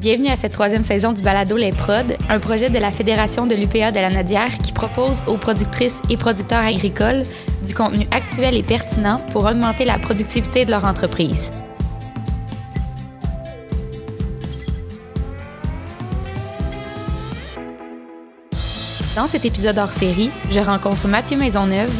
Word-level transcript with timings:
Bienvenue 0.00 0.28
à 0.28 0.36
cette 0.36 0.52
troisième 0.52 0.84
saison 0.84 1.12
du 1.12 1.22
balado 1.22 1.56
Les 1.56 1.72
Prod, 1.72 2.16
un 2.28 2.38
projet 2.38 2.70
de 2.70 2.78
la 2.78 2.92
Fédération 2.92 3.48
de 3.48 3.56
l'UPA 3.56 3.90
de 3.90 3.96
la 3.96 4.10
Nodière 4.10 4.56
qui 4.62 4.72
propose 4.72 5.24
aux 5.26 5.38
productrices 5.38 6.00
et 6.08 6.16
producteurs 6.16 6.64
agricoles 6.64 7.24
du 7.66 7.74
contenu 7.74 8.06
actuel 8.12 8.54
et 8.54 8.62
pertinent 8.62 9.18
pour 9.32 9.44
augmenter 9.44 9.84
la 9.84 9.98
productivité 9.98 10.64
de 10.64 10.70
leur 10.70 10.84
entreprise. 10.84 11.50
Dans 19.16 19.26
cet 19.26 19.44
épisode 19.44 19.78
hors 19.78 19.92
série, 19.92 20.30
je 20.48 20.60
rencontre 20.60 21.08
Mathieu 21.08 21.36
Maisonneuve, 21.36 21.90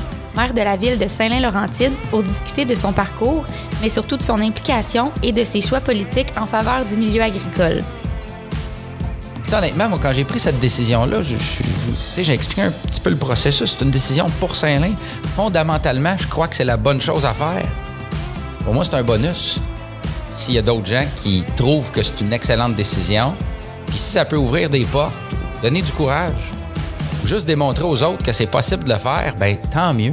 de 0.47 0.63
la 0.63 0.77
ville 0.77 0.99
de 0.99 1.09
Saint-Lin-Laurentide, 1.09 1.93
pour 2.11 2.23
discuter 2.23 2.65
de 2.65 2.75
son 2.75 2.93
parcours, 2.93 3.45
mais 3.83 3.89
surtout 3.89 4.17
de 4.17 4.23
son 4.23 4.41
implication 4.41 5.13
et 5.23 5.33
de 5.33 5.43
ses 5.43 5.61
choix 5.61 5.81
politiques 5.81 6.33
en 6.41 6.47
faveur 6.47 6.85
du 6.85 6.97
milieu 6.97 7.23
agricole. 7.23 7.83
honnêtement, 9.53 9.89
moi, 9.89 9.99
quand 10.01 10.13
j'ai 10.13 10.25
pris 10.25 10.39
cette 10.39 10.61
décision-là, 10.61 11.19
j'ai 12.17 12.33
expliqué 12.33 12.63
un 12.63 12.71
petit 12.71 13.01
peu 13.01 13.11
le 13.11 13.17
processus. 13.17 13.77
C'est 13.77 13.85
une 13.85 13.91
décision 13.91 14.27
pour 14.39 14.55
Saint-Lin. 14.55 14.93
Fondamentalement, 15.35 16.17
je 16.19 16.29
crois 16.29 16.47
que 16.47 16.55
c'est 16.55 16.65
la 16.65 16.77
bonne 16.77 17.01
chose 17.01 17.25
à 17.25 17.35
faire. 17.35 17.67
Pour 18.65 18.75
moi, 18.75 18.85
c'est 18.85 18.95
un 18.95 19.03
bonus. 19.03 19.61
S'il 20.37 20.55
y 20.55 20.59
a 20.59 20.63
d'autres 20.63 20.87
gens 20.87 21.05
qui 21.17 21.43
trouvent 21.57 21.91
que 21.91 22.03
c'est 22.03 22.21
une 22.21 22.33
excellente 22.33 22.75
décision, 22.77 23.35
puis 23.89 23.99
si 23.99 24.13
ça 24.13 24.25
peut 24.25 24.37
ouvrir 24.37 24.71
des 24.71 24.85
portes, 24.85 25.13
donner 25.63 25.83
du 25.83 25.91
courage, 25.91 26.53
juste 27.25 27.47
démontrer 27.47 27.85
aux 27.85 28.03
autres 28.05 28.23
que 28.25 28.33
c'est 28.33 28.47
possible 28.47 28.85
de 28.85 28.93
le 28.93 28.99
faire, 28.99 29.35
ben 29.37 29.57
tant 29.73 29.93
mieux. 29.93 30.13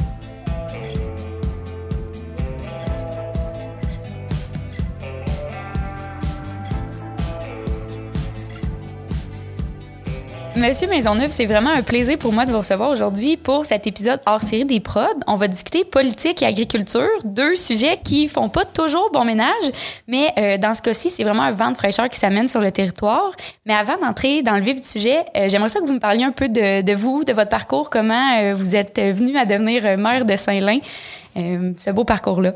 Monsieur 10.67 10.87
Maisonneuve, 10.87 11.29
c'est 11.29 11.45
vraiment 11.45 11.69
un 11.69 11.83
plaisir 11.83 12.17
pour 12.17 12.33
moi 12.33 12.47
de 12.47 12.51
vous 12.51 12.57
recevoir 12.57 12.89
aujourd'hui 12.89 13.37
pour 13.37 13.67
cet 13.67 13.85
épisode 13.85 14.19
hors 14.25 14.41
série 14.41 14.65
des 14.65 14.79
prods. 14.79 15.03
On 15.27 15.35
va 15.35 15.47
discuter 15.47 15.85
politique 15.85 16.41
et 16.41 16.45
agriculture, 16.47 17.07
deux 17.23 17.55
sujets 17.55 17.99
qui 18.03 18.27
font 18.27 18.49
pas 18.49 18.65
toujours 18.65 19.11
bon 19.13 19.25
ménage, 19.25 19.71
mais 20.07 20.33
euh, 20.39 20.57
dans 20.57 20.73
ce 20.73 20.81
cas-ci, 20.81 21.11
c'est 21.11 21.23
vraiment 21.23 21.43
un 21.43 21.51
vent 21.51 21.69
de 21.69 21.75
fraîcheur 21.75 22.09
qui 22.09 22.17
s'amène 22.17 22.47
sur 22.47 22.61
le 22.61 22.71
territoire. 22.71 23.29
Mais 23.67 23.75
avant 23.75 23.99
d'entrer 23.99 24.41
dans 24.41 24.55
le 24.55 24.61
vif 24.61 24.79
du 24.79 24.87
sujet, 24.87 25.19
euh, 25.37 25.49
j'aimerais 25.49 25.69
ça 25.69 25.81
que 25.81 25.85
vous 25.85 25.93
me 25.93 25.99
parliez 25.99 26.23
un 26.23 26.31
peu 26.31 26.49
de, 26.49 26.93
vous, 26.95 27.23
de 27.23 27.33
votre 27.33 27.49
parcours, 27.49 27.91
comment 27.91 28.39
euh, 28.39 28.55
vous 28.55 28.75
êtes 28.75 28.99
venu 28.99 29.37
à 29.37 29.45
devenir 29.45 29.99
maire 29.99 30.25
de 30.25 30.35
Saint-Lin, 30.35 30.79
ce 31.35 31.91
beau 31.91 32.05
parcours-là. 32.05 32.53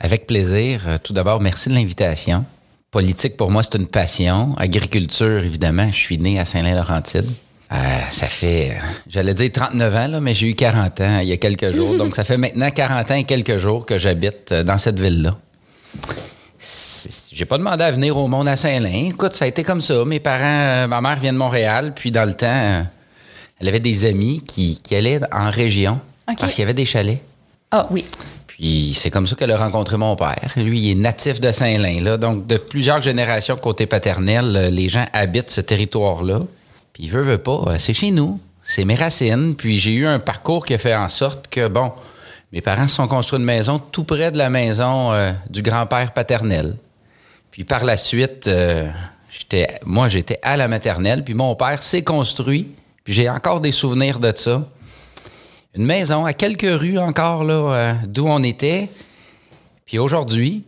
Avec 0.00 0.26
plaisir. 0.26 0.98
Tout 1.04 1.12
d'abord, 1.12 1.40
merci 1.40 1.68
de 1.68 1.74
l'invitation. 1.74 2.44
Politique, 2.90 3.36
pour 3.36 3.52
moi, 3.52 3.62
c'est 3.62 3.76
une 3.76 3.86
passion. 3.86 4.56
Agriculture, 4.56 5.44
évidemment, 5.44 5.88
je 5.92 5.96
suis 5.96 6.18
né 6.18 6.40
à 6.40 6.44
Saint-Lin-Laurentide. 6.44 7.26
Euh, 7.74 7.98
ça 8.10 8.28
fait, 8.28 8.72
j'allais 9.08 9.34
dire 9.34 9.50
39 9.50 9.96
ans, 9.96 10.08
là, 10.08 10.20
mais 10.20 10.34
j'ai 10.34 10.48
eu 10.48 10.54
40 10.54 11.00
ans 11.00 11.18
il 11.20 11.28
y 11.28 11.32
a 11.32 11.36
quelques 11.36 11.74
jours. 11.74 11.94
Donc, 11.98 12.14
ça 12.14 12.22
fait 12.22 12.36
maintenant 12.36 12.70
40 12.70 13.10
ans 13.10 13.14
et 13.14 13.24
quelques 13.24 13.58
jours 13.58 13.84
que 13.84 13.98
j'habite 13.98 14.52
euh, 14.52 14.62
dans 14.62 14.78
cette 14.78 15.00
ville-là. 15.00 15.36
J'ai 17.32 17.44
pas 17.44 17.58
demandé 17.58 17.84
à 17.84 17.90
venir 17.90 18.16
au 18.16 18.28
monde 18.28 18.48
à 18.48 18.56
Saint-Lin. 18.56 19.08
Écoute, 19.08 19.34
ça 19.34 19.44
a 19.44 19.48
été 19.48 19.64
comme 19.64 19.80
ça. 19.80 20.04
Mes 20.04 20.20
parents, 20.20 20.44
euh, 20.44 20.86
ma 20.86 21.00
mère 21.00 21.18
vient 21.18 21.32
de 21.32 21.38
Montréal, 21.38 21.92
puis 21.94 22.10
dans 22.10 22.24
le 22.24 22.34
temps, 22.34 22.86
elle 23.60 23.68
avait 23.68 23.80
des 23.80 24.06
amis 24.06 24.42
qui, 24.46 24.80
allaient 24.92 25.20
en 25.32 25.50
région 25.50 26.00
parce 26.26 26.54
qu'il 26.54 26.62
y 26.62 26.64
avait 26.64 26.74
des 26.74 26.86
chalets. 26.86 27.20
Ah 27.70 27.86
oui. 27.90 28.04
Puis 28.46 28.96
c'est 28.96 29.10
comme 29.10 29.26
ça 29.26 29.34
qu'elle 29.34 29.50
a 29.50 29.56
rencontré 29.56 29.96
mon 29.96 30.14
père. 30.14 30.52
Lui, 30.56 30.78
il 30.78 30.90
est 30.92 30.94
natif 30.94 31.40
de 31.40 31.50
Saint-Lin. 31.50 32.00
Là. 32.00 32.16
Donc, 32.16 32.46
de 32.46 32.56
plusieurs 32.56 33.00
générations 33.00 33.56
côté 33.56 33.86
paternel, 33.86 34.56
euh, 34.56 34.70
les 34.70 34.88
gens 34.88 35.04
habitent 35.12 35.50
ce 35.50 35.60
territoire-là. 35.60 36.40
Puis, 36.94 37.08
veut, 37.08 37.20
veut 37.20 37.38
pas, 37.38 37.62
euh, 37.66 37.76
c'est 37.78 37.92
chez 37.92 38.10
nous. 38.10 38.40
C'est 38.62 38.86
mes 38.86 38.94
racines. 38.94 39.54
Puis, 39.54 39.78
j'ai 39.78 39.92
eu 39.92 40.06
un 40.06 40.18
parcours 40.18 40.64
qui 40.64 40.72
a 40.72 40.78
fait 40.78 40.94
en 40.94 41.10
sorte 41.10 41.48
que, 41.48 41.68
bon, 41.68 41.92
mes 42.52 42.62
parents 42.62 42.88
se 42.88 42.94
sont 42.94 43.06
construits 43.06 43.38
une 43.38 43.44
maison 43.44 43.78
tout 43.78 44.04
près 44.04 44.32
de 44.32 44.38
la 44.38 44.48
maison 44.48 45.12
euh, 45.12 45.32
du 45.50 45.60
grand-père 45.60 46.14
paternel. 46.14 46.76
Puis, 47.50 47.64
par 47.64 47.84
la 47.84 47.98
suite, 47.98 48.48
j'étais, 49.30 49.78
moi, 49.84 50.08
j'étais 50.08 50.40
à 50.42 50.56
la 50.56 50.68
maternelle. 50.68 51.22
Puis, 51.22 51.34
mon 51.34 51.54
père 51.54 51.82
s'est 51.82 52.02
construit. 52.02 52.68
Puis, 53.04 53.12
j'ai 53.12 53.28
encore 53.28 53.60
des 53.60 53.72
souvenirs 53.72 54.18
de 54.18 54.32
ça 54.34 54.62
une 55.74 55.84
maison 55.86 56.24
à 56.24 56.32
quelques 56.32 56.80
rues 56.80 56.98
encore 56.98 57.44
là 57.44 57.54
euh, 57.54 57.94
d'où 58.06 58.26
on 58.28 58.42
était. 58.42 58.88
Puis 59.86 59.98
aujourd'hui, 59.98 60.64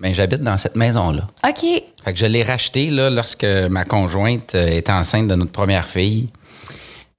ben, 0.00 0.14
j'habite 0.14 0.42
dans 0.42 0.56
cette 0.56 0.76
maison-là. 0.76 1.28
OK. 1.46 1.60
Fait 1.60 2.12
que 2.12 2.18
je 2.18 2.26
l'ai 2.26 2.44
racheté 2.44 2.90
là, 2.90 3.10
lorsque 3.10 3.44
ma 3.44 3.84
conjointe 3.84 4.54
euh, 4.54 4.66
est 4.66 4.90
enceinte 4.90 5.28
de 5.28 5.34
notre 5.34 5.50
première 5.50 5.88
fille. 5.88 6.28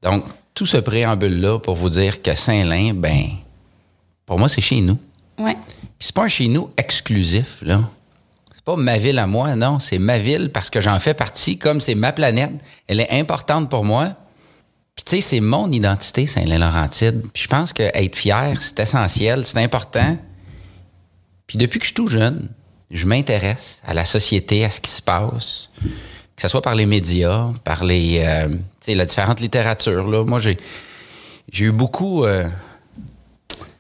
Donc, 0.02 0.24
tout 0.54 0.66
ce 0.66 0.78
préambule-là 0.78 1.60
pour 1.60 1.76
vous 1.76 1.90
dire 1.90 2.22
que 2.22 2.34
Saint-Lin, 2.34 2.94
ben, 2.94 3.26
pour 4.26 4.40
moi, 4.40 4.48
c'est 4.48 4.62
chez 4.62 4.82
nous. 4.82 4.98
Ouais. 5.38 5.58
Puis 5.98 6.08
c'est 6.08 6.16
pas 6.16 6.24
un 6.24 6.30
chez 6.30 6.48
nous 6.48 6.70
exclusif, 6.78 7.60
là. 7.62 7.82
C'est 8.54 8.64
pas 8.64 8.76
ma 8.76 8.98
ville 8.98 9.20
à 9.20 9.28
moi, 9.28 9.56
non. 9.56 9.80
C'est 9.80 10.00
ma 10.00 10.20
ville 10.20 10.50
parce 10.54 10.70
que 10.70 10.82
j'en 10.82 11.00
fais 11.00 11.14
partie, 11.14 11.58
comme 11.58 11.82
c'est 11.82 11.96
ma 11.96 12.12
planète. 12.12 12.52
Elle 12.88 13.00
est 13.02 13.12
importante 13.12 13.70
pour 13.70 13.84
moi. 13.84 14.14
Puis 14.96 15.06
tu 15.06 15.16
sais, 15.16 15.22
c'est 15.22 15.40
mon 15.40 15.72
identité, 15.72 16.28
Saint-Laurentide. 16.28 17.24
Puis 17.34 17.44
je 17.44 17.48
pense 17.48 17.74
que 17.74 17.84
être 17.84 18.16
fier, 18.16 18.62
c'est 18.62 18.80
essentiel, 18.82 19.46
c'est 19.46 19.64
important. 19.64 20.18
Puis 21.48 21.58
depuis 21.58 21.80
que 21.80 21.86
je 21.86 21.90
suis 21.90 21.96
tout 21.96 22.08
jeune, 22.08 22.50
je 22.92 23.06
m'intéresse 23.06 23.82
à 23.86 23.94
la 23.94 24.06
société, 24.06 24.66
à 24.66 24.70
ce 24.70 24.82
qui 24.82 24.92
se 24.92 25.02
passe, 25.02 25.70
que 26.36 26.42
ce 26.42 26.48
soit 26.48 26.62
par 26.62 26.76
les 26.76 26.86
médias, 26.86 27.52
par 27.64 27.84
les, 27.84 28.22
euh, 28.24 28.48
la 28.88 29.06
différente 29.06 29.40
littérature. 29.40 30.08
Là. 30.08 30.24
Moi, 30.24 30.40
j'ai, 30.40 30.58
j'ai 31.52 31.66
eu 31.66 31.72
beaucoup, 31.72 32.24
euh, 32.26 32.48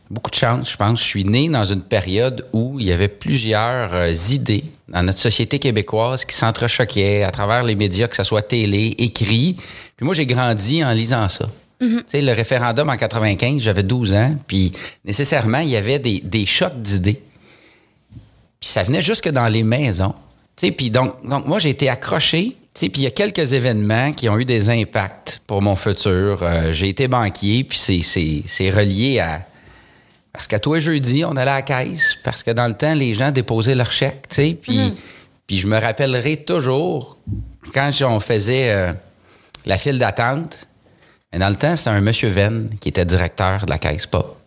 beaucoup 0.09 0.29
de 0.29 0.35
chance, 0.35 0.71
je 0.71 0.77
pense. 0.77 0.99
Je 0.99 1.05
suis 1.05 1.23
né 1.23 1.49
dans 1.49 1.65
une 1.65 1.81
période 1.81 2.45
où 2.53 2.79
il 2.79 2.87
y 2.87 2.91
avait 2.91 3.07
plusieurs 3.07 3.93
euh, 3.93 4.13
idées 4.31 4.65
dans 4.87 5.03
notre 5.03 5.19
société 5.19 5.57
québécoise 5.57 6.25
qui 6.25 6.35
s'entrechoquaient 6.35 7.23
à 7.23 7.31
travers 7.31 7.63
les 7.63 7.75
médias, 7.75 8.07
que 8.07 8.15
ce 8.15 8.23
soit 8.23 8.41
télé, 8.41 8.95
écrit. 8.97 9.55
Puis 9.95 10.05
moi, 10.05 10.13
j'ai 10.13 10.25
grandi 10.25 10.83
en 10.83 10.91
lisant 10.91 11.29
ça. 11.29 11.49
Tu 11.79 12.03
sais, 12.07 12.21
le 12.21 12.33
référendum 12.33 12.89
en 12.89 12.97
95, 12.97 13.61
j'avais 13.61 13.83
12 13.83 14.13
ans, 14.13 14.35
puis 14.47 14.73
nécessairement, 15.05 15.59
il 15.59 15.69
y 15.69 15.77
avait 15.77 15.97
des, 15.97 16.19
des 16.19 16.45
chocs 16.45 16.81
d'idées. 16.81 17.21
Puis 18.59 18.69
ça 18.69 18.83
venait 18.83 19.01
jusque 19.01 19.29
dans 19.29 19.47
les 19.47 19.63
maisons. 19.63 20.13
Tu 20.55 20.67
sais, 20.67 20.71
puis 20.71 20.89
donc, 20.89 21.25
donc 21.25 21.45
moi, 21.45 21.59
j'ai 21.59 21.69
été 21.69 21.89
accroché. 21.89 22.57
Tu 22.73 22.81
sais, 22.81 22.89
puis 22.89 23.01
il 23.01 23.03
y 23.05 23.07
a 23.07 23.11
quelques 23.11 23.53
événements 23.53 24.11
qui 24.13 24.29
ont 24.29 24.37
eu 24.37 24.45
des 24.45 24.69
impacts 24.69 25.41
pour 25.47 25.61
mon 25.61 25.75
futur. 25.75 26.39
Euh, 26.41 26.71
j'ai 26.71 26.89
été 26.89 27.07
banquier, 27.07 27.63
puis 27.63 27.77
c'est 27.77 28.69
relié 28.69 29.19
à 29.19 29.41
parce 30.31 30.47
qu'à 30.47 30.59
toi 30.59 30.79
jeudi, 30.79 31.25
on 31.25 31.31
allait 31.31 31.51
à 31.51 31.55
la 31.55 31.61
caisse 31.63 32.15
parce 32.23 32.43
que 32.43 32.51
dans 32.51 32.67
le 32.67 32.73
temps, 32.73 32.93
les 32.93 33.13
gens 33.13 33.31
déposaient 33.31 33.75
leurs 33.75 33.91
chèques, 33.91 34.27
tu 34.29 34.35
sais. 34.35 34.57
Puis, 34.61 34.77
mhm. 34.77 34.95
puis 35.47 35.57
je 35.57 35.67
me 35.67 35.77
rappellerai 35.77 36.37
toujours 36.43 37.17
quand 37.73 37.91
on 38.03 38.19
faisait 38.19 38.71
euh, 38.71 38.93
la 39.65 39.77
file 39.77 39.97
d'attente. 39.97 40.67
Mais 41.31 41.39
dans 41.39 41.49
le 41.49 41.55
temps, 41.55 41.75
c'était 41.75 41.89
un 41.89 42.01
monsieur 42.01 42.29
Venn 42.29 42.69
qui 42.79 42.89
était 42.89 43.05
directeur 43.05 43.65
de 43.65 43.69
la 43.69 43.77
caisse 43.77 44.07
pop. 44.07 44.37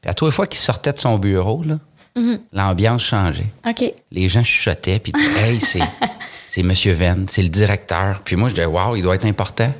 Puis 0.00 0.10
à 0.10 0.14
toi 0.14 0.30
fois 0.30 0.46
qu'il 0.46 0.58
sortait 0.58 0.92
de 0.92 0.98
son 0.98 1.18
bureau, 1.18 1.62
là, 1.62 1.78
mhm. 2.16 2.40
l'ambiance 2.52 3.02
changeait. 3.02 3.46
OK. 3.66 3.92
Les 4.12 4.28
gens 4.28 4.44
chuchotaient, 4.44 4.98
puis 4.98 5.12
hey, 5.38 5.60
c'est, 5.60 5.80
c'est 6.48 6.62
monsieur 6.62 6.92
Venn, 6.92 7.26
c'est 7.28 7.42
le 7.42 7.48
directeur. 7.48 8.22
Puis 8.24 8.36
moi, 8.36 8.48
je 8.48 8.54
disais, 8.54 8.66
wow, 8.66 8.96
il 8.96 9.02
doit 9.02 9.14
être 9.14 9.26
important. 9.26 9.72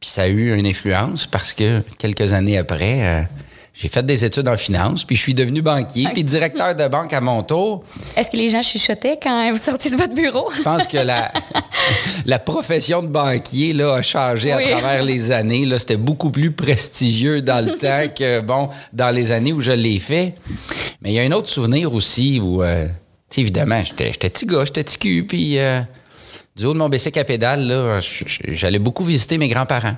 Puis 0.00 0.10
ça 0.10 0.22
a 0.22 0.28
eu 0.28 0.56
une 0.56 0.66
influence 0.66 1.26
parce 1.26 1.52
que 1.52 1.82
quelques 1.98 2.32
années 2.32 2.56
après, 2.56 3.04
euh, 3.04 3.22
j'ai 3.80 3.88
fait 3.88 4.04
des 4.04 4.26
études 4.26 4.46
en 4.46 4.58
finance, 4.58 5.04
puis 5.04 5.16
je 5.16 5.22
suis 5.22 5.32
devenu 5.32 5.62
banquier, 5.62 6.06
puis 6.12 6.22
directeur 6.22 6.74
de 6.74 6.86
banque 6.86 7.14
à 7.14 7.22
mon 7.22 7.42
tour. 7.42 7.82
Est-ce 8.14 8.30
que 8.30 8.36
les 8.36 8.50
gens 8.50 8.60
chuchotaient 8.60 9.18
quand 9.22 9.50
vous 9.50 9.56
sortiez 9.56 9.90
de 9.90 9.96
votre 9.96 10.12
bureau? 10.12 10.50
Je 10.54 10.60
pense 10.60 10.86
que 10.86 10.98
la, 10.98 11.32
la 12.26 12.38
profession 12.38 13.02
de 13.02 13.06
banquier 13.06 13.72
là, 13.72 13.94
a 13.94 14.02
changé 14.02 14.52
à 14.52 14.60
travers 14.60 15.02
les 15.02 15.32
années. 15.32 15.64
Là, 15.64 15.78
c'était 15.78 15.96
beaucoup 15.96 16.30
plus 16.30 16.50
prestigieux 16.50 17.40
dans 17.40 17.64
le 17.64 17.72
temps 17.78 18.12
que, 18.14 18.40
bon, 18.40 18.68
dans 18.92 19.08
les 19.14 19.32
années 19.32 19.54
où 19.54 19.62
je 19.62 19.72
l'ai 19.72 19.98
fait. 19.98 20.34
Mais 21.00 21.12
il 21.12 21.14
y 21.14 21.18
a 21.18 21.22
un 21.22 21.32
autre 21.32 21.48
souvenir 21.48 21.94
aussi 21.94 22.38
où, 22.38 22.62
euh, 22.62 22.86
évidemment, 23.34 23.82
j'étais 23.82 24.28
petit 24.28 24.44
gars, 24.44 24.66
j'étais 24.66 24.84
petit 24.84 24.98
cul, 24.98 25.26
puis 25.26 25.58
euh, 25.58 25.80
du 26.54 26.66
haut 26.66 26.74
de 26.74 26.78
mon 26.78 26.90
bicycle 26.90 27.18
à 27.18 27.24
pédale, 27.24 28.02
j'allais 28.46 28.78
beaucoup 28.78 29.04
visiter 29.04 29.38
mes 29.38 29.48
grands-parents. 29.48 29.96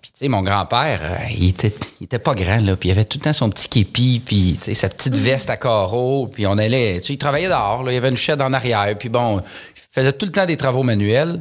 Puis, 0.00 0.12
tu 0.12 0.18
sais, 0.20 0.28
mon 0.28 0.42
grand-père, 0.42 1.00
euh, 1.02 1.16
il, 1.30 1.50
était, 1.50 1.74
il 2.00 2.04
était 2.04 2.18
pas 2.18 2.34
grand, 2.34 2.60
là. 2.60 2.76
Puis, 2.76 2.88
il 2.88 2.92
avait 2.92 3.04
tout 3.04 3.18
le 3.18 3.24
temps 3.24 3.32
son 3.32 3.50
petit 3.50 3.68
képi, 3.68 4.22
puis, 4.24 4.56
tu 4.58 4.66
sais, 4.66 4.74
sa 4.74 4.88
petite 4.88 5.14
mhm. 5.14 5.20
veste 5.20 5.50
à 5.50 5.56
carreaux. 5.56 6.26
Puis, 6.26 6.46
on 6.46 6.56
allait, 6.56 7.00
tu 7.00 7.08
sais, 7.08 7.12
il 7.14 7.18
travaillait 7.18 7.48
dehors, 7.48 7.82
là. 7.82 7.92
Il 7.92 7.94
y 7.94 7.98
avait 7.98 8.08
une 8.08 8.16
chaîne 8.16 8.40
en 8.40 8.52
arrière. 8.52 8.96
Puis, 8.98 9.08
bon, 9.08 9.40
il 9.40 9.82
faisait 9.92 10.12
tout 10.12 10.26
le 10.26 10.32
temps 10.32 10.46
des 10.46 10.56
travaux 10.56 10.82
manuels. 10.82 11.40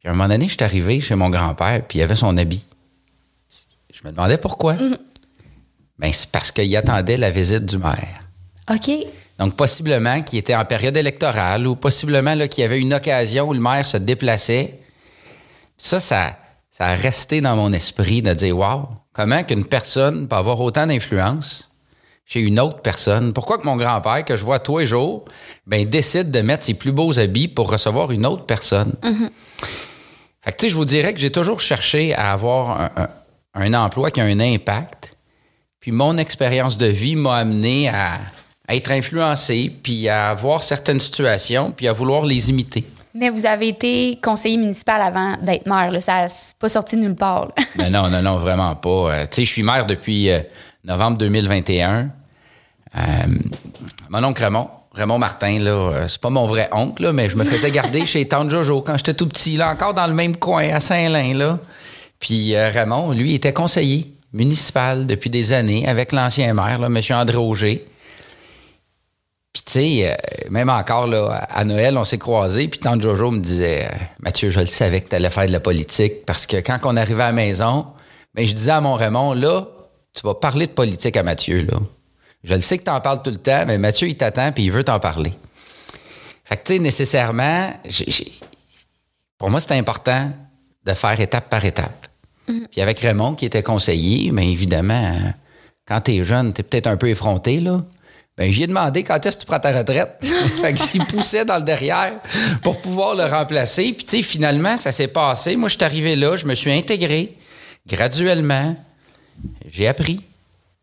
Puis, 0.00 0.08
à 0.08 0.10
un 0.10 0.14
moment 0.14 0.28
donné, 0.28 0.46
je 0.46 0.54
suis 0.54 0.64
arrivé 0.64 1.00
chez 1.00 1.14
mon 1.14 1.30
grand-père, 1.30 1.82
puis 1.86 1.98
il 1.98 2.02
avait 2.02 2.16
son 2.16 2.36
habit. 2.36 2.64
Je 3.92 4.00
me 4.04 4.12
demandais 4.12 4.38
pourquoi. 4.38 4.74
Mhm. 4.74 4.98
Ben, 5.98 6.10
c'est 6.12 6.30
parce 6.30 6.50
qu'il 6.50 6.74
attendait 6.76 7.16
la 7.16 7.30
visite 7.30 7.64
du 7.64 7.78
maire. 7.78 8.20
OK. 8.70 8.90
Donc, 9.38 9.54
possiblement 9.54 10.22
qu'il 10.22 10.38
était 10.38 10.54
en 10.54 10.64
période 10.64 10.96
électorale 10.96 11.66
ou 11.66 11.76
possiblement 11.76 12.36
qu'il 12.48 12.62
y 12.62 12.64
avait 12.64 12.80
une 12.80 12.94
occasion 12.94 13.48
où 13.48 13.52
le 13.52 13.60
maire 13.60 13.86
se 13.86 13.98
déplaçait. 13.98 14.78
Ça, 15.78 16.00
ça, 16.00 16.36
ça 16.80 16.86
a 16.86 16.94
resté 16.94 17.42
dans 17.42 17.56
mon 17.56 17.74
esprit 17.74 18.22
de 18.22 18.32
dire, 18.32 18.56
wow, 18.56 18.88
comment 19.12 19.44
qu'une 19.44 19.66
personne 19.66 20.26
peut 20.26 20.36
avoir 20.36 20.58
autant 20.62 20.86
d'influence 20.86 21.68
chez 22.24 22.40
une 22.40 22.58
autre 22.58 22.80
personne? 22.80 23.34
Pourquoi 23.34 23.58
que 23.58 23.64
mon 23.64 23.76
grand-père, 23.76 24.24
que 24.24 24.34
je 24.34 24.42
vois 24.42 24.60
tous 24.60 24.78
les 24.78 24.86
jours, 24.86 25.26
ben, 25.66 25.86
décide 25.86 26.30
de 26.30 26.40
mettre 26.40 26.64
ses 26.64 26.72
plus 26.72 26.92
beaux 26.92 27.18
habits 27.18 27.48
pour 27.48 27.70
recevoir 27.70 28.12
une 28.12 28.24
autre 28.24 28.46
personne? 28.46 28.94
Fait 30.40 30.52
que, 30.52 30.56
tu 30.56 30.64
sais, 30.64 30.70
je 30.70 30.74
vous 30.74 30.86
dirais 30.86 31.12
que 31.12 31.20
j'ai 31.20 31.30
toujours 31.30 31.60
cherché 31.60 32.14
à 32.14 32.32
avoir 32.32 32.80
un, 32.80 33.08
un 33.52 33.74
emploi 33.74 34.10
qui 34.10 34.22
a 34.22 34.24
un 34.24 34.40
impact. 34.40 35.18
Puis 35.80 35.92
mon 35.92 36.16
expérience 36.16 36.78
de 36.78 36.86
vie 36.86 37.14
m'a 37.14 37.36
amené 37.36 37.90
à, 37.90 38.20
à 38.66 38.74
être 38.74 38.90
influencé, 38.90 39.70
puis 39.82 40.08
à 40.08 40.32
voir 40.32 40.62
certaines 40.62 41.00
situations, 41.00 41.72
puis 41.72 41.88
à 41.88 41.92
vouloir 41.92 42.24
les 42.24 42.48
imiter. 42.48 42.86
Mais 43.14 43.28
vous 43.30 43.44
avez 43.44 43.68
été 43.68 44.18
conseiller 44.22 44.56
municipal 44.56 45.00
avant 45.02 45.36
d'être 45.42 45.66
maire. 45.66 45.90
Ça 46.00 46.22
n'a 46.22 46.26
pas 46.58 46.68
sorti 46.68 46.96
de 46.96 47.00
nulle 47.00 47.16
part. 47.16 47.48
Mais 47.76 47.90
non, 47.90 48.08
non, 48.08 48.22
non, 48.22 48.36
vraiment 48.36 48.74
pas. 48.76 48.88
Euh, 48.88 49.22
tu 49.22 49.36
sais, 49.36 49.44
je 49.44 49.50
suis 49.50 49.62
maire 49.62 49.86
depuis 49.86 50.30
euh, 50.30 50.40
novembre 50.84 51.18
2021. 51.18 52.10
Euh, 52.96 53.00
mon 54.08 54.24
oncle 54.24 54.42
Raymond, 54.42 54.68
Raymond 54.92 55.18
Martin, 55.18 55.58
là, 55.58 56.06
c'est 56.08 56.20
pas 56.20 56.30
mon 56.30 56.46
vrai 56.46 56.68
oncle, 56.72 57.12
mais 57.12 57.28
je 57.28 57.36
me 57.36 57.44
faisais 57.44 57.70
garder 57.70 58.06
chez 58.06 58.26
Tante 58.26 58.50
Jojo 58.50 58.80
quand 58.82 58.96
j'étais 58.96 59.14
tout 59.14 59.28
petit, 59.28 59.56
là, 59.56 59.70
encore 59.70 59.94
dans 59.94 60.06
le 60.06 60.14
même 60.14 60.36
coin, 60.36 60.68
à 60.70 60.80
Saint-Lin, 60.80 61.34
là. 61.34 61.58
Puis 62.18 62.56
Raymond, 62.56 63.12
lui, 63.12 63.34
était 63.34 63.52
conseiller 63.52 64.12
municipal 64.32 65.06
depuis 65.06 65.30
des 65.30 65.52
années 65.52 65.88
avec 65.88 66.12
l'ancien 66.12 66.52
maire, 66.52 66.82
M. 66.84 67.00
André 67.10 67.36
Auger. 67.36 67.86
Puis, 69.52 69.62
tu 69.66 69.72
sais, 69.72 70.10
euh, 70.10 70.50
même 70.50 70.70
encore, 70.70 71.06
là, 71.08 71.46
à 71.50 71.64
Noël, 71.64 71.98
on 71.98 72.04
s'est 72.04 72.18
croisés, 72.18 72.68
puis 72.68 72.78
Tante 72.78 73.02
Jojo 73.02 73.32
me 73.32 73.40
disait 73.40 73.86
euh, 73.86 73.96
Mathieu, 74.20 74.50
je 74.50 74.60
le 74.60 74.66
savais 74.66 75.00
que 75.00 75.08
tu 75.08 75.16
allais 75.16 75.30
faire 75.30 75.46
de 75.46 75.52
la 75.52 75.60
politique, 75.60 76.24
parce 76.24 76.46
que 76.46 76.58
quand 76.58 76.78
on 76.84 76.96
arrivait 76.96 77.24
à 77.24 77.28
la 77.28 77.32
maison, 77.32 77.86
ben, 78.34 78.46
je 78.46 78.54
disais 78.54 78.70
à 78.70 78.80
mon 78.80 78.94
Raymond, 78.94 79.34
là, 79.34 79.66
tu 80.14 80.22
vas 80.22 80.34
parler 80.34 80.68
de 80.68 80.72
politique 80.72 81.16
à 81.16 81.22
Mathieu, 81.22 81.62
là. 81.62 81.78
Je 82.42 82.54
le 82.54 82.60
sais 82.62 82.78
que 82.78 82.84
tu 82.84 82.90
en 82.90 83.00
parles 83.00 83.22
tout 83.22 83.30
le 83.30 83.36
temps, 83.36 83.64
mais 83.66 83.76
Mathieu, 83.76 84.08
il 84.08 84.16
t'attend, 84.16 84.50
puis 84.52 84.64
il 84.64 84.72
veut 84.72 84.84
t'en 84.84 84.98
parler. 84.98 85.32
Fait 86.44 86.56
que, 86.56 86.62
tu 86.64 86.72
sais, 86.74 86.78
nécessairement, 86.78 87.70
pour 89.36 89.50
moi, 89.50 89.60
c'est 89.60 89.72
important 89.72 90.30
de 90.86 90.94
faire 90.94 91.20
étape 91.20 91.50
par 91.50 91.64
étape. 91.64 92.06
Puis 92.70 92.80
avec 92.80 92.98
Raymond, 93.00 93.34
qui 93.34 93.44
était 93.44 93.62
conseiller, 93.62 94.32
mais 94.32 94.50
évidemment, 94.50 95.12
quand 95.86 96.00
t'es 96.00 96.24
jeune, 96.24 96.52
t'es 96.52 96.62
peut-être 96.62 96.86
un 96.86 96.96
peu 96.96 97.08
effronté, 97.08 97.60
là. 97.60 97.82
Ben, 98.36 98.50
j'y 98.50 98.62
ai 98.62 98.66
demandé 98.66 99.02
quand 99.04 99.24
est-ce 99.24 99.36
que 99.36 99.42
tu 99.42 99.46
prends 99.46 99.58
ta 99.58 99.76
retraite. 99.76 100.16
fait 100.60 100.72
que 100.72 100.78
j'y 100.78 100.98
poussais 101.00 101.44
dans 101.44 101.58
le 101.58 101.62
derrière 101.62 102.12
pour 102.62 102.80
pouvoir 102.80 103.14
le 103.14 103.24
remplacer. 103.24 103.92
Puis, 103.92 104.06
tu 104.06 104.16
sais, 104.16 104.22
finalement, 104.22 104.76
ça 104.76 104.92
s'est 104.92 105.08
passé. 105.08 105.56
Moi, 105.56 105.68
je 105.68 105.76
suis 105.76 105.84
arrivé 105.84 106.16
là, 106.16 106.36
je 106.36 106.46
me 106.46 106.54
suis 106.54 106.72
intégré 106.72 107.36
graduellement. 107.86 108.76
J'ai 109.70 109.88
appris. 109.88 110.22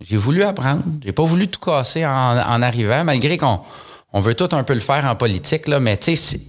J'ai 0.01 0.17
voulu 0.17 0.43
apprendre. 0.43 0.83
J'ai 1.03 1.11
pas 1.11 1.23
voulu 1.23 1.47
tout 1.47 1.59
casser 1.59 2.05
en, 2.05 2.61
arrivant, 2.61 3.03
malgré 3.03 3.37
qu'on 3.37 3.61
on 4.13 4.19
veut 4.19 4.35
tout 4.35 4.49
un 4.51 4.63
peu 4.63 4.75
le 4.75 4.79
faire 4.79 5.05
en 5.05 5.15
politique, 5.15 5.67
là. 5.67 5.79
Mais, 5.79 5.97
tu 5.97 6.15
sais, 6.15 6.39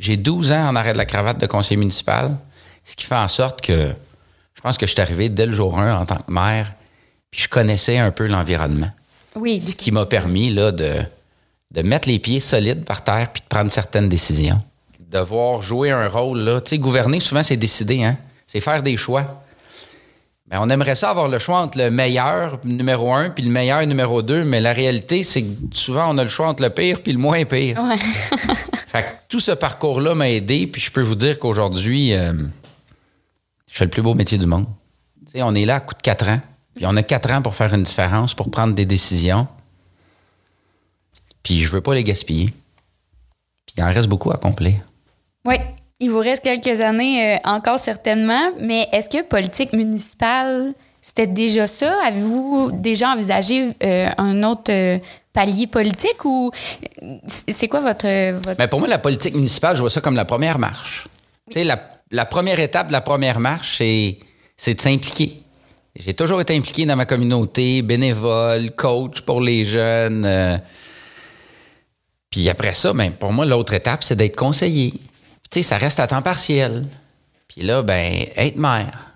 j'ai 0.00 0.16
12 0.16 0.50
ans 0.52 0.68
en 0.68 0.74
arrêt 0.74 0.92
de 0.92 0.98
la 0.98 1.06
cravate 1.06 1.38
de 1.38 1.46
conseiller 1.46 1.76
municipal, 1.76 2.36
ce 2.84 2.96
qui 2.96 3.06
fait 3.06 3.14
en 3.14 3.28
sorte 3.28 3.60
que 3.60 3.94
je 4.54 4.60
pense 4.60 4.76
que 4.76 4.86
je 4.86 4.92
suis 4.92 5.00
arrivé 5.00 5.28
dès 5.28 5.46
le 5.46 5.52
jour 5.52 5.78
1 5.78 5.96
en 5.96 6.06
tant 6.06 6.16
que 6.16 6.30
maire, 6.30 6.72
puis 7.30 7.42
je 7.42 7.48
connaissais 7.48 7.98
un 7.98 8.10
peu 8.10 8.26
l'environnement. 8.26 8.90
Oui. 9.36 9.60
Ce 9.60 9.74
qui 9.74 9.90
m'a 9.90 10.06
permis 10.06 10.50
là, 10.50 10.72
de, 10.72 10.94
de 11.70 11.82
mettre 11.82 12.08
les 12.08 12.18
pieds 12.18 12.40
solides 12.40 12.84
par 12.84 13.02
terre 13.02 13.30
puis 13.32 13.42
de 13.42 13.48
prendre 13.48 13.70
certaines 13.70 14.08
décisions. 14.08 14.60
Devoir 15.10 15.62
jouer 15.62 15.90
un 15.90 16.08
rôle, 16.08 16.40
là. 16.40 16.60
Tu 16.60 16.70
sais, 16.70 16.78
gouverner, 16.78 17.20
souvent, 17.20 17.42
c'est 17.42 17.56
décider, 17.56 18.02
hein? 18.04 18.16
C'est 18.46 18.60
faire 18.60 18.82
des 18.82 18.96
choix. 18.96 19.42
Ben, 20.48 20.58
on 20.60 20.68
aimerait 20.68 20.96
ça 20.96 21.10
avoir 21.10 21.28
le 21.28 21.38
choix 21.38 21.60
entre 21.60 21.78
le 21.78 21.90
meilleur 21.90 22.60
numéro 22.64 23.14
un 23.14 23.30
puis 23.30 23.42
le 23.42 23.50
meilleur 23.50 23.86
numéro 23.86 24.20
deux, 24.20 24.44
mais 24.44 24.60
la 24.60 24.74
réalité, 24.74 25.22
c'est 25.22 25.42
que 25.42 25.48
souvent, 25.72 26.14
on 26.14 26.18
a 26.18 26.22
le 26.22 26.28
choix 26.28 26.48
entre 26.48 26.62
le 26.62 26.70
pire 26.70 27.02
puis 27.02 27.12
le 27.12 27.18
moins 27.18 27.44
pire. 27.44 27.78
Ouais. 27.82 27.98
Fait 28.86 29.02
que 29.02 29.08
tout 29.28 29.40
ce 29.40 29.52
parcours-là 29.52 30.14
m'a 30.14 30.28
aidé, 30.28 30.66
puis 30.66 30.82
je 30.82 30.90
peux 30.90 31.00
vous 31.00 31.14
dire 31.14 31.38
qu'aujourd'hui, 31.38 32.12
euh, 32.12 32.34
je 33.70 33.78
fais 33.78 33.84
le 33.84 33.90
plus 33.90 34.02
beau 34.02 34.12
métier 34.12 34.36
du 34.36 34.46
monde. 34.46 34.66
Tu 35.24 35.32
sais, 35.32 35.42
on 35.42 35.54
est 35.54 35.64
là 35.64 35.76
à 35.76 35.80
coup 35.80 35.94
de 35.94 36.02
quatre 36.02 36.28
ans, 36.28 36.40
puis 36.74 36.86
on 36.86 36.96
a 36.96 37.02
quatre 37.02 37.30
ans 37.30 37.42
pour 37.42 37.54
faire 37.54 37.72
une 37.74 37.82
différence, 37.82 38.34
pour 38.34 38.50
prendre 38.50 38.74
des 38.74 38.86
décisions. 38.86 39.46
Puis 41.42 41.60
je 41.60 41.68
veux 41.70 41.80
pas 41.80 41.94
les 41.94 42.04
gaspiller. 42.04 42.46
Puis 43.66 43.74
il 43.76 43.82
en 43.82 43.92
reste 43.92 44.08
beaucoup 44.08 44.30
à 44.30 44.34
accomplir. 44.34 44.74
Oui. 45.44 45.56
Il 46.00 46.10
vous 46.10 46.18
reste 46.18 46.42
quelques 46.42 46.80
années 46.80 47.36
euh, 47.36 47.38
encore 47.44 47.78
certainement, 47.78 48.50
mais 48.58 48.88
est-ce 48.90 49.08
que 49.08 49.22
politique 49.22 49.72
municipale, 49.72 50.74
c'était 51.00 51.28
déjà 51.28 51.68
ça? 51.68 51.96
Avez-vous 52.04 52.72
déjà 52.72 53.12
envisagé 53.12 53.72
euh, 53.84 54.08
un 54.18 54.42
autre 54.42 54.72
euh, 54.72 54.98
palier 55.32 55.68
politique 55.68 56.24
ou 56.24 56.50
c'est 57.26 57.68
quoi 57.68 57.80
votre... 57.80 58.32
votre... 58.32 58.58
Mais 58.58 58.66
pour 58.66 58.80
moi, 58.80 58.88
la 58.88 58.98
politique 58.98 59.36
municipale, 59.36 59.76
je 59.76 59.80
vois 59.80 59.90
ça 59.90 60.00
comme 60.00 60.16
la 60.16 60.24
première 60.24 60.58
marche. 60.58 61.06
Tu 61.46 61.54
sais, 61.54 61.64
la, 61.64 61.80
la 62.10 62.24
première 62.24 62.58
étape 62.58 62.88
de 62.88 62.92
la 62.92 63.00
première 63.00 63.38
marche, 63.38 63.76
c'est 63.78 64.74
de 64.74 64.80
s'impliquer. 64.80 65.41
J'ai 65.94 66.14
toujours 66.14 66.40
été 66.40 66.56
impliqué 66.56 66.86
dans 66.86 66.96
ma 66.96 67.04
communauté, 67.04 67.82
bénévole, 67.82 68.70
coach 68.74 69.20
pour 69.22 69.40
les 69.40 69.64
jeunes. 69.66 70.24
euh. 70.24 70.58
Puis 72.30 72.48
après 72.48 72.72
ça, 72.74 72.94
ben, 72.94 73.12
pour 73.12 73.32
moi, 73.32 73.44
l'autre 73.44 73.74
étape, 73.74 74.02
c'est 74.02 74.16
d'être 74.16 74.36
conseiller. 74.36 74.92
Tu 75.50 75.60
sais, 75.60 75.62
ça 75.62 75.76
reste 75.76 76.00
à 76.00 76.06
temps 76.06 76.22
partiel. 76.22 76.86
Puis 77.46 77.60
là, 77.60 77.82
ben, 77.82 78.26
être 78.36 78.56
maire. 78.56 79.10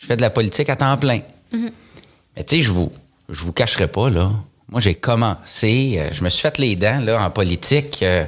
Je 0.00 0.06
fais 0.06 0.16
de 0.16 0.22
la 0.22 0.30
politique 0.30 0.70
à 0.70 0.76
temps 0.76 0.96
plein. 0.96 1.20
Mais 1.52 2.44
tu 2.44 2.56
sais, 2.56 2.62
je 2.62 2.70
vous, 2.70 2.90
je 3.28 3.44
vous 3.44 3.52
cacherai 3.52 3.88
pas, 3.88 4.08
là. 4.08 4.32
Moi, 4.70 4.80
j'ai 4.80 4.94
commencé, 4.94 5.96
euh, 5.98 6.08
je 6.12 6.22
me 6.24 6.30
suis 6.30 6.40
fait 6.40 6.56
les 6.58 6.76
dents, 6.76 7.00
là, 7.00 7.22
en 7.22 7.30
politique, 7.30 8.02
euh, 8.02 8.24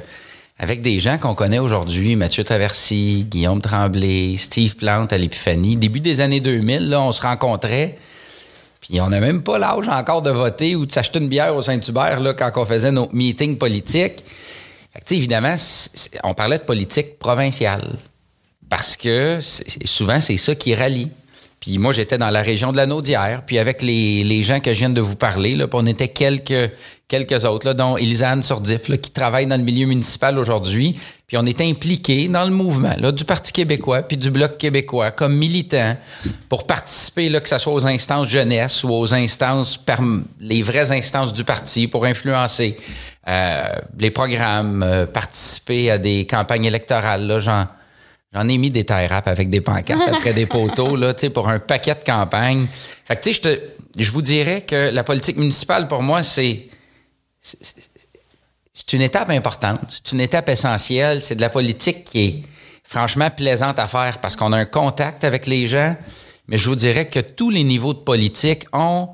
avec 0.61 0.83
des 0.83 0.99
gens 0.99 1.17
qu'on 1.17 1.33
connaît 1.33 1.57
aujourd'hui, 1.57 2.15
Mathieu 2.15 2.43
Taversi, 2.43 3.25
Guillaume 3.27 3.61
Tremblay, 3.61 4.35
Steve 4.37 4.75
Plante 4.75 5.11
à 5.11 5.17
l'Épiphanie. 5.17 5.75
Début 5.75 6.01
des 6.01 6.21
années 6.21 6.39
2000, 6.39 6.87
là, 6.87 7.01
on 7.01 7.11
se 7.11 7.23
rencontrait. 7.23 7.97
Puis 8.79 9.01
on 9.01 9.09
n'a 9.09 9.19
même 9.19 9.41
pas 9.41 9.57
l'âge 9.57 9.87
encore 9.89 10.21
de 10.21 10.29
voter 10.29 10.75
ou 10.75 10.85
de 10.85 10.91
s'acheter 10.91 11.17
une 11.17 11.29
bière 11.29 11.55
au 11.55 11.63
Saint-Hubert, 11.63 12.21
quand 12.37 12.51
on 12.57 12.65
faisait 12.65 12.91
nos 12.91 13.09
meetings 13.11 13.57
politiques. 13.57 14.23
Évidemment, 15.09 15.55
on 16.23 16.35
parlait 16.35 16.59
de 16.59 16.63
politique 16.63 17.17
provinciale. 17.17 17.95
Parce 18.69 18.95
que 18.95 19.39
souvent, 19.41 20.21
c'est 20.21 20.37
ça 20.37 20.53
qui 20.53 20.75
rallie. 20.75 21.09
Puis 21.59 21.79
moi, 21.79 21.91
j'étais 21.91 22.19
dans 22.19 22.29
la 22.29 22.43
région 22.43 22.71
de 22.71 22.77
la 22.77 22.85
Naudière, 22.85 23.43
puis 23.47 23.57
avec 23.57 23.81
les, 23.81 24.23
les 24.23 24.43
gens 24.43 24.59
que 24.59 24.73
je 24.75 24.79
viens 24.79 24.89
de 24.91 25.01
vous 25.01 25.15
parler, 25.15 25.55
là, 25.55 25.65
on 25.73 25.87
était 25.87 26.09
quelques, 26.09 26.71
quelques 27.11 27.43
autres, 27.43 27.67
là, 27.67 27.73
dont 27.73 27.97
Elisane 27.97 28.41
Sordif, 28.41 28.83
qui 29.01 29.11
travaille 29.11 29.45
dans 29.45 29.57
le 29.57 29.63
milieu 29.63 29.85
municipal 29.85 30.39
aujourd'hui. 30.39 30.97
Puis 31.27 31.35
on 31.37 31.45
était 31.45 31.69
impliqués 31.69 32.29
dans 32.29 32.45
le 32.45 32.51
mouvement 32.51 32.95
là, 32.97 33.11
du 33.11 33.25
Parti 33.25 33.51
québécois 33.51 34.01
puis 34.01 34.15
du 34.15 34.31
Bloc 34.31 34.57
québécois 34.57 35.11
comme 35.11 35.35
militants 35.35 35.97
pour 36.47 36.65
participer, 36.65 37.27
là, 37.27 37.41
que 37.41 37.49
ce 37.49 37.57
soit 37.57 37.73
aux 37.73 37.85
instances 37.85 38.29
jeunesse 38.29 38.85
ou 38.85 38.91
aux 38.91 39.13
instances, 39.13 39.77
les 40.39 40.61
vraies 40.61 40.91
instances 40.91 41.33
du 41.33 41.43
parti 41.43 41.87
pour 41.87 42.05
influencer 42.05 42.77
euh, 43.27 43.63
les 43.99 44.11
programmes, 44.11 44.81
euh, 44.81 45.05
participer 45.05 45.91
à 45.91 45.97
des 45.97 46.25
campagnes 46.25 46.65
électorales. 46.65 47.27
Là, 47.27 47.39
j'en, 47.41 48.47
ai 48.47 48.57
mis 48.57 48.69
des 48.69 48.85
tie 48.85 49.07
wraps 49.09 49.27
avec 49.27 49.49
des 49.49 49.59
pancartes 49.59 50.01
après 50.07 50.31
des 50.31 50.45
poteaux, 50.45 50.95
là, 50.95 51.13
tu 51.13 51.21
sais, 51.21 51.29
pour 51.29 51.49
un 51.49 51.59
paquet 51.59 51.93
de 51.93 52.05
campagne. 52.05 52.67
Fait 53.03 53.17
que, 53.17 53.21
tu 53.21 53.33
sais, 53.33 53.61
je 53.97 54.11
vous 54.11 54.21
dirais 54.21 54.61
que 54.61 54.91
la 54.91 55.03
politique 55.03 55.35
municipale, 55.35 55.89
pour 55.89 56.03
moi, 56.03 56.23
c'est, 56.23 56.70
c'est- 57.41 58.93
une 58.93 59.01
étape 59.01 59.29
importante. 59.29 59.79
C'est 59.89 60.11
une 60.11 60.21
étape 60.21 60.49
essentielle. 60.49 61.23
C'est 61.23 61.35
de 61.35 61.41
la 61.41 61.49
politique 61.49 62.03
qui 62.03 62.19
est 62.25 62.43
franchement 62.83 63.29
plaisante 63.29 63.79
à 63.79 63.87
faire 63.87 64.19
parce 64.19 64.35
qu'on 64.35 64.51
a 64.51 64.57
un 64.57 64.65
contact 64.65 65.23
avec 65.23 65.47
les 65.47 65.65
gens. 65.67 65.95
Mais 66.47 66.57
je 66.57 66.67
vous 66.67 66.75
dirais 66.75 67.07
que 67.07 67.19
tous 67.19 67.49
les 67.49 67.63
niveaux 67.63 67.93
de 67.93 67.99
politique 67.99 68.65
ont, 68.73 69.07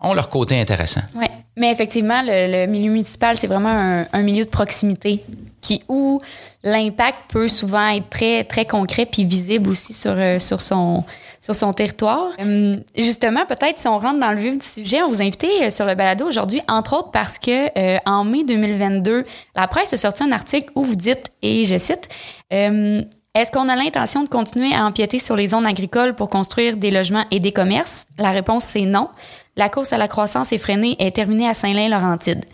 ont 0.00 0.14
leur 0.14 0.30
côté 0.30 0.58
intéressant. 0.58 1.02
Oui, 1.16 1.26
mais 1.56 1.70
effectivement, 1.70 2.22
le, 2.22 2.64
le 2.64 2.66
milieu 2.70 2.90
municipal, 2.90 3.36
c'est 3.36 3.46
vraiment 3.46 3.68
un, 3.68 4.06
un 4.10 4.22
milieu 4.22 4.44
de 4.46 4.50
proximité 4.50 5.22
qui, 5.60 5.82
où 5.88 6.18
l'impact 6.62 7.18
peut 7.28 7.48
souvent 7.48 7.88
être 7.88 8.08
très, 8.08 8.44
très 8.44 8.64
concret 8.64 9.04
puis 9.06 9.24
visible 9.24 9.68
aussi 9.68 9.92
sur, 9.92 10.12
euh, 10.16 10.38
sur, 10.38 10.60
son, 10.62 11.04
sur 11.42 11.56
son 11.56 11.72
territoire. 11.72 12.30
Hum, 12.38 12.80
justement, 12.96 13.44
peut-être 13.44 13.78
si 13.78 13.88
on 13.88 13.98
rentre 13.98 14.20
dans 14.20 14.30
le 14.30 14.38
vif 14.38 14.58
du 14.58 14.64
sujet, 14.64 15.02
on 15.02 15.08
vous 15.08 15.20
a 15.20 15.24
invité 15.24 15.48
euh, 15.64 15.70
sur 15.70 15.84
le 15.84 15.94
balado 15.94 16.24
aujourd'hui, 16.24 16.62
entre 16.68 16.96
autres 16.96 17.10
parce 17.10 17.38
que 17.38 17.68
euh, 17.76 17.98
en 18.06 18.24
mai 18.24 18.44
2022, 18.44 19.24
la 19.56 19.66
presse 19.66 19.92
a 19.92 19.96
sorti 19.96 20.22
un 20.22 20.32
article 20.32 20.70
où 20.76 20.84
vous 20.84 20.94
dites, 20.94 21.26
et 21.42 21.64
je 21.64 21.76
cite, 21.76 22.08
euh, 22.52 23.02
est-ce 23.34 23.50
qu'on 23.50 23.68
a 23.68 23.74
l'intention 23.74 24.22
de 24.22 24.28
continuer 24.28 24.72
à 24.74 24.86
empiéter 24.86 25.18
sur 25.18 25.36
les 25.36 25.48
zones 25.48 25.66
agricoles 25.66 26.14
pour 26.14 26.30
construire 26.30 26.76
des 26.76 26.90
logements 26.90 27.24
et 27.30 27.40
des 27.40 27.50
commerces? 27.50 28.06
La 28.18 28.30
réponse, 28.30 28.64
c'est 28.64 28.82
non. 28.82 29.08
La 29.56 29.68
course 29.68 29.92
à 29.92 29.98
la 29.98 30.06
croissance 30.06 30.52
effrénée 30.52 30.96
est 30.98 31.16
terminée 31.16 31.48
à 31.48 31.54
Saint-Lin-Laurentide. 31.54 32.44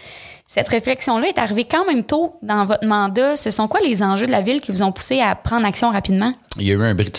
Cette 0.46 0.68
réflexion-là 0.68 1.28
est 1.28 1.38
arrivée 1.38 1.64
quand 1.64 1.84
même 1.84 2.04
tôt 2.04 2.36
dans 2.42 2.64
votre 2.64 2.86
mandat. 2.86 3.36
Ce 3.36 3.50
sont 3.50 3.68
quoi 3.68 3.80
les 3.80 4.02
enjeux 4.02 4.26
de 4.26 4.32
la 4.32 4.40
ville 4.40 4.62
qui 4.62 4.72
vous 4.72 4.82
ont 4.82 4.92
poussé 4.92 5.20
à 5.20 5.34
prendre 5.34 5.66
action 5.66 5.90
rapidement? 5.90 6.32
Il 6.56 6.66
y 6.66 6.70
a 6.70 6.74
eu 6.74 6.82
un 6.82 6.94
bris. 6.94 7.12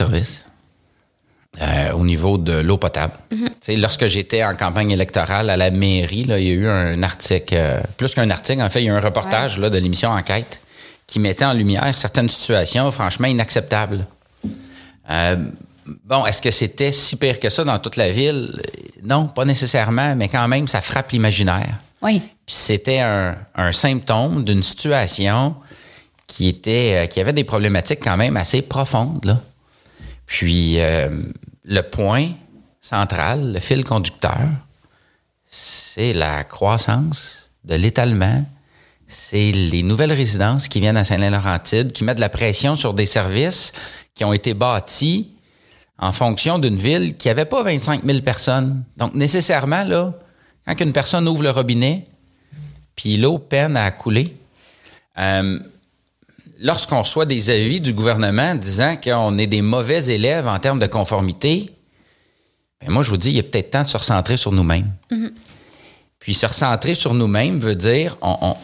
Euh, 1.62 1.92
au 1.94 2.06
niveau 2.06 2.38
de 2.38 2.54
l'eau 2.54 2.78
potable. 2.78 3.14
Mm-hmm. 3.34 3.82
Lorsque 3.82 4.06
j'étais 4.06 4.44
en 4.46 4.56
campagne 4.56 4.92
électorale 4.92 5.50
à 5.50 5.58
la 5.58 5.72
mairie, 5.72 6.24
là, 6.24 6.40
il 6.40 6.48
y 6.48 6.52
a 6.52 6.54
eu 6.54 6.68
un 6.68 7.02
article, 7.02 7.56
euh, 7.58 7.82
plus 7.98 8.14
qu'un 8.14 8.30
article, 8.30 8.62
en 8.62 8.70
fait, 8.70 8.82
il 8.82 8.86
y 8.86 8.90
a 8.90 8.94
eu 8.94 8.96
un 8.96 9.02
reportage 9.02 9.58
là, 9.58 9.70
de 9.70 9.78
l'émission 9.78 10.12
Enquête 10.12 10.62
qui 11.08 11.20
mettait 11.20 11.44
en 11.44 11.54
lumière 11.54 11.98
certaines 11.98 12.30
situations 12.30 12.90
franchement 12.92 13.28
inacceptables. 13.28 14.06
Euh, 15.10 15.36
bon, 16.06 16.24
est-ce 16.28 16.42
que 16.42 16.52
c'était 16.52 16.92
si 16.92 17.16
pire 17.16 17.40
que 17.40 17.50
ça 17.50 17.64
dans 17.64 17.80
toute 17.80 17.98
la 17.98 18.12
ville? 18.12 18.62
Non, 19.04 19.26
pas 19.26 19.44
nécessairement, 19.44 20.16
mais 20.16 20.30
quand 20.30 20.48
même, 20.48 20.68
ça 20.68 20.82
frappe 20.82 21.12
l'imaginaire. 21.12 21.74
Oui. 22.04 22.22
Puis 22.46 22.56
c'était 22.56 23.00
un, 23.00 23.36
un 23.56 23.72
symptôme 23.72 24.46
d'une 24.46 24.64
situation 24.64 25.56
qui 26.28 26.48
était, 26.48 27.10
qui 27.12 27.20
avait 27.20 27.34
des 27.34 27.44
problématiques 27.44 28.02
quand 28.04 28.18
même 28.18 28.38
assez 28.38 28.62
profondes, 28.62 29.26
là. 29.26 29.42
Puis 30.30 30.80
euh, 30.80 31.10
le 31.66 31.82
point 31.82 32.30
central, 32.82 33.54
le 33.54 33.60
fil 33.60 33.84
conducteur, 33.84 34.48
c'est 35.48 36.14
la 36.14 36.44
croissance 36.44 37.50
de 37.64 37.74
l'étalement, 37.74 38.46
c'est 39.08 39.52
les 39.52 39.82
nouvelles 39.82 40.14
résidences 40.14 40.68
qui 40.68 40.80
viennent 40.82 40.98
à 40.98 41.04
Saint-Laurentide, 41.04 41.92
qui 41.92 42.04
mettent 42.04 42.20
la 42.20 42.30
pression 42.30 42.76
sur 42.76 42.94
des 42.94 43.08
services 43.08 43.74
qui 44.14 44.24
ont 44.24 44.32
été 44.32 44.54
bâtis 44.54 45.32
en 45.98 46.12
fonction 46.12 46.60
d'une 46.60 46.78
ville 46.78 47.16
qui 47.16 47.28
n'avait 47.28 47.46
pas 47.46 47.64
25 47.64 48.06
000 48.06 48.20
personnes. 48.22 48.84
Donc, 48.98 49.16
nécessairement, 49.16 49.84
là, 49.84 50.14
quand 50.68 50.80
une 50.80 50.94
personne 50.94 51.28
ouvre 51.28 51.42
le 51.42 51.50
robinet, 51.50 52.06
puis 52.96 53.18
l'eau 53.18 53.40
peine 53.40 53.76
à 53.76 53.90
couler, 53.90 54.38
euh, 55.18 55.60
lorsqu'on 56.60 57.02
reçoit 57.02 57.26
des 57.26 57.50
avis 57.50 57.82
du 57.82 57.94
gouvernement 57.94 58.54
disant 58.56 58.98
qu'on 58.98 59.38
est 59.38 59.48
des 59.48 59.62
mauvais 59.62 60.06
élèves 60.08 60.48
en 60.48 60.60
termes 60.60 60.80
de 60.80 60.88
conformité, 60.88 61.72
ben 62.82 62.92
moi, 62.92 63.04
je 63.04 63.10
vous 63.10 63.18
dis, 63.18 63.32
il 63.32 63.38
est 63.38 63.44
peut-être 63.44 63.72
temps 63.72 63.84
de 63.84 63.88
se 63.88 63.98
recentrer 63.98 64.38
sur 64.38 64.52
nous-mêmes. 64.52 64.92
Mm-hmm. 65.12 65.32
Puis 66.20 66.34
se 66.34 66.46
recentrer 66.46 66.96
sur 66.96 67.14
nous-mêmes 67.14 67.60
veut 67.60 67.76
dire 67.76 68.18
on, 68.22 68.56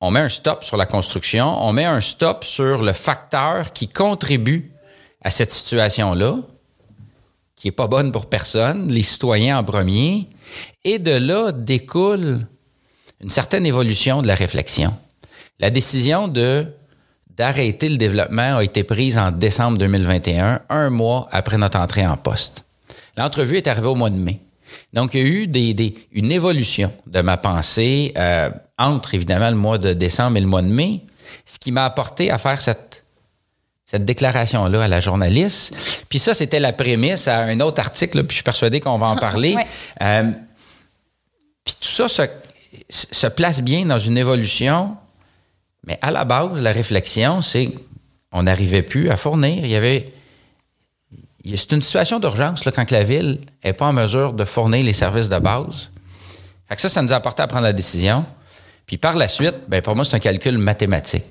on, 0.00 0.10
met 0.10 0.20
un 0.20 0.28
stop 0.28 0.64
sur 0.64 0.76
la 0.76 0.86
construction, 0.86 1.62
on 1.62 1.72
met 1.72 1.84
un 1.84 2.00
stop 2.00 2.44
sur 2.44 2.82
le 2.82 2.92
facteur 2.92 3.72
qui 3.72 3.88
contribue 3.88 4.72
à 5.22 5.30
cette 5.30 5.52
situation-là, 5.52 6.38
qui 7.56 7.66
n'est 7.66 7.72
pas 7.72 7.88
bonne 7.88 8.10
pour 8.10 8.26
personne, 8.26 8.90
les 8.90 9.02
citoyens 9.02 9.58
en 9.58 9.64
premier, 9.64 10.28
et 10.84 10.98
de 10.98 11.12
là 11.12 11.52
découle 11.52 12.40
une 13.20 13.28
certaine 13.28 13.66
évolution 13.66 14.22
de 14.22 14.26
la 14.26 14.34
réflexion. 14.34 14.94
La 15.60 15.68
décision 15.68 16.26
de 16.26 16.66
d'arrêter 17.36 17.88
le 17.88 17.96
développement 17.96 18.58
a 18.58 18.64
été 18.64 18.82
prise 18.82 19.16
en 19.16 19.30
décembre 19.30 19.78
2021, 19.78 20.60
un 20.68 20.90
mois 20.90 21.26
après 21.30 21.56
notre 21.56 21.78
entrée 21.78 22.06
en 22.06 22.16
poste. 22.16 22.64
L'entrevue 23.16 23.56
est 23.56 23.66
arrivée 23.66 23.86
au 23.86 23.94
mois 23.94 24.10
de 24.10 24.16
mai. 24.16 24.40
Donc, 24.92 25.14
il 25.14 25.20
y 25.20 25.22
a 25.22 25.26
eu 25.26 25.46
des, 25.46 25.94
une 26.12 26.32
évolution 26.32 26.92
de 27.06 27.20
ma 27.22 27.36
pensée 27.36 28.12
euh, 28.16 28.50
entre, 28.78 29.14
évidemment, 29.14 29.48
le 29.50 29.56
mois 29.56 29.78
de 29.78 29.92
décembre 29.92 30.36
et 30.36 30.40
le 30.40 30.46
mois 30.46 30.62
de 30.62 30.68
mai, 30.68 31.02
ce 31.46 31.58
qui 31.58 31.72
m'a 31.72 31.84
apporté 31.84 32.30
à 32.30 32.38
faire 32.38 32.60
cette, 32.60 33.04
cette 33.86 34.04
déclaration-là 34.04 34.84
à 34.84 34.88
la 34.88 35.00
journaliste. 35.00 36.04
Puis 36.08 36.18
ça, 36.18 36.34
c'était 36.34 36.60
la 36.60 36.72
prémisse 36.72 37.28
à 37.28 37.40
un 37.40 37.60
autre 37.60 37.80
article, 37.80 38.24
puis 38.24 38.34
je 38.34 38.36
suis 38.36 38.44
persuadé 38.44 38.80
qu'on 38.80 38.98
va 38.98 39.08
en 39.08 39.16
parler. 39.28 39.56
Euh, 40.02 40.30
puis 41.64 41.74
tout 41.80 41.88
ça 41.88 42.08
se, 42.08 42.22
se 42.88 43.26
place 43.28 43.62
bien 43.62 43.86
dans 43.86 43.98
une 43.98 44.18
évolution 44.18 44.96
mais 45.86 45.98
à 46.02 46.10
la 46.10 46.24
base, 46.24 46.60
la 46.60 46.72
réflexion, 46.72 47.42
c'est 47.42 47.70
on 48.32 48.44
n'arrivait 48.44 48.82
plus 48.82 49.10
à 49.10 49.16
fournir. 49.16 49.64
Il 49.64 49.70
y 49.70 49.76
avait. 49.76 50.12
C'est 51.44 51.72
une 51.72 51.82
situation 51.82 52.18
d'urgence 52.20 52.64
là, 52.64 52.72
quand 52.72 52.90
la 52.90 53.02
ville 53.02 53.38
n'est 53.64 53.72
pas 53.72 53.86
en 53.86 53.92
mesure 53.92 54.34
de 54.34 54.44
fournir 54.44 54.84
les 54.84 54.92
services 54.92 55.28
de 55.28 55.38
base. 55.38 55.90
Fait 56.68 56.76
que 56.76 56.82
ça, 56.82 56.88
ça 56.88 57.02
nous 57.02 57.12
a 57.12 57.16
apporté 57.16 57.42
à 57.42 57.46
prendre 57.46 57.64
la 57.64 57.72
décision. 57.72 58.24
Puis 58.86 58.98
par 58.98 59.16
la 59.16 59.26
suite, 59.26 59.56
ben 59.68 59.80
pour 59.80 59.96
moi, 59.96 60.04
c'est 60.04 60.16
un 60.16 60.20
calcul 60.20 60.58
mathématique. 60.58 61.24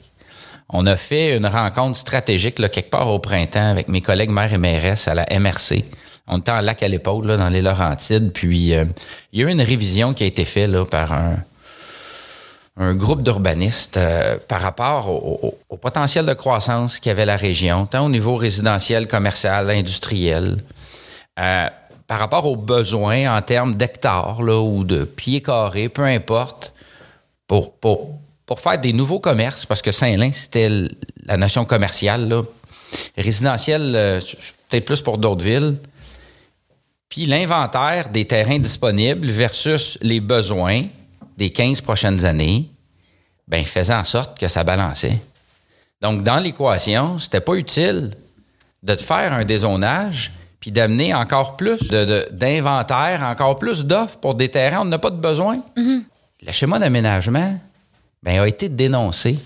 On 0.69 0.85
a 0.87 0.95
fait 0.95 1.37
une 1.37 1.45
rencontre 1.45 1.97
stratégique 1.97 2.59
là, 2.59 2.69
quelque 2.69 2.89
part 2.89 3.07
au 3.07 3.19
printemps 3.19 3.69
avec 3.69 3.87
mes 3.87 4.01
collègues 4.01 4.29
maires 4.29 4.53
et 4.53 4.57
mairesses 4.57 5.07
à 5.07 5.13
la 5.13 5.25
MRC. 5.39 5.83
On 6.27 6.39
était 6.39 6.51
en 6.51 6.61
lac 6.61 6.83
à 6.83 6.87
l'épaule, 6.87 7.25
dans 7.25 7.49
les 7.49 7.61
Laurentides. 7.61 8.31
Puis 8.31 8.73
euh, 8.75 8.85
il 9.31 9.41
y 9.41 9.43
a 9.43 9.47
eu 9.47 9.51
une 9.51 9.61
révision 9.61 10.13
qui 10.13 10.23
a 10.23 10.27
été 10.27 10.45
faite 10.45 10.69
là, 10.69 10.85
par 10.85 11.13
un, 11.13 11.37
un 12.79 12.95
groupe 12.95 13.21
d'urbanistes 13.21 13.97
euh, 13.97 14.37
par 14.47 14.61
rapport 14.61 15.09
au, 15.09 15.77
potentiel 15.77 16.25
de 16.25 16.33
croissance 16.33 16.99
qu'avait 16.99 17.25
la 17.25 17.35
région, 17.35 17.85
tant 17.85 18.05
au 18.05 18.09
niveau 18.09 18.35
résidentiel, 18.35 19.07
commercial, 19.07 19.69
industriel, 19.69 20.57
euh, 21.39 21.67
par 22.07 22.19
rapport 22.19 22.45
aux 22.45 22.55
besoins 22.55 23.37
en 23.37 23.41
termes 23.41 23.75
d'hectares 23.75 24.39
ou 24.39 24.83
de 24.83 25.03
pieds 25.03 25.41
carrés, 25.41 25.89
peu 25.89 26.03
importe, 26.03 26.73
pour, 27.47 27.73
faire 28.57 28.79
des 28.79 28.93
nouveaux 28.93 29.19
commerces, 29.19 29.65
parce 29.65 29.81
que 29.81 29.91
Saint-Lin, 29.91 30.31
c'était 30.31 30.69
la 31.25 31.37
notion 31.37 31.65
commerciale, 31.65 32.29
là. 32.29 32.43
résidentiel, 33.17 33.91
euh, 33.93 34.21
peut-être 34.69 34.85
plus 34.85 35.01
pour 35.01 35.17
d'autres 35.17 35.43
villes. 35.43 35.75
Puis 37.09 37.25
l'inventaire 37.25 38.09
des 38.09 38.25
terrains 38.25 38.59
disponibles 38.59 39.27
versus 39.27 39.97
les 40.01 40.19
besoins 40.19 40.85
des 41.39 41.49
15 41.51 41.81
prochaines 41.81 42.25
années, 42.25 42.69
ben 43.47 43.65
faisait 43.65 43.95
en 43.95 44.03
sorte 44.03 44.37
que 44.37 44.47
ça 44.47 44.63
balançait. 44.63 45.19
Donc, 46.01 46.21
dans 46.21 46.39
l'équation, 46.39 47.17
c'était 47.17 47.41
pas 47.41 47.55
utile 47.55 48.11
de 48.83 48.95
faire 48.95 49.33
un 49.33 49.45
dézonage 49.45 50.33
puis 50.59 50.71
d'amener 50.71 51.13
encore 51.13 51.55
plus 51.55 51.79
d'inventaire, 52.31 53.23
encore 53.23 53.57
plus 53.57 53.85
d'offres 53.85 54.17
pour 54.17 54.35
des 54.35 54.49
terrains, 54.49 54.81
on 54.81 54.85
n'a 54.85 54.99
pas 54.99 55.09
de 55.09 55.15
besoin. 55.15 55.63
Mm-hmm. 55.77 56.01
Le 56.45 56.51
schéma 56.51 56.79
d'aménagement 56.79 57.57
ben, 58.21 58.41
a 58.41 58.47
été 58.47 58.67
dénoncé 58.67 59.39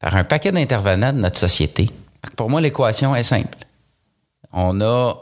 par 0.00 0.16
un 0.16 0.24
paquet 0.24 0.50
d'intervenants 0.50 1.12
de 1.12 1.20
notre 1.20 1.38
société. 1.38 1.88
Pour 2.36 2.50
moi, 2.50 2.60
l'équation 2.60 3.14
est 3.14 3.22
simple. 3.22 3.58
On 4.52 4.80
a 4.80 5.14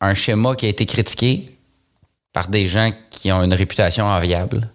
un 0.00 0.14
schéma 0.14 0.56
qui 0.56 0.66
a 0.66 0.68
été 0.68 0.86
critiqué 0.86 1.56
par 2.32 2.48
des 2.48 2.66
gens 2.66 2.90
qui 3.10 3.30
ont 3.30 3.44
une 3.44 3.54
réputation 3.54 4.06
enviable. 4.06 4.68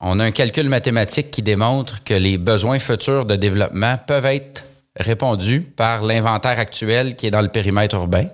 On 0.00 0.20
a 0.20 0.24
un 0.24 0.30
calcul 0.30 0.68
mathématique 0.68 1.30
qui 1.30 1.42
démontre 1.42 2.04
que 2.04 2.14
les 2.14 2.38
besoins 2.38 2.78
futurs 2.78 3.24
de 3.24 3.36
développement 3.36 3.96
peuvent 4.06 4.26
être 4.26 4.64
répondus 4.96 5.62
par 5.62 6.02
l'inventaire 6.02 6.58
actuel 6.58 7.16
qui 7.16 7.26
est 7.26 7.30
dans 7.30 7.42
le 7.42 7.48
périmètre 7.48 7.94
urbain. 7.96 8.26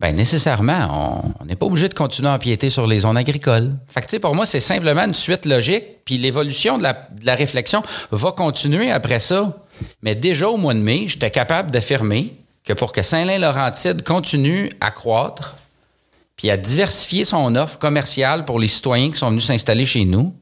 Bien, 0.00 0.12
nécessairement, 0.12 1.24
on 1.40 1.44
n'est 1.44 1.56
pas 1.56 1.66
obligé 1.66 1.88
de 1.88 1.94
continuer 1.94 2.28
à 2.28 2.34
empiéter 2.34 2.70
sur 2.70 2.86
les 2.86 3.00
zones 3.00 3.16
agricoles. 3.16 3.74
Fait 3.88 4.20
pour 4.20 4.36
moi, 4.36 4.46
c'est 4.46 4.60
simplement 4.60 5.02
une 5.02 5.14
suite 5.14 5.44
logique, 5.44 6.04
puis 6.04 6.18
l'évolution 6.18 6.78
de 6.78 6.84
la, 6.84 6.92
de 6.92 7.26
la 7.26 7.34
réflexion 7.34 7.82
va 8.12 8.30
continuer 8.30 8.92
après 8.92 9.18
ça. 9.18 9.52
Mais 10.02 10.14
déjà 10.14 10.48
au 10.48 10.56
mois 10.56 10.74
de 10.74 10.78
mai, 10.78 11.06
j'étais 11.08 11.32
capable 11.32 11.72
d'affirmer 11.72 12.32
que 12.62 12.74
pour 12.74 12.92
que 12.92 13.02
Saint-Lin-Laurentide 13.02 14.04
continue 14.04 14.70
à 14.80 14.92
croître, 14.92 15.56
puis 16.38 16.50
à 16.50 16.56
diversifier 16.56 17.26
son 17.26 17.54
offre 17.56 17.78
commerciale 17.78 18.46
pour 18.46 18.58
les 18.58 18.68
citoyens 18.68 19.10
qui 19.10 19.18
sont 19.18 19.28
venus 19.28 19.44
s'installer 19.44 19.84
chez 19.84 20.06
nous, 20.06 20.32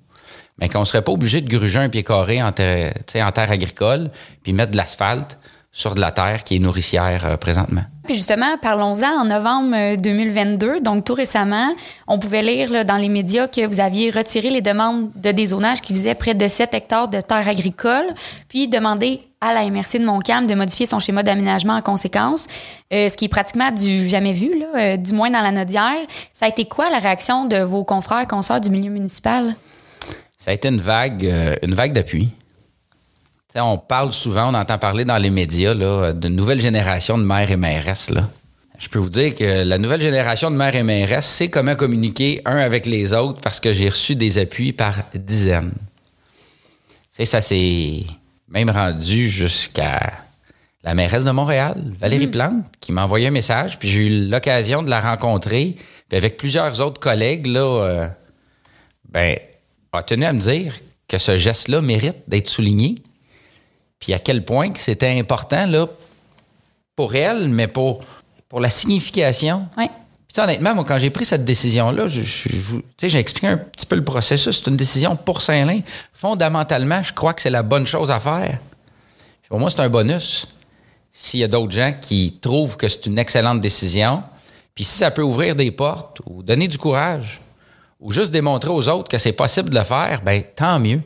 mais 0.58 0.68
qu'on 0.68 0.80
ne 0.80 0.84
serait 0.84 1.02
pas 1.02 1.10
obligé 1.10 1.40
de 1.40 1.48
gruger 1.48 1.78
un 1.78 1.88
pied 1.88 2.04
carré 2.04 2.42
en 2.42 2.52
terre, 2.52 2.92
en 3.16 3.30
agricole, 3.50 4.10
puis 4.42 4.52
mettre 4.52 4.72
de 4.72 4.76
l'asphalte 4.76 5.38
sur 5.72 5.94
de 5.94 6.00
la 6.00 6.10
terre 6.10 6.44
qui 6.44 6.56
est 6.56 6.58
nourricière 6.58 7.24
euh, 7.26 7.36
présentement. 7.36 7.82
Puis 8.06 8.14
justement, 8.16 8.56
parlons-en 8.62 9.20
en 9.20 9.24
novembre 9.24 9.96
2022, 9.96 10.66
euh, 10.66 10.80
donc 10.80 11.04
tout 11.04 11.12
récemment, 11.12 11.74
on 12.06 12.18
pouvait 12.18 12.42
lire 12.42 12.84
dans 12.84 12.96
les 12.96 13.10
médias 13.10 13.46
que 13.46 13.66
vous 13.66 13.80
aviez 13.80 14.10
retiré 14.10 14.48
les 14.48 14.62
demandes 14.62 15.10
de 15.16 15.32
dézonage 15.32 15.82
qui 15.82 15.92
visaient 15.92 16.14
près 16.14 16.34
de 16.34 16.48
7 16.48 16.72
hectares 16.72 17.08
de 17.08 17.20
terre 17.20 17.46
agricole, 17.46 18.06
puis 18.48 18.68
demandé 18.68 19.20
à 19.46 19.54
la 19.54 19.70
MRC 19.70 19.98
de 19.98 20.04
Montcalm 20.04 20.46
de 20.46 20.54
modifier 20.54 20.86
son 20.86 20.98
schéma 20.98 21.22
d'aménagement 21.22 21.74
en 21.74 21.82
conséquence, 21.82 22.46
euh, 22.92 23.08
ce 23.08 23.16
qui 23.16 23.26
est 23.26 23.28
pratiquement 23.28 23.70
du 23.70 24.08
jamais 24.08 24.32
vu, 24.32 24.58
là, 24.58 24.66
euh, 24.76 24.96
du 24.96 25.12
moins 25.12 25.30
dans 25.30 25.42
la 25.42 25.52
Nodière. 25.52 26.06
Ça 26.32 26.46
a 26.46 26.48
été 26.48 26.64
quoi 26.64 26.90
la 26.90 26.98
réaction 26.98 27.46
de 27.46 27.58
vos 27.58 27.84
confrères 27.84 28.22
et 28.22 28.26
consorts 28.26 28.60
du 28.60 28.70
milieu 28.70 28.90
municipal? 28.90 29.54
Ça 30.38 30.50
a 30.50 30.54
été 30.54 30.68
une 30.68 30.80
vague, 30.80 31.24
une 31.62 31.74
vague 31.74 31.92
d'appui 31.92 32.32
on 33.64 33.78
parle 33.78 34.12
souvent, 34.12 34.50
on 34.50 34.54
entend 34.54 34.78
parler 34.78 35.04
dans 35.04 35.18
les 35.18 35.30
médias 35.30 35.74
de 35.74 36.28
nouvelle 36.28 36.60
génération 36.60 37.16
de 37.18 37.24
mères 37.24 37.50
et 37.50 37.56
mairesses. 37.56 38.10
Je 38.78 38.88
peux 38.88 38.98
vous 38.98 39.08
dire 39.08 39.34
que 39.34 39.64
la 39.64 39.78
nouvelle 39.78 40.00
génération 40.00 40.50
de 40.50 40.56
mères 40.56 40.76
et 40.76 40.82
mairesses 40.82 41.26
sait 41.26 41.48
comment 41.48 41.74
communiquer 41.74 42.42
un 42.44 42.58
avec 42.58 42.86
les 42.86 43.14
autres 43.14 43.40
parce 43.40 43.60
que 43.60 43.72
j'ai 43.72 43.88
reçu 43.88 44.16
des 44.16 44.38
appuis 44.38 44.72
par 44.72 44.94
dizaines. 45.14 45.72
ça 47.24 47.40
s'est 47.40 48.04
même 48.48 48.70
rendu 48.70 49.28
jusqu'à 49.28 50.12
la 50.82 50.94
mairesse 50.94 51.24
de 51.24 51.30
Montréal, 51.30 51.82
Valérie 51.98 52.28
mm. 52.28 52.30
Plante, 52.30 52.64
qui 52.80 52.92
m'a 52.92 53.04
envoyé 53.04 53.26
un 53.26 53.32
message, 53.32 53.78
puis 53.78 53.88
j'ai 53.88 54.06
eu 54.06 54.28
l'occasion 54.28 54.82
de 54.82 54.90
la 54.90 55.00
rencontrer. 55.00 55.76
Puis 56.08 56.16
avec 56.16 56.36
plusieurs 56.36 56.80
autres 56.80 57.00
collègues, 57.00 57.46
là, 57.46 57.60
euh, 57.60 58.08
ben, 59.08 59.36
a 59.92 60.02
tenu 60.02 60.24
à 60.24 60.32
me 60.32 60.40
dire 60.40 60.74
que 61.08 61.18
ce 61.18 61.38
geste-là 61.38 61.80
mérite 61.80 62.18
d'être 62.28 62.48
souligné. 62.48 62.96
Puis 63.98 64.12
à 64.12 64.18
quel 64.18 64.44
point 64.44 64.70
que 64.70 64.78
c'était 64.78 65.18
important 65.18 65.66
là, 65.66 65.86
pour 66.94 67.14
elle, 67.14 67.48
mais 67.48 67.66
pour, 67.66 68.02
pour 68.48 68.60
la 68.60 68.70
signification. 68.70 69.68
Oui. 69.76 69.86
Puis 70.37 70.43
honnêtement, 70.43 70.75
moi, 70.75 70.85
quand 70.87 70.99
j'ai 70.99 71.09
pris 71.09 71.25
cette 71.25 71.47
décision-là, 71.47 72.09
tu 72.11 72.23
sais, 72.26 73.09
j'ai 73.09 73.19
expliqué 73.19 73.47
un 73.47 73.57
petit 73.57 73.87
peu 73.87 73.97
le 73.97 74.05
processus. 74.05 74.59
C'est 74.62 74.69
une 74.69 74.76
décision 74.76 75.16
pour 75.16 75.40
Saint-Lin. 75.40 75.81
Fondamentalement, 76.12 77.02
je 77.02 77.14
crois 77.14 77.33
que 77.33 77.40
c'est 77.40 77.49
la 77.49 77.62
bonne 77.62 77.87
chose 77.87 78.11
à 78.11 78.21
faire. 78.21 78.59
Pour 79.49 79.59
moi, 79.59 79.71
c'est 79.71 79.81
un 79.81 79.88
bonus. 79.88 80.47
S'il 81.11 81.40
y 81.40 81.45
a 81.45 81.49
d'autres 81.49 81.73
gens 81.73 81.95
qui 81.99 82.38
trouvent 82.38 82.76
que 82.76 82.87
c'est 82.87 83.07
une 83.07 83.19
excellente 83.19 83.61
décision, 83.61 84.23
puis 84.75 84.85
si 84.85 84.99
ça 84.99 85.11
peut 85.11 85.23
ouvrir 85.23 85.57
des 85.57 85.71
portes 85.71 86.21
ou 86.26 86.43
donner 86.43 86.69
du 86.69 86.76
courage, 86.76 87.40
ou 87.99 88.12
juste 88.12 88.31
démontrer 88.31 88.69
aux 88.69 88.90
autres 88.90 89.09
que 89.09 89.16
c'est 89.16 89.33
possible 89.33 89.71
de 89.71 89.78
le 89.78 89.85
faire, 89.85 90.21
ben 90.21 90.43
tant 90.55 90.78
mieux. 90.78 91.00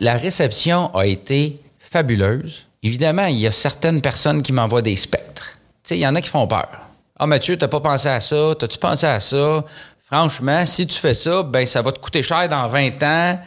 La 0.00 0.16
réception 0.16 0.94
a 0.94 1.04
été 1.04 1.60
fabuleuse. 1.78 2.64
Évidemment, 2.82 3.26
il 3.26 3.36
y 3.36 3.46
a 3.46 3.52
certaines 3.52 4.00
personnes 4.00 4.42
qui 4.42 4.54
m'envoient 4.54 4.80
des 4.80 4.96
spectres. 4.96 5.58
Sais, 5.82 5.98
il 5.98 6.00
y 6.00 6.06
en 6.06 6.14
a 6.14 6.22
qui 6.22 6.30
font 6.30 6.46
peur. 6.46 6.85
Ah, 7.18 7.26
Mathieu, 7.26 7.56
t'as 7.56 7.68
pas 7.68 7.80
pensé 7.80 8.08
à 8.08 8.20
ça? 8.20 8.54
T'as-tu 8.58 8.78
pensé 8.78 9.06
à 9.06 9.20
ça? 9.20 9.64
Franchement, 10.04 10.64
si 10.66 10.86
tu 10.86 10.98
fais 10.98 11.14
ça, 11.14 11.42
ben 11.42 11.66
ça 11.66 11.82
va 11.82 11.92
te 11.92 11.98
coûter 11.98 12.22
cher 12.22 12.48
dans 12.48 12.68
20 12.68 13.02
ans. 13.02 13.40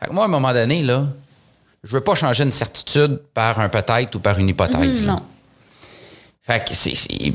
Fait 0.00 0.06
que 0.08 0.12
moi, 0.12 0.24
à 0.24 0.26
un 0.26 0.30
moment 0.30 0.52
donné, 0.52 0.82
là, 0.82 1.06
je 1.84 1.92
veux 1.92 2.00
pas 2.00 2.14
changer 2.14 2.44
une 2.44 2.52
certitude 2.52 3.20
par 3.34 3.60
un 3.60 3.68
peut-être 3.68 4.14
ou 4.14 4.18
par 4.20 4.38
une 4.38 4.48
hypothèse. 4.48 5.00
Mhm, 5.02 5.06
là. 5.06 5.12
non. 5.14 5.22
Fait 6.42 6.64
que 6.66 6.74
c'est. 6.74 6.94
c'est- 6.94 7.32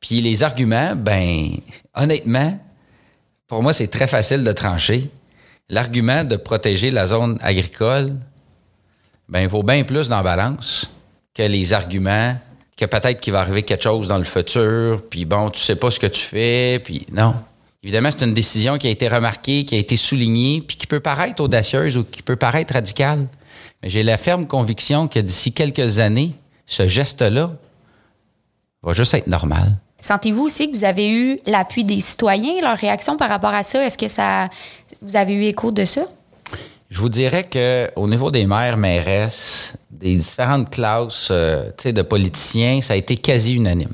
Puis 0.00 0.20
les 0.22 0.42
arguments, 0.42 0.94
ben, 0.96 1.50
honnêtement, 1.94 2.58
pour 3.48 3.62
moi, 3.62 3.72
c'est 3.74 3.88
très 3.88 4.06
facile 4.06 4.44
de 4.44 4.52
trancher. 4.52 5.10
L'argument 5.68 6.24
de 6.24 6.36
protéger 6.36 6.90
la 6.90 7.04
zone 7.06 7.36
agricole, 7.42 8.16
ben, 9.28 9.40
il 9.40 9.48
vaut 9.48 9.62
bien 9.62 9.82
plus 9.84 10.08
dans 10.08 10.16
la 10.16 10.22
balance 10.22 10.88
que 11.34 11.42
les 11.42 11.72
arguments 11.74 12.34
que 12.80 12.86
peut-être 12.86 13.20
qu'il 13.20 13.34
va 13.34 13.40
arriver 13.40 13.62
quelque 13.62 13.82
chose 13.82 14.08
dans 14.08 14.16
le 14.16 14.24
futur, 14.24 15.02
puis 15.10 15.26
bon, 15.26 15.50
tu 15.50 15.60
sais 15.60 15.76
pas 15.76 15.90
ce 15.90 16.00
que 16.00 16.06
tu 16.06 16.22
fais, 16.22 16.80
puis 16.82 17.06
non. 17.12 17.34
Évidemment, 17.82 18.08
c'est 18.10 18.24
une 18.24 18.32
décision 18.32 18.78
qui 18.78 18.86
a 18.86 18.90
été 18.90 19.06
remarquée, 19.06 19.66
qui 19.66 19.74
a 19.74 19.78
été 19.78 19.98
soulignée, 19.98 20.62
puis 20.66 20.78
qui 20.78 20.86
peut 20.86 21.00
paraître 21.00 21.42
audacieuse 21.42 21.98
ou 21.98 22.04
qui 22.04 22.22
peut 22.22 22.36
paraître 22.36 22.72
radicale. 22.72 23.26
Mais 23.82 23.90
j'ai 23.90 24.02
la 24.02 24.16
ferme 24.16 24.46
conviction 24.46 25.08
que 25.08 25.18
d'ici 25.18 25.52
quelques 25.52 25.98
années, 25.98 26.32
ce 26.64 26.88
geste-là 26.88 27.52
va 28.82 28.92
juste 28.94 29.12
être 29.12 29.26
normal. 29.26 29.76
Sentez-vous 30.00 30.44
aussi 30.44 30.70
que 30.70 30.76
vous 30.76 30.84
avez 30.84 31.10
eu 31.10 31.38
l'appui 31.44 31.84
des 31.84 32.00
citoyens, 32.00 32.62
leur 32.62 32.78
réaction 32.78 33.18
par 33.18 33.28
rapport 33.28 33.52
à 33.52 33.62
ça? 33.62 33.84
Est-ce 33.84 33.98
que 33.98 34.08
ça 34.08 34.48
vous 35.02 35.16
avez 35.16 35.34
eu 35.34 35.44
écho 35.44 35.70
de 35.70 35.84
ça? 35.84 36.06
Je 36.88 36.98
vous 36.98 37.10
dirais 37.10 37.44
que 37.44 37.90
au 37.94 38.08
niveau 38.08 38.30
des 38.30 38.46
maires, 38.46 38.78
mairesses, 38.78 39.74
des 40.00 40.16
différentes 40.16 40.70
classes 40.70 41.28
euh, 41.30 41.70
de 41.84 42.02
politiciens, 42.02 42.80
ça 42.80 42.94
a 42.94 42.96
été 42.96 43.16
quasi 43.16 43.54
unanime. 43.54 43.92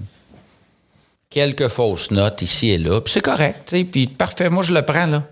Quelques 1.29 1.69
fausses 1.69 2.11
notes 2.13 2.43
ici 2.43 2.71
et 2.71 2.79
là, 2.79 3.01
puis 3.01 3.13
c'est 3.13 3.21
correct, 3.21 3.75
puis 3.91 4.07
parfait, 4.07 4.49
moi 4.49 4.63
je 4.63 4.73
le 4.73 4.83
prends 4.83 5.07
là. 5.07 5.25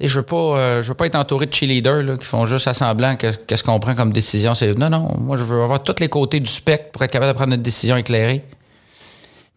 Je 0.00 0.18
veux 0.18 0.24
pas, 0.24 0.36
euh, 0.36 0.82
je 0.82 0.88
veux 0.88 0.94
pas 0.94 1.06
être 1.06 1.16
entouré 1.16 1.44
de 1.44 1.52
cheerleaders 1.52 2.02
là, 2.02 2.16
qui 2.16 2.24
font 2.24 2.46
juste 2.46 2.66
à 2.66 2.72
semblant 2.72 3.16
que 3.16 3.30
qu'est-ce 3.36 3.62
qu'on 3.62 3.78
prend 3.78 3.94
comme 3.94 4.14
décision, 4.14 4.54
c'est 4.54 4.74
non 4.78 4.88
non, 4.88 5.14
moi 5.18 5.36
je 5.36 5.44
veux 5.44 5.62
avoir 5.62 5.82
tous 5.82 6.00
les 6.00 6.08
côtés 6.08 6.40
du 6.40 6.50
spectre 6.50 6.90
pour 6.90 7.02
être 7.02 7.12
capable 7.12 7.32
de 7.32 7.36
prendre 7.36 7.52
une 7.52 7.62
décision 7.62 7.98
éclairée. 7.98 8.42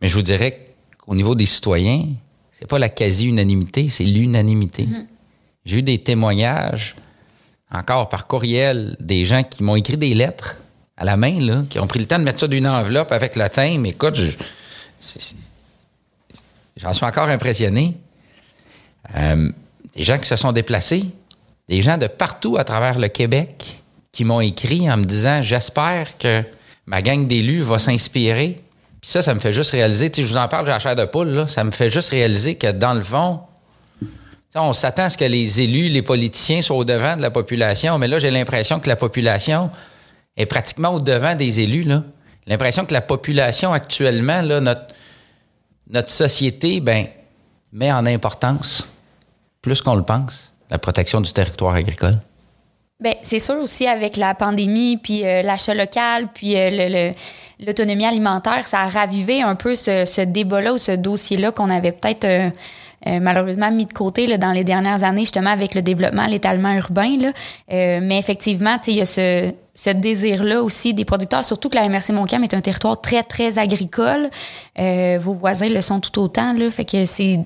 Mais 0.02 0.10
je 0.10 0.16
vous 0.16 0.22
dirais 0.22 0.68
qu'au 0.98 1.16
niveau 1.16 1.34
des 1.34 1.46
citoyens, 1.46 2.08
c'est 2.52 2.68
pas 2.68 2.78
la 2.78 2.90
quasi-unanimité, 2.90 3.88
c'est 3.88 4.04
l'unanimité. 4.04 4.86
J'ai 5.66 5.78
eu 5.78 5.82
des 5.82 6.00
témoignages, 6.00 6.96
encore 7.74 8.10
par 8.10 8.28
courriel, 8.28 8.96
des 9.00 9.26
gens 9.26 9.44
qui 9.44 9.64
m'ont 9.64 9.76
écrit 9.76 9.98
des 9.98 10.14
lettres 10.14 10.58
à 10.98 11.06
la 11.06 11.18
main, 11.18 11.40
là, 11.40 11.64
qui 11.70 11.80
ont 11.80 11.88
pris 11.88 12.00
le 12.00 12.06
temps 12.06 12.20
de 12.20 12.24
mettre 12.24 12.40
ça 12.40 12.48
d'une 12.48 12.68
enveloppe 12.68 13.12
avec 13.12 13.36
le 13.36 13.50
thème. 13.50 13.86
Écoute, 13.86 14.18
j'en 16.78 16.94
suis 16.94 17.06
encore 17.06 17.30
impressionné. 17.30 17.98
Euh, 19.16 19.50
des 19.96 20.04
gens 20.04 20.18
qui 20.18 20.28
se 20.28 20.36
sont 20.36 20.52
déplacés, 20.52 21.06
des 21.68 21.82
gens 21.82 21.98
de 21.98 22.08
partout 22.08 22.58
à 22.58 22.64
travers 22.64 23.00
le 23.00 23.08
Québec 23.08 23.82
qui 24.12 24.26
m'ont 24.26 24.42
écrit 24.42 24.90
en 24.90 24.98
me 24.98 25.04
disant 25.04 25.42
J'espère 25.42 26.18
que 26.18 26.44
ma 26.86 27.02
gang 27.02 27.28
d'élus 27.28 27.62
va 27.62 27.80
s'inspirer. 27.80 28.62
Puis 29.02 29.12
ça, 29.12 29.22
ça 29.22 29.34
me 29.34 29.40
fait 29.40 29.52
juste 29.52 29.72
réaliser, 29.72 30.10
tu 30.10 30.22
sais, 30.22 30.28
je 30.28 30.32
vous 30.32 30.40
en 30.40 30.48
parle, 30.48 30.66
j'ai 30.66 30.72
la 30.72 30.80
chair 30.80 30.96
de 30.96 31.04
poule, 31.04 31.30
là, 31.30 31.48
ça 31.48 31.66
me 31.66 31.72
fait 31.72 31.92
juste 31.92 32.12
réaliser 32.12 32.56
que 32.56 32.72
dans 32.72 32.94
le 32.94 33.04
fond, 33.04 33.42
on 34.62 34.74
s'attend 34.74 35.04
à 35.04 35.10
ce 35.10 35.18
que 35.18 35.26
les 35.26 35.62
élus, 35.62 35.90
les 35.90 36.02
politiciens 36.02 36.62
soient 36.62 36.78
au 36.78 36.86
devant 36.86 37.18
de 37.18 37.22
la 37.22 37.32
population, 37.32 37.98
mais 37.98 38.08
là, 38.08 38.20
j'ai 38.20 38.32
l'impression 38.32 38.80
que 38.80 38.88
la 38.88 38.96
population 38.96 39.72
est 40.38 40.46
pratiquement 40.46 40.90
au 40.90 41.00
devant 41.00 41.36
des 41.36 41.60
élus. 41.60 41.88
L'impression 42.46 42.86
que 42.86 42.94
la 42.94 43.02
population 43.02 43.74
actuellement, 43.74 44.42
notre, 44.44 46.12
société, 46.12 46.80
ben, 46.82 47.08
met 47.72 47.92
en 47.92 48.06
importance, 48.06 48.88
plus 49.62 49.82
qu'on 49.82 49.96
le 49.96 50.04
pense, 50.04 50.54
la 50.70 50.78
protection 50.78 51.22
du 51.22 51.32
territoire 51.32 51.76
agricole. 51.76 52.20
Ben, 53.00 53.16
c'est 53.22 53.40
sûr 53.40 53.56
aussi 53.56 53.88
avec 53.88 54.18
la 54.18 54.34
pandémie, 54.34 54.98
puis 54.98 55.26
euh, 55.26 55.42
l'achat 55.42 55.74
local, 55.74 56.30
puis 56.34 56.56
euh, 56.56 57.12
l'autonomie 57.60 58.06
alimentaire, 58.06 58.68
ça 58.68 58.82
a 58.82 58.90
ravivé 58.90 59.42
un 59.42 59.56
peu 59.56 59.76
ce, 59.76 60.06
ce 60.06 60.22
débat-là 60.22 60.74
ou 60.74 60.78
ce 60.78 60.92
dossier-là 60.94 61.52
qu'on 61.52 61.70
avait 61.70 61.92
peut-être 61.92 62.26
euh, 62.26 62.50
euh, 63.08 63.20
malheureusement 63.20 63.72
mis 63.72 63.86
de 63.86 63.94
côté 63.94 64.28
là, 64.28 64.38
dans 64.38 64.52
les 64.52 64.64
dernières 64.64 65.04
années, 65.04 65.22
justement 65.22 65.52
avec 65.52 65.76
le 65.76 65.82
développement, 65.82 66.26
l'étalement 66.26 66.74
urbain. 66.74 67.18
Là. 67.20 67.32
Euh, 67.72 68.00
mais 68.02 68.18
effectivement, 68.18 68.78
il 68.88 68.96
y 68.96 69.02
a 69.02 69.06
ce, 69.06 69.54
ce 69.74 69.90
désir-là 69.90 70.62
aussi 70.62 70.94
des 70.94 71.06
producteurs, 71.06 71.44
surtout 71.44 71.70
que 71.70 71.76
la 71.76 71.90
MRC 71.90 72.12
Montcalm 72.12 72.44
est 72.44 72.54
un 72.54 72.62
territoire 72.62 73.02
très, 73.02 73.24
très 73.24 73.60
agricole. 73.60 74.30
Euh, 74.80 75.18
vos 75.20 75.34
voisins 75.34 75.70
le 75.70 75.82
sont 75.82 76.00
tout 76.00 76.20
autant. 76.20 76.54
Là, 76.54 76.70
fait 76.70 76.86
que 76.86 77.06
c'est 77.06 77.40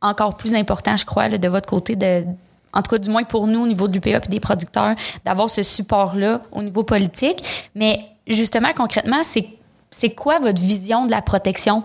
encore 0.00 0.36
plus 0.36 0.54
important, 0.54 0.96
je 0.96 1.04
crois, 1.04 1.28
là, 1.28 1.38
de 1.38 1.48
votre 1.48 1.68
côté, 1.68 1.96
de, 1.96 2.24
en 2.72 2.82
tout 2.82 2.90
cas 2.90 2.98
du 2.98 3.10
moins 3.10 3.24
pour 3.24 3.46
nous 3.46 3.60
au 3.60 3.66
niveau 3.66 3.88
de 3.88 3.92
l'UPA 3.92 4.10
et 4.10 4.28
des 4.28 4.40
producteurs, 4.40 4.94
d'avoir 5.24 5.50
ce 5.50 5.62
support-là 5.62 6.42
au 6.52 6.62
niveau 6.62 6.84
politique. 6.84 7.68
Mais 7.74 8.00
justement, 8.26 8.68
concrètement, 8.76 9.22
c'est, 9.24 9.48
c'est 9.90 10.10
quoi 10.10 10.38
votre 10.38 10.60
vision 10.60 11.06
de 11.06 11.10
la 11.10 11.22
protection 11.22 11.82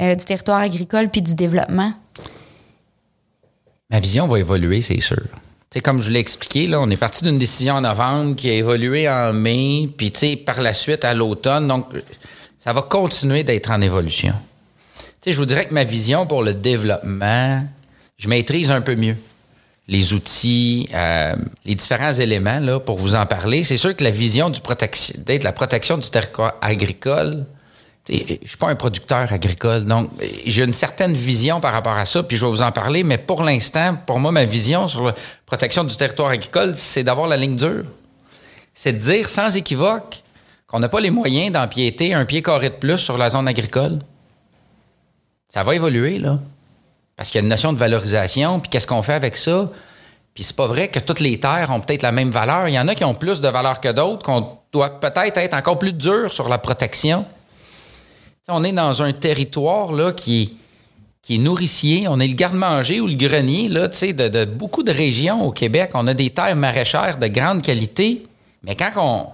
euh, 0.00 0.14
du 0.14 0.24
territoire 0.24 0.60
agricole 0.60 1.08
puis 1.08 1.22
du 1.22 1.34
développement? 1.34 1.92
Ma 3.94 4.00
vision 4.00 4.26
va 4.26 4.40
évoluer, 4.40 4.80
c'est 4.80 5.00
sûr. 5.00 5.22
Comme 5.84 6.02
je 6.02 6.10
l'ai 6.10 6.18
expliqué, 6.18 6.66
là, 6.66 6.80
on 6.80 6.90
est 6.90 6.96
parti 6.96 7.22
d'une 7.22 7.38
décision 7.38 7.74
en 7.74 7.82
novembre 7.82 8.34
qui 8.34 8.50
a 8.50 8.54
évolué 8.54 9.08
en 9.08 9.32
mai, 9.32 9.88
puis 9.96 10.10
par 10.34 10.60
la 10.62 10.74
suite 10.74 11.04
à 11.04 11.14
l'automne. 11.14 11.68
Donc, 11.68 11.86
ça 12.58 12.72
va 12.72 12.82
continuer 12.82 13.44
d'être 13.44 13.70
en 13.70 13.80
évolution. 13.80 14.34
Je 15.24 15.36
vous 15.36 15.46
dirais 15.46 15.66
que 15.66 15.74
ma 15.74 15.84
vision 15.84 16.26
pour 16.26 16.42
le 16.42 16.54
développement, 16.54 17.62
je 18.16 18.28
maîtrise 18.28 18.72
un 18.72 18.80
peu 18.80 18.96
mieux 18.96 19.16
les 19.86 20.12
outils, 20.12 20.88
euh, 20.92 21.36
les 21.64 21.76
différents 21.76 22.14
éléments 22.14 22.80
pour 22.80 22.98
vous 22.98 23.14
en 23.14 23.26
parler. 23.26 23.62
C'est 23.62 23.76
sûr 23.76 23.94
que 23.94 24.02
la 24.02 24.10
vision 24.10 24.50
d'être 25.18 25.44
la 25.44 25.52
protection 25.52 25.98
du 25.98 26.10
territoire 26.10 26.54
agricole, 26.60 27.46
je 28.08 28.46
suis 28.46 28.56
pas 28.58 28.68
un 28.68 28.74
producteur 28.74 29.32
agricole, 29.32 29.84
donc 29.84 30.10
j'ai 30.44 30.64
une 30.64 30.74
certaine 30.74 31.14
vision 31.14 31.60
par 31.60 31.72
rapport 31.72 31.96
à 31.96 32.04
ça, 32.04 32.22
puis 32.22 32.36
je 32.36 32.44
vais 32.44 32.50
vous 32.50 32.62
en 32.62 32.70
parler, 32.70 33.02
mais 33.02 33.16
pour 33.16 33.42
l'instant, 33.42 33.96
pour 34.06 34.20
moi, 34.20 34.30
ma 34.30 34.44
vision 34.44 34.86
sur 34.88 35.06
la 35.06 35.14
protection 35.46 35.84
du 35.84 35.96
territoire 35.96 36.30
agricole, 36.30 36.76
c'est 36.76 37.02
d'avoir 37.02 37.28
la 37.28 37.36
ligne 37.36 37.56
dure. 37.56 37.84
C'est 38.74 38.92
de 38.92 38.98
dire 38.98 39.28
sans 39.28 39.56
équivoque 39.56 40.22
qu'on 40.66 40.80
n'a 40.80 40.88
pas 40.88 41.00
les 41.00 41.10
moyens 41.10 41.52
d'empiéter 41.52 42.12
un 42.12 42.24
pied 42.24 42.42
carré 42.42 42.70
de 42.70 42.74
plus 42.74 42.98
sur 42.98 43.16
la 43.16 43.30
zone 43.30 43.48
agricole. 43.48 44.00
Ça 45.48 45.62
va 45.62 45.74
évoluer, 45.74 46.18
là. 46.18 46.38
Parce 47.16 47.30
qu'il 47.30 47.38
y 47.38 47.42
a 47.42 47.44
une 47.44 47.48
notion 47.48 47.72
de 47.72 47.78
valorisation, 47.78 48.60
puis 48.60 48.68
qu'est-ce 48.68 48.88
qu'on 48.88 49.02
fait 49.02 49.14
avec 49.14 49.36
ça? 49.36 49.70
Puis 50.34 50.42
c'est 50.42 50.56
pas 50.56 50.66
vrai 50.66 50.88
que 50.88 50.98
toutes 50.98 51.20
les 51.20 51.38
terres 51.38 51.70
ont 51.70 51.80
peut-être 51.80 52.02
la 52.02 52.10
même 52.10 52.30
valeur. 52.30 52.68
Il 52.68 52.74
y 52.74 52.78
en 52.78 52.88
a 52.88 52.94
qui 52.96 53.04
ont 53.04 53.14
plus 53.14 53.40
de 53.40 53.48
valeur 53.48 53.80
que 53.80 53.92
d'autres, 53.92 54.24
qu'on 54.24 54.58
doit 54.72 54.98
peut-être 54.98 55.38
être 55.38 55.54
encore 55.54 55.78
plus 55.78 55.92
dur 55.92 56.32
sur 56.32 56.48
la 56.48 56.58
protection. 56.58 57.24
On 58.48 58.62
est 58.62 58.72
dans 58.72 59.02
un 59.02 59.14
territoire 59.14 59.92
là, 59.92 60.12
qui, 60.12 60.42
est, 60.42 60.52
qui 61.22 61.38
nourricier. 61.38 62.06
On 62.08 62.20
est 62.20 62.28
le 62.28 62.34
garde-manger 62.34 63.00
ou 63.00 63.06
le 63.06 63.14
grenier 63.14 63.68
là, 63.68 63.88
de, 63.88 64.44
beaucoup 64.44 64.82
de 64.82 64.92
régions 64.92 65.42
au 65.46 65.50
Québec. 65.50 65.92
On 65.94 66.06
a 66.06 66.14
des 66.14 66.28
terres 66.28 66.54
maraîchères 66.54 67.16
de 67.16 67.26
grande 67.28 67.62
qualité. 67.62 68.26
Mais 68.62 68.76
quand 68.76 68.90
on 68.96 69.28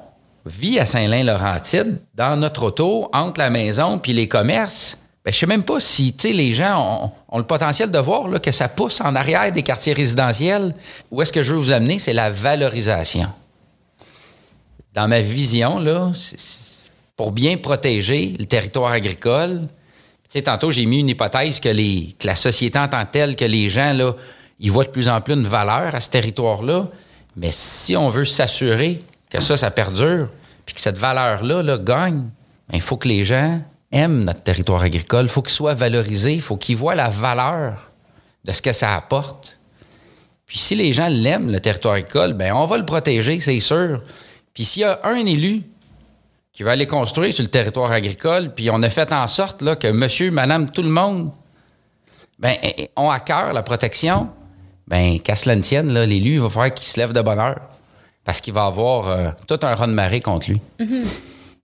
vit 0.46 0.78
à 0.78 0.86
Saint-Lin-Laurentide, 0.86 1.98
dans 2.14 2.38
notre 2.38 2.66
auto, 2.66 3.10
entre 3.12 3.40
la 3.40 3.50
maison 3.50 3.98
puis 3.98 4.12
les 4.12 4.28
commerces, 4.28 4.96
ben, 5.24 5.32
je 5.32 5.38
sais 5.38 5.46
même 5.46 5.64
pas 5.64 5.80
si 5.80 6.14
les 6.22 6.54
gens 6.54 7.12
ont, 7.28 7.38
le 7.38 7.44
potentiel 7.44 7.90
de 7.90 7.98
voir 7.98 8.28
là, 8.28 8.38
que 8.38 8.52
ça 8.52 8.68
pousse 8.68 9.00
en 9.00 9.16
arrière 9.16 9.50
des 9.50 9.64
quartiers 9.64 9.92
résidentiels. 9.92 10.72
Où 11.10 11.20
est-ce 11.20 11.32
que 11.32 11.42
je 11.42 11.52
veux 11.52 11.58
vous 11.58 11.72
amener? 11.72 11.98
C'est 11.98 12.12
la 12.12 12.30
valorisation. 12.30 13.26
Dans 14.94 15.08
ma 15.08 15.20
vision, 15.20 15.82
c'est, 16.14 16.38
pour 17.20 17.32
bien 17.32 17.58
protéger 17.58 18.34
le 18.38 18.46
territoire 18.46 18.92
agricole, 18.92 19.68
tu 19.68 19.68
sais, 20.30 20.40
tantôt, 20.40 20.70
j'ai 20.70 20.86
mis 20.86 21.00
une 21.00 21.10
hypothèse 21.10 21.60
que, 21.60 21.68
la 22.24 22.34
société 22.34 22.78
en 22.78 22.88
telle, 23.04 23.36
que 23.36 23.44
les 23.44 23.68
gens, 23.68 23.92
là, 23.92 24.14
ils 24.58 24.72
voient 24.72 24.84
de 24.84 24.88
plus 24.88 25.06
en 25.06 25.20
plus 25.20 25.34
une 25.34 25.46
valeur 25.46 25.94
à 25.94 26.00
ce 26.00 26.08
territoire-là. 26.08 26.86
Mais 27.36 27.50
si 27.52 27.94
on 27.94 28.08
veut 28.08 28.24
s'assurer 28.24 29.02
que 29.28 29.38
ça, 29.38 29.58
ça 29.58 29.70
perdure, 29.70 30.28
puis 30.64 30.74
que 30.74 30.80
cette 30.80 30.96
valeur-là 30.96 31.62
là, 31.62 31.76
gagne, 31.76 32.22
ben, 32.70 32.76
il 32.76 32.80
faut 32.80 32.96
que 32.96 33.08
les 33.08 33.22
gens 33.22 33.60
aiment 33.92 34.24
notre 34.24 34.42
territoire 34.42 34.80
agricole. 34.80 35.26
Il 35.26 35.28
faut 35.28 35.42
qu'il 35.42 35.52
soit 35.52 35.74
valorisé. 35.74 36.32
Il 36.32 36.40
faut 36.40 36.56
qu'ils 36.56 36.78
voient 36.78 36.94
la 36.94 37.10
valeur 37.10 37.90
de 38.46 38.52
ce 38.52 38.62
que 38.62 38.72
ça 38.72 38.96
apporte. 38.96 39.58
Puis 40.46 40.56
si 40.56 40.74
les 40.74 40.94
gens 40.94 41.08
l'aiment, 41.10 41.52
le 41.52 41.60
territoire 41.60 41.96
agricole, 41.96 42.32
ben 42.32 42.54
on 42.54 42.64
va 42.64 42.78
le 42.78 42.86
protéger, 42.86 43.40
c'est 43.40 43.60
sûr. 43.60 44.00
Puis 44.54 44.64
s'il 44.64 44.80
y 44.80 44.84
a 44.86 45.00
un 45.04 45.26
élu 45.26 45.64
qui 46.60 46.64
va 46.64 46.72
aller 46.72 46.86
construire 46.86 47.32
sur 47.32 47.42
le 47.42 47.48
territoire 47.48 47.90
agricole, 47.90 48.52
puis 48.54 48.68
on 48.70 48.82
a 48.82 48.90
fait 48.90 49.14
en 49.14 49.26
sorte 49.28 49.62
là, 49.62 49.76
que 49.76 49.88
monsieur, 49.88 50.30
madame, 50.30 50.70
tout 50.70 50.82
le 50.82 50.90
monde 50.90 51.30
ben, 52.38 52.54
ont 52.96 53.08
à 53.08 53.18
cœur 53.18 53.54
la 53.54 53.62
protection, 53.62 54.28
ben 54.86 55.18
qu'à 55.20 55.36
cela 55.36 55.56
ne 55.56 55.62
tienne, 55.62 55.98
l'élu, 55.98 56.34
il 56.34 56.40
va 56.40 56.50
falloir 56.50 56.74
qu'il 56.74 56.86
se 56.86 57.00
lève 57.00 57.14
de 57.14 57.22
bonne 57.22 57.38
heure 57.38 57.62
parce 58.26 58.42
qu'il 58.42 58.52
va 58.52 58.66
avoir 58.66 59.08
euh, 59.08 59.30
tout 59.48 59.58
un 59.62 59.74
rang 59.74 59.86
de 59.86 59.94
marée 59.94 60.20
contre 60.20 60.50
lui. 60.50 60.60
Mm-hmm. 60.78 61.04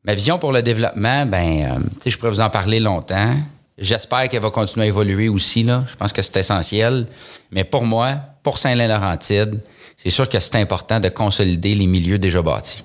Ma 0.05 0.15
vision 0.15 0.39
pour 0.39 0.51
le 0.51 0.63
développement, 0.63 1.27
ben, 1.27 1.79
euh, 1.79 1.79
je 2.07 2.17
pourrais 2.17 2.31
vous 2.31 2.41
en 2.41 2.49
parler 2.49 2.81
longtemps. 2.81 3.35
J'espère 3.77 4.31
qu'elle 4.31 4.41
va 4.41 4.49
continuer 4.49 4.87
à 4.87 4.89
évoluer 4.89 5.29
aussi. 5.29 5.63
Là. 5.63 5.85
Je 5.91 5.97
pense 5.97 6.15
que 6.15 6.23
c'est 6.23 6.39
essentiel. 6.39 7.07
Mais 7.51 7.65
pour 7.65 7.85
moi, 7.85 8.15
pour 8.43 8.57
Saint-Lin-Laurentide, 8.57 9.61
c'est 9.99 10.09
sûr 10.09 10.27
que 10.27 10.41
c'est 10.41 10.57
important 10.57 11.01
de 11.01 11.11
consolider 11.11 11.75
les 11.75 11.87
milieux 11.87 12.19
déjà 12.19 12.41
bâtis. 12.41 12.83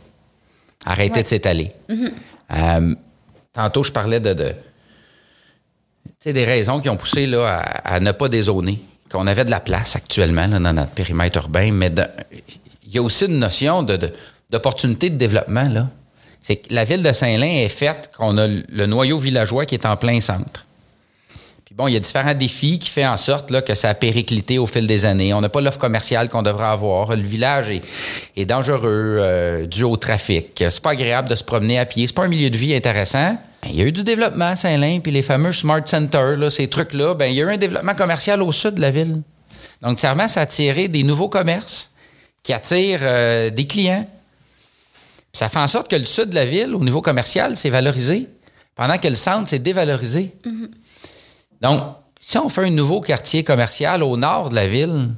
Arrêter 0.85 1.23
de 1.23 1.27
s'étaler. 1.27 1.71
Mm-hmm. 1.89 2.11
Euh, 2.53 2.95
tantôt, 3.53 3.83
je 3.83 3.91
parlais 3.91 4.19
de, 4.19 4.33
de 4.33 4.53
des 6.25 6.45
raisons 6.45 6.79
qui 6.79 6.89
ont 6.89 6.97
poussé 6.97 7.27
là, 7.27 7.59
à, 7.83 7.99
ne 7.99 8.11
pas 8.11 8.29
dézoner. 8.29 8.81
Qu'on 9.09 9.27
avait 9.27 9.45
de 9.45 9.51
la 9.51 9.59
place 9.59 9.95
actuellement 9.95 10.47
dans 10.47 10.73
notre 10.73 10.91
périmètre 10.91 11.37
urbain, 11.37 11.71
mais 11.73 11.91
il 12.85 12.95
y 12.95 12.97
a 12.97 13.01
aussi 13.01 13.25
une 13.25 13.39
notion 13.39 13.83
d'opportunité 13.83 15.09
de, 15.09 15.15
de 15.15 15.19
développement. 15.19 15.67
Là 15.67 15.87
c'est 16.41 16.55
que 16.57 16.73
la 16.73 16.83
ville 16.83 17.03
de 17.03 17.11
Saint-Lin 17.11 17.45
est 17.45 17.69
faite 17.69 18.11
qu'on 18.17 18.37
a 18.37 18.47
le 18.47 18.85
noyau 18.87 19.19
villageois 19.19 19.65
qui 19.65 19.75
est 19.75 19.85
en 19.85 19.95
plein 19.95 20.19
centre. 20.19 20.65
Bon, 21.75 21.87
il 21.87 21.93
y 21.93 21.97
a 21.97 21.99
différents 21.99 22.33
défis 22.33 22.79
qui 22.79 22.89
font 22.89 23.07
en 23.07 23.17
sorte 23.17 23.49
là, 23.49 23.61
que 23.61 23.75
ça 23.75 23.89
a 23.89 23.93
périclité 23.93 24.59
au 24.59 24.67
fil 24.67 24.87
des 24.87 25.05
années. 25.05 25.33
On 25.33 25.41
n'a 25.41 25.49
pas 25.49 25.61
l'offre 25.61 25.77
commerciale 25.77 26.29
qu'on 26.29 26.41
devrait 26.41 26.67
avoir. 26.67 27.15
Le 27.15 27.21
village 27.21 27.67
est, 28.35 28.45
dangereux 28.45 29.17
euh, 29.19 29.67
dû 29.67 29.83
au 29.83 29.97
trafic. 29.97 30.51
C'est 30.57 30.81
pas 30.81 30.91
agréable 30.91 31.29
de 31.29 31.35
se 31.35 31.43
promener 31.43 31.79
à 31.79 31.85
pied. 31.85 32.07
C'est 32.07 32.15
pas 32.15 32.23
un 32.23 32.27
milieu 32.27 32.49
de 32.49 32.57
vie 32.57 32.75
intéressant. 32.75 33.37
Ben, 33.63 33.69
il 33.69 33.75
y 33.75 33.81
a 33.81 33.85
eu 33.85 33.91
du 33.91 34.03
développement 34.03 34.45
à 34.45 34.55
Saint-Lin, 34.55 34.99
puis 35.01 35.11
les 35.11 35.21
fameux 35.21 35.51
Smart 35.51 35.81
Centers, 35.85 36.51
ces 36.51 36.67
trucs-là, 36.67 37.13
ben, 37.13 37.27
il 37.27 37.35
y 37.35 37.41
a 37.41 37.45
eu 37.45 37.53
un 37.53 37.57
développement 37.57 37.95
commercial 37.95 38.41
au 38.41 38.51
sud 38.51 38.75
de 38.75 38.81
la 38.81 38.91
ville. 38.91 39.21
Donc, 39.81 39.99
ça 39.99 40.15
ça 40.27 40.39
a 40.39 40.43
attiré 40.43 40.87
des 40.87 41.03
nouveaux 41.03 41.29
commerces 41.29 41.91
qui 42.43 42.53
attirent 42.53 42.99
euh, 43.03 43.49
des 43.49 43.65
clients 43.65 44.07
ça 45.33 45.49
fait 45.49 45.59
en 45.59 45.67
sorte 45.67 45.89
que 45.89 45.95
le 45.95 46.05
sud 46.05 46.29
de 46.29 46.35
la 46.35 46.45
ville, 46.45 46.75
au 46.75 46.83
niveau 46.83 47.01
commercial, 47.01 47.55
c'est 47.55 47.69
valorisé, 47.69 48.27
pendant 48.75 48.97
que 48.97 49.07
le 49.07 49.15
centre, 49.15 49.47
c'est 49.49 49.59
dévalorisé. 49.59 50.35
Mm-hmm. 50.45 50.69
Donc, 51.61 51.81
si 52.19 52.37
on 52.37 52.49
fait 52.49 52.65
un 52.65 52.71
nouveau 52.71 53.01
quartier 53.01 53.43
commercial 53.43 54.03
au 54.03 54.17
nord 54.17 54.49
de 54.49 54.55
la 54.55 54.67
ville, 54.67 55.09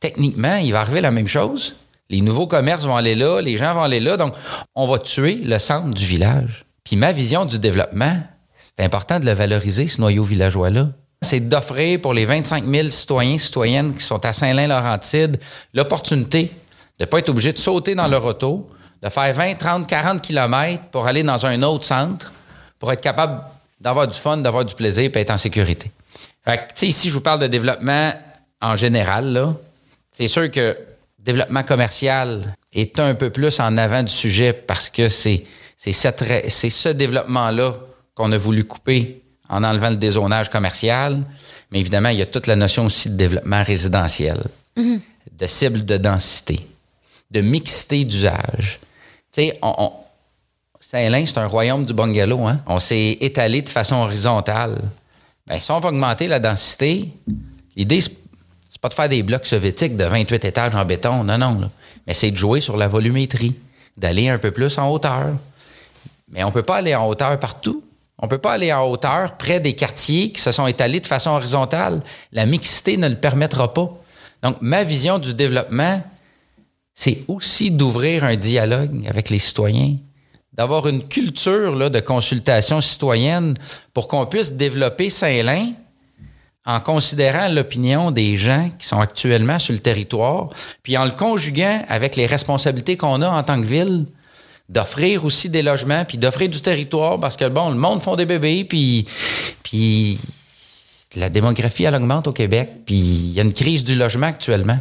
techniquement, 0.00 0.56
il 0.56 0.72
va 0.72 0.80
arriver 0.80 1.00
la 1.00 1.10
même 1.10 1.28
chose. 1.28 1.76
Les 2.08 2.20
nouveaux 2.20 2.46
commerces 2.46 2.84
vont 2.84 2.96
aller 2.96 3.14
là, 3.14 3.40
les 3.40 3.56
gens 3.56 3.74
vont 3.74 3.82
aller 3.82 4.00
là. 4.00 4.16
Donc, 4.16 4.34
on 4.74 4.88
va 4.88 4.98
tuer 4.98 5.36
le 5.36 5.58
centre 5.58 5.90
du 5.90 6.04
village. 6.04 6.64
Puis 6.84 6.96
ma 6.96 7.12
vision 7.12 7.44
du 7.44 7.58
développement, 7.58 8.16
c'est 8.56 8.80
important 8.80 9.20
de 9.20 9.26
le 9.26 9.32
valoriser, 9.32 9.86
ce 9.86 10.00
noyau 10.00 10.24
villageois-là. 10.24 10.88
C'est 11.22 11.40
d'offrir 11.40 12.00
pour 12.00 12.14
les 12.14 12.24
25 12.24 12.66
000 12.66 12.88
citoyens 12.88 13.38
citoyennes 13.38 13.94
qui 13.94 14.02
sont 14.02 14.24
à 14.24 14.32
Saint-Lin-Laurentide 14.32 15.38
l'opportunité 15.74 16.50
de 16.98 17.04
ne 17.04 17.06
pas 17.06 17.18
être 17.18 17.28
obligés 17.28 17.52
de 17.52 17.58
sauter 17.58 17.94
dans 17.94 18.08
leur 18.08 18.24
auto, 18.24 18.68
de 19.02 19.08
faire 19.08 19.32
20, 19.34 19.54
30, 19.54 19.86
40 19.86 20.22
kilomètres 20.22 20.84
pour 20.90 21.06
aller 21.06 21.22
dans 21.22 21.46
un 21.46 21.62
autre 21.62 21.84
centre 21.84 22.32
pour 22.78 22.90
être 22.90 23.02
capable 23.02 23.42
d'avoir 23.80 24.06
du 24.06 24.18
fun, 24.18 24.36
d'avoir 24.36 24.64
du 24.64 24.74
plaisir 24.74 25.10
et 25.14 25.18
être 25.18 25.30
en 25.30 25.38
sécurité. 25.38 25.90
Fait 26.44 26.58
que, 26.58 26.62
tu 26.62 26.68
sais, 26.76 26.88
ici, 26.88 27.08
je 27.08 27.14
vous 27.14 27.20
parle 27.20 27.40
de 27.40 27.46
développement 27.46 28.12
en 28.60 28.76
général, 28.76 29.32
là. 29.32 29.54
C'est 30.12 30.28
sûr 30.28 30.50
que 30.50 30.76
développement 31.18 31.62
commercial 31.62 32.54
est 32.72 32.98
un 32.98 33.14
peu 33.14 33.30
plus 33.30 33.60
en 33.60 33.76
avant 33.76 34.02
du 34.02 34.12
sujet 34.12 34.52
parce 34.52 34.90
que 34.90 35.08
c'est, 35.08 35.44
c'est, 35.76 35.92
c'est 35.92 36.70
ce 36.70 36.88
développement-là 36.88 37.74
qu'on 38.14 38.32
a 38.32 38.38
voulu 38.38 38.64
couper 38.64 39.22
en 39.48 39.64
enlevant 39.64 39.90
le 39.90 39.96
dézonage 39.96 40.50
commercial. 40.50 41.22
Mais 41.70 41.80
évidemment, 41.80 42.08
il 42.08 42.18
y 42.18 42.22
a 42.22 42.26
toute 42.26 42.46
la 42.46 42.56
notion 42.56 42.86
aussi 42.86 43.10
de 43.10 43.16
développement 43.16 43.62
résidentiel, 43.62 44.42
mm-hmm. 44.76 45.00
de 45.38 45.46
cible 45.46 45.84
de 45.84 45.96
densité, 45.96 46.66
de 47.30 47.40
mixité 47.40 48.04
d'usage. 48.04 48.80
Tu 49.32 49.42
sais, 49.42 49.58
on, 49.62 49.92
Saint-Lin, 50.90 51.24
c'est 51.24 51.38
un 51.38 51.46
royaume 51.46 51.84
du 51.84 51.92
bungalow. 51.94 52.48
Hein? 52.48 52.58
On 52.66 52.80
s'est 52.80 53.18
étalé 53.20 53.62
de 53.62 53.68
façon 53.68 53.94
horizontale. 53.94 54.80
Bien, 55.46 55.56
si 55.60 55.70
on 55.70 55.78
va 55.78 55.90
augmenter 55.90 56.26
la 56.26 56.40
densité, 56.40 57.12
l'idée, 57.76 58.00
c'est 58.00 58.80
pas 58.80 58.88
de 58.88 58.94
faire 58.94 59.08
des 59.08 59.22
blocs 59.22 59.46
soviétiques 59.46 59.96
de 59.96 60.02
28 60.02 60.44
étages 60.46 60.74
en 60.74 60.84
béton. 60.84 61.22
Non, 61.22 61.38
non. 61.38 61.70
Mais 62.08 62.14
c'est 62.14 62.32
de 62.32 62.36
jouer 62.36 62.60
sur 62.60 62.76
la 62.76 62.88
volumétrie, 62.88 63.54
d'aller 63.96 64.30
un 64.30 64.38
peu 64.38 64.50
plus 64.50 64.78
en 64.78 64.90
hauteur. 64.90 65.28
Mais 66.28 66.42
on 66.42 66.48
ne 66.48 66.52
peut 66.52 66.64
pas 66.64 66.78
aller 66.78 66.96
en 66.96 67.06
hauteur 67.06 67.38
partout. 67.38 67.84
On 68.18 68.26
ne 68.26 68.30
peut 68.30 68.38
pas 68.38 68.54
aller 68.54 68.72
en 68.72 68.84
hauteur 68.88 69.36
près 69.36 69.60
des 69.60 69.74
quartiers 69.74 70.32
qui 70.32 70.40
se 70.40 70.50
sont 70.50 70.66
étalés 70.66 70.98
de 70.98 71.06
façon 71.06 71.30
horizontale. 71.30 72.02
La 72.32 72.46
mixité 72.46 72.96
ne 72.96 73.08
le 73.08 73.14
permettra 73.14 73.72
pas. 73.72 73.96
Donc, 74.42 74.56
ma 74.60 74.82
vision 74.82 75.20
du 75.20 75.34
développement, 75.34 76.02
c'est 76.94 77.22
aussi 77.28 77.70
d'ouvrir 77.70 78.24
un 78.24 78.34
dialogue 78.34 79.06
avec 79.08 79.30
les 79.30 79.38
citoyens, 79.38 79.94
d'avoir 80.52 80.88
une 80.88 81.06
culture 81.06 81.76
là, 81.76 81.88
de 81.88 82.00
consultation 82.00 82.80
citoyenne 82.80 83.54
pour 83.94 84.08
qu'on 84.08 84.26
puisse 84.26 84.52
développer 84.52 85.10
Saint-Lin 85.10 85.72
en 86.66 86.80
considérant 86.80 87.48
l'opinion 87.48 88.10
des 88.10 88.36
gens 88.36 88.70
qui 88.78 88.86
sont 88.86 89.00
actuellement 89.00 89.58
sur 89.58 89.72
le 89.72 89.78
territoire, 89.78 90.50
puis 90.82 90.96
en 90.96 91.04
le 91.04 91.12
conjuguant 91.12 91.82
avec 91.88 92.16
les 92.16 92.26
responsabilités 92.26 92.96
qu'on 92.96 93.22
a 93.22 93.28
en 93.28 93.42
tant 93.42 93.60
que 93.60 93.66
ville, 93.66 94.06
d'offrir 94.68 95.24
aussi 95.24 95.48
des 95.48 95.62
logements, 95.62 96.04
puis 96.04 96.16
d'offrir 96.16 96.48
du 96.48 96.60
territoire, 96.60 97.18
parce 97.18 97.36
que, 97.36 97.48
bon, 97.48 97.70
le 97.70 97.76
monde 97.76 98.02
font 98.02 98.14
des 98.14 98.26
bébés, 98.26 98.64
puis, 98.64 99.06
puis 99.64 100.20
la 101.16 101.28
démographie, 101.28 101.84
elle 101.84 101.96
augmente 101.96 102.28
au 102.28 102.32
Québec, 102.32 102.70
puis 102.86 102.94
il 102.94 103.32
y 103.32 103.40
a 103.40 103.42
une 103.42 103.52
crise 103.52 103.82
du 103.82 103.96
logement 103.96 104.28
actuellement. 104.28 104.78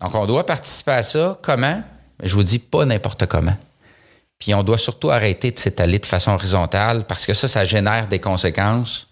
Donc, 0.00 0.14
on 0.14 0.24
doit 0.24 0.46
participer 0.46 0.92
à 0.92 1.02
ça. 1.02 1.38
Comment? 1.42 1.82
Je 2.22 2.34
vous 2.34 2.44
dis 2.44 2.58
pas 2.58 2.86
n'importe 2.86 3.26
comment. 3.26 3.56
Puis 4.38 4.54
on 4.54 4.62
doit 4.62 4.78
surtout 4.78 5.10
arrêter 5.10 5.50
de 5.50 5.58
s'étaler 5.58 5.98
de 5.98 6.06
façon 6.06 6.32
horizontale 6.32 7.04
parce 7.06 7.26
que 7.26 7.34
ça, 7.34 7.48
ça 7.48 7.64
génère 7.64 8.08
des 8.08 8.20
conséquences 8.20 9.08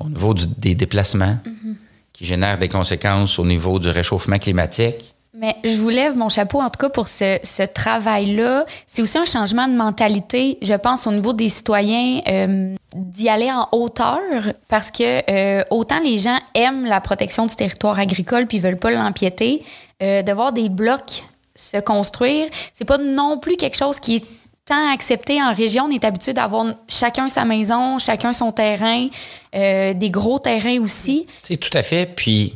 au 0.00 0.08
niveau 0.08 0.34
des 0.34 0.74
déplacements, 0.74 1.38
mm-hmm. 1.44 1.74
qui 2.12 2.24
génèrent 2.24 2.58
des 2.58 2.68
conséquences 2.68 3.38
au 3.38 3.44
niveau 3.44 3.78
du 3.78 3.88
réchauffement 3.88 4.38
climatique. 4.38 5.14
Mais 5.34 5.54
je 5.62 5.76
vous 5.76 5.88
lève 5.88 6.16
mon 6.16 6.28
chapeau, 6.28 6.60
en 6.60 6.68
tout 6.68 6.78
cas, 6.80 6.88
pour 6.88 7.06
ce, 7.06 7.66
travail-là. 7.66 8.64
C'est 8.86 9.02
aussi 9.02 9.18
un 9.18 9.24
changement 9.24 9.68
de 9.68 9.74
mentalité, 9.74 10.58
je 10.62 10.74
pense, 10.74 11.06
au 11.06 11.12
niveau 11.12 11.32
des 11.32 11.48
citoyens, 11.48 12.20
euh, 12.28 12.74
d'y 12.94 13.28
aller 13.28 13.50
en 13.50 13.68
hauteur, 13.70 14.18
parce 14.66 14.90
que 14.90 15.22
euh, 15.30 15.62
autant 15.70 16.00
les 16.00 16.18
gens 16.18 16.38
aiment 16.54 16.86
la 16.86 17.00
protection 17.00 17.46
du 17.46 17.54
territoire 17.54 17.98
agricole 17.98 18.46
puis 18.46 18.58
veulent 18.58 18.78
pas 18.78 18.90
l'empiéter, 18.90 19.62
euh, 20.02 20.22
de 20.22 20.32
voir 20.32 20.52
des 20.52 20.68
blocs 20.68 21.24
se 21.54 21.76
construire, 21.78 22.46
c'est 22.72 22.84
pas 22.84 22.98
non 22.98 23.38
plus 23.38 23.56
quelque 23.56 23.76
chose 23.76 24.00
qui 24.00 24.16
est 24.16 24.24
tant 24.68 24.92
accepté 24.92 25.42
en 25.42 25.54
région. 25.54 25.84
On 25.84 25.90
est 25.90 26.04
habitué 26.04 26.32
d'avoir 26.32 26.66
chacun 26.88 27.28
sa 27.28 27.44
maison, 27.44 27.98
chacun 27.98 28.32
son 28.32 28.52
terrain, 28.52 29.08
euh, 29.54 29.94
des 29.94 30.10
gros 30.10 30.38
terrains 30.38 30.80
aussi. 30.80 31.26
C'est 31.42 31.56
tout 31.56 31.76
à 31.76 31.82
fait. 31.82 32.06
Puis, 32.14 32.54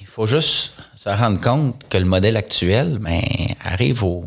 il 0.00 0.06
faut 0.06 0.26
juste 0.26 0.72
se 0.96 1.08
rendre 1.08 1.40
compte 1.40 1.76
que 1.88 1.98
le 1.98 2.04
modèle 2.04 2.36
actuel 2.36 2.98
ben, 3.00 3.22
arrive 3.64 4.02
au, 4.04 4.24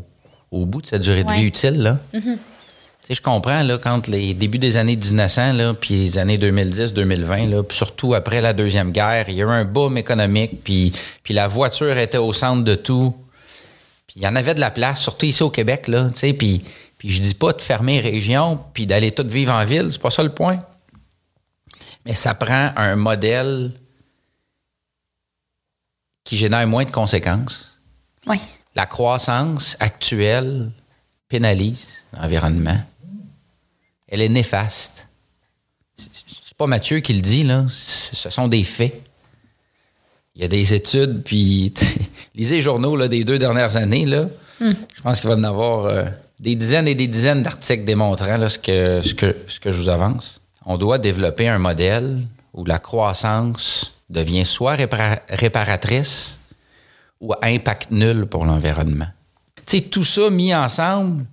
bout 0.52 0.82
de 0.82 0.88
sa 0.88 0.98
durée 0.98 1.24
de 1.24 1.32
vie 1.32 1.44
utile. 1.44 1.82
Là. 1.82 2.00
Mm-hmm 2.14 2.38
je 3.14 3.22
comprends, 3.22 3.62
là, 3.62 3.78
quand 3.78 4.08
les 4.08 4.34
débuts 4.34 4.58
des 4.58 4.78
années 4.78 4.96
1900, 4.96 5.54
là, 5.54 5.74
puis 5.74 5.94
les 5.96 6.18
années 6.18 6.38
2010-2020, 6.38 7.50
là, 7.50 7.62
surtout 7.70 8.16
après 8.16 8.42
la 8.42 8.54
Deuxième 8.54 8.92
Guerre, 8.92 9.26
il 9.28 9.36
y 9.36 9.44
a 9.44 9.46
eu 9.46 9.50
un 9.50 9.66
boom 9.66 9.98
économique, 9.98 10.64
puis, 10.64 10.92
puis 11.22 11.34
la 11.34 11.48
voiture 11.48 11.98
était 11.98 12.18
au 12.18 12.34
centre 12.34 12.64
de 12.64 12.76
tout. 12.76 13.14
Puis 14.16 14.22
il 14.22 14.24
y 14.24 14.28
en 14.28 14.36
avait 14.38 14.54
de 14.56 14.62
la 14.62 14.72
place, 14.72 15.02
surtout 15.02 15.26
ici 15.26 15.44
au 15.44 15.50
Québec, 15.50 15.90
là, 15.90 16.10
tu 16.10 16.20
sais, 16.20 16.34
puis, 16.34 16.64
puis 16.98 17.10
je 17.10 17.22
dis 17.22 17.34
pas 17.34 17.52
de 17.52 17.62
fermer 17.62 18.00
région, 18.00 18.58
puis 18.74 18.86
d'aller 18.86 19.12
tout 19.12 19.28
vivre 19.28 19.52
en 19.52 19.66
ville, 19.66 19.90
c'est 19.92 20.02
pas 20.02 20.10
ça 20.10 20.24
le 20.24 20.34
point. 20.34 20.64
Mais 22.06 22.16
ça 22.16 22.34
prend 22.34 22.72
un 22.78 22.96
modèle 22.96 23.74
qui 26.24 26.38
génère 26.38 26.66
moins 26.66 26.86
de 26.86 26.92
conséquences. 26.92 27.78
Oui. 28.26 28.40
La 28.74 28.86
croissance 28.86 29.76
actuelle 29.82 30.72
pénalise 31.28 31.88
l'environnement 32.14 32.80
elle 34.08 34.22
est 34.22 34.30
néfaste. 34.30 35.08
C'est 35.98 36.58
pas 36.58 36.68
Mathieu 36.68 37.00
qui 37.00 37.14
le 37.14 37.22
dit, 37.22 37.44
là. 37.44 37.66
Ce 37.70 38.30
sont 38.30 38.48
des 38.48 38.64
faits. 38.64 39.02
Il 40.36 40.42
y 40.42 40.46
a 40.46 40.48
des 40.48 40.74
études, 40.74 41.24
puis 41.24 41.74
lisez 42.36 42.58
les 42.58 42.62
journaux 42.62 42.96
là, 42.96 43.08
des 43.08 43.24
deux 43.24 43.40
dernières 43.40 43.76
années. 43.78 44.06
Là. 44.06 44.26
Je 44.60 45.02
pense 45.04 45.22
qu'il 45.22 45.30
va 45.30 45.36
y 45.36 45.40
en 45.40 45.44
avoir 45.44 45.86
euh, 45.86 46.06
des 46.40 46.56
dizaines 46.56 46.88
et 46.88 46.96
des 46.96 47.08
dizaines 47.08 47.44
d'articles 47.44 47.84
démontrant 47.86 48.38
là, 48.38 48.50
ce, 48.50 48.60
que, 48.60 49.02
ce, 49.02 49.14
que, 49.14 49.36
ce 49.48 49.60
que 49.60 49.72
je 49.72 49.82
vous 49.82 49.90
avance. 49.90 50.42
On 50.66 50.78
doit 50.78 50.98
développer 50.98 51.48
un 51.48 51.60
modèle 51.60 52.22
où 52.54 52.66
la 52.66 52.80
croissance 52.80 53.94
devient 54.10 54.46
soit 54.46 54.76
répara- 54.76 55.22
réparatrice 55.30 56.40
ou 57.22 57.34
impact 57.42 57.92
nul 57.92 58.26
pour 58.26 58.46
l'environnement. 58.46 59.08
Tu 59.66 59.78
sais, 59.78 59.82
tout 59.84 60.04
ça 60.04 60.30
mis 60.30 60.54
ensemble, 60.54 61.26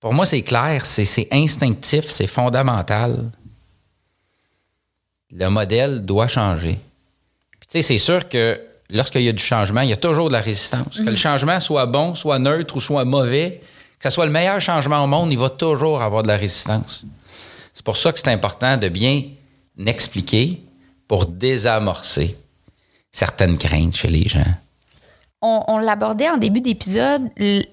pour 0.00 0.12
moi, 0.14 0.24
c'est 0.26 0.42
clair, 0.42 0.84
c'est 0.86 1.28
instinctif, 1.32 2.08
c'est 2.08 2.26
fondamental. 2.26 3.30
Le 5.30 5.48
modèle 5.48 6.04
doit 6.04 6.28
changer. 6.28 6.78
Sais, 7.72 7.80
c'est 7.80 7.96
sûr 7.96 8.28
que 8.28 8.60
lorsqu'il 8.90 9.22
y 9.22 9.30
a 9.30 9.32
du 9.32 9.42
changement, 9.42 9.80
il 9.80 9.88
y 9.88 9.94
a 9.94 9.96
toujours 9.96 10.28
de 10.28 10.34
la 10.34 10.42
résistance. 10.42 10.98
Que 10.98 11.08
le 11.08 11.16
changement 11.16 11.58
soit 11.58 11.86
bon, 11.86 12.14
soit 12.14 12.38
neutre 12.38 12.76
ou 12.76 12.80
soit 12.80 13.06
mauvais, 13.06 13.62
que 13.98 14.10
ce 14.10 14.14
soit 14.14 14.26
le 14.26 14.30
meilleur 14.30 14.60
changement 14.60 15.02
au 15.02 15.06
monde, 15.06 15.32
il 15.32 15.38
va 15.38 15.48
toujours 15.48 16.02
avoir 16.02 16.22
de 16.22 16.28
la 16.28 16.36
résistance. 16.36 17.02
C'est 17.72 17.82
pour 17.82 17.96
ça 17.96 18.12
que 18.12 18.18
c'est 18.18 18.28
important 18.28 18.76
de 18.76 18.90
bien 18.90 19.22
expliquer 19.86 20.60
pour 21.08 21.24
désamorcer 21.24 22.36
certaines 23.10 23.56
craintes 23.56 23.96
chez 23.96 24.08
les 24.08 24.28
gens. 24.28 24.44
On, 25.44 25.78
l'abordait 25.78 26.28
en 26.28 26.36
début 26.36 26.60
d'épisode, 26.60 27.22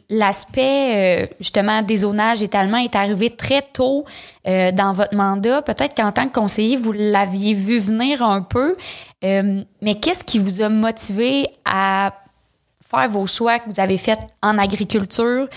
l'aspect 0.09 1.25
euh, 1.25 1.27
justement 1.39 1.83
des 1.83 1.97
zonages, 1.97 2.41
étalement 2.41 2.77
est 2.77 2.95
arrivé 2.95 3.29
très 3.29 3.61
tôt 3.61 4.05
euh, 4.47 4.71
dans 4.71 4.91
votre 4.93 5.15
mandat. 5.15 5.61
Peut-être 5.61 5.95
qu'en 5.95 6.11
tant 6.11 6.27
que 6.27 6.33
conseiller, 6.33 6.77
vous 6.77 6.91
l'aviez 6.91 7.53
vu 7.53 7.77
venir 7.77 8.23
un 8.23 8.41
peu, 8.41 8.75
Euh, 9.23 9.63
mais 9.81 9.95
qu'est-ce 9.95 10.23
qui 10.23 10.39
vous 10.39 10.61
a 10.61 10.69
motivé 10.69 11.47
à 11.65 12.13
faire 12.89 13.09
vos 13.09 13.27
choix 13.27 13.59
que 13.59 13.69
vous 13.69 13.79
avez 13.79 13.97
faits 13.97 14.19
en 14.41 14.57
agriculture? 14.57 15.47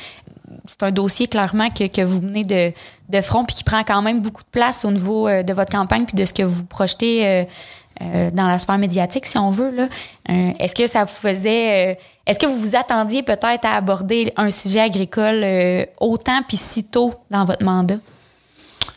C'est 0.66 0.82
un 0.82 0.90
dossier 0.90 1.28
clairement 1.28 1.70
que, 1.70 1.86
que 1.86 2.02
vous 2.02 2.20
venez 2.20 2.44
de, 2.44 2.72
de 3.08 3.20
front 3.20 3.44
puis 3.44 3.56
qui 3.56 3.64
prend 3.64 3.84
quand 3.84 4.02
même 4.02 4.20
beaucoup 4.20 4.42
de 4.42 4.50
place 4.50 4.84
au 4.84 4.90
niveau 4.90 5.28
euh, 5.28 5.42
de 5.42 5.52
votre 5.52 5.70
campagne 5.70 6.04
puis 6.04 6.16
de 6.16 6.24
ce 6.24 6.32
que 6.32 6.42
vous 6.42 6.64
projetez 6.66 7.46
euh, 8.02 8.30
dans 8.30 8.46
la 8.46 8.58
sphère 8.58 8.78
médiatique, 8.78 9.26
si 9.26 9.38
on 9.38 9.50
veut. 9.50 9.70
Là. 9.70 9.88
Euh, 10.30 10.52
est-ce 10.58 10.74
que 10.74 10.86
ça 10.86 11.04
vous 11.04 11.10
faisait. 11.12 11.92
euh, 11.92 11.94
est-ce 12.26 12.38
que 12.38 12.46
vous 12.46 12.56
vous 12.56 12.76
attendiez 12.76 13.22
peut-être 13.22 13.64
à 13.64 13.74
aborder 13.76 14.32
un 14.36 14.50
sujet 14.50 14.80
agricole 14.80 15.44
autant 16.00 16.40
puis 16.46 16.56
si 16.56 16.84
tôt 16.84 17.14
dans 17.30 17.44
votre 17.44 17.64
mandat? 17.64 17.96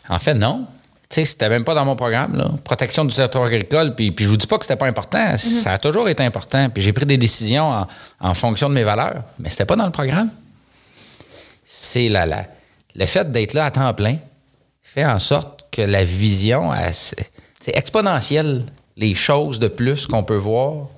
En 0.08 0.18
fait, 0.18 0.34
non. 0.34 0.66
Tu 1.08 1.16
sais, 1.16 1.24
c'était 1.24 1.48
même 1.48 1.62
pas 1.64 1.74
dans 1.74 1.84
mon 1.84 1.94
programme, 1.96 2.36
là. 2.36 2.50
Protection 2.64 3.04
du 3.04 3.14
territoire 3.14 3.44
agricole. 3.44 3.94
Puis, 3.94 4.10
puis 4.10 4.24
je 4.24 4.30
vous 4.30 4.36
dis 4.36 4.46
pas 4.46 4.58
que 4.58 4.64
c'était 4.64 4.76
pas 4.76 4.86
important. 4.86 5.36
Ça 5.38 5.72
a 5.74 5.78
toujours 5.78 6.08
été 6.08 6.22
important. 6.24 6.68
Puis 6.70 6.82
j'ai 6.82 6.92
pris 6.92 7.06
des 7.06 7.16
décisions 7.18 7.68
en, 7.68 7.86
en 8.20 8.34
fonction 8.34 8.68
de 8.68 8.74
mes 8.74 8.82
valeurs. 8.84 9.22
Mais 9.38 9.50
c'était 9.50 9.64
pas 9.64 9.76
dans 9.76 9.86
le 9.86 9.92
programme. 9.92 10.30
C'est 11.64 12.08
la, 12.08 12.26
la- 12.26 12.46
le 12.94 13.06
fait 13.06 13.30
d'être 13.30 13.52
là 13.54 13.66
à 13.66 13.70
temps 13.70 13.92
plein 13.94 14.16
fait 14.82 15.04
en 15.04 15.18
sorte 15.18 15.66
que 15.70 15.82
la 15.82 16.04
vision, 16.04 16.72
elle, 16.72 16.94
c'est 16.94 17.30
c'est 17.60 17.76
exponentiel. 17.76 18.64
Les 18.96 19.14
choses 19.14 19.58
de 19.58 19.68
plus 19.68 20.06
qu'on 20.06 20.22
peut 20.22 20.36
voir. 20.36 20.88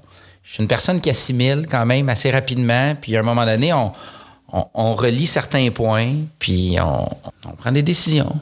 Je 0.42 0.54
suis 0.54 0.62
une 0.62 0.68
personne 0.68 1.00
qui 1.00 1.10
assimile 1.10 1.66
quand 1.68 1.84
même 1.84 2.08
assez 2.08 2.30
rapidement. 2.30 2.94
Puis 2.94 3.16
à 3.16 3.20
un 3.20 3.22
moment 3.22 3.44
donné, 3.44 3.72
on, 3.72 3.92
on, 4.52 4.94
relie 4.94 5.26
certains 5.26 5.70
points. 5.70 6.14
Puis 6.38 6.76
on, 6.80 7.52
prend 7.56 7.72
des 7.72 7.82
décisions. 7.82 8.34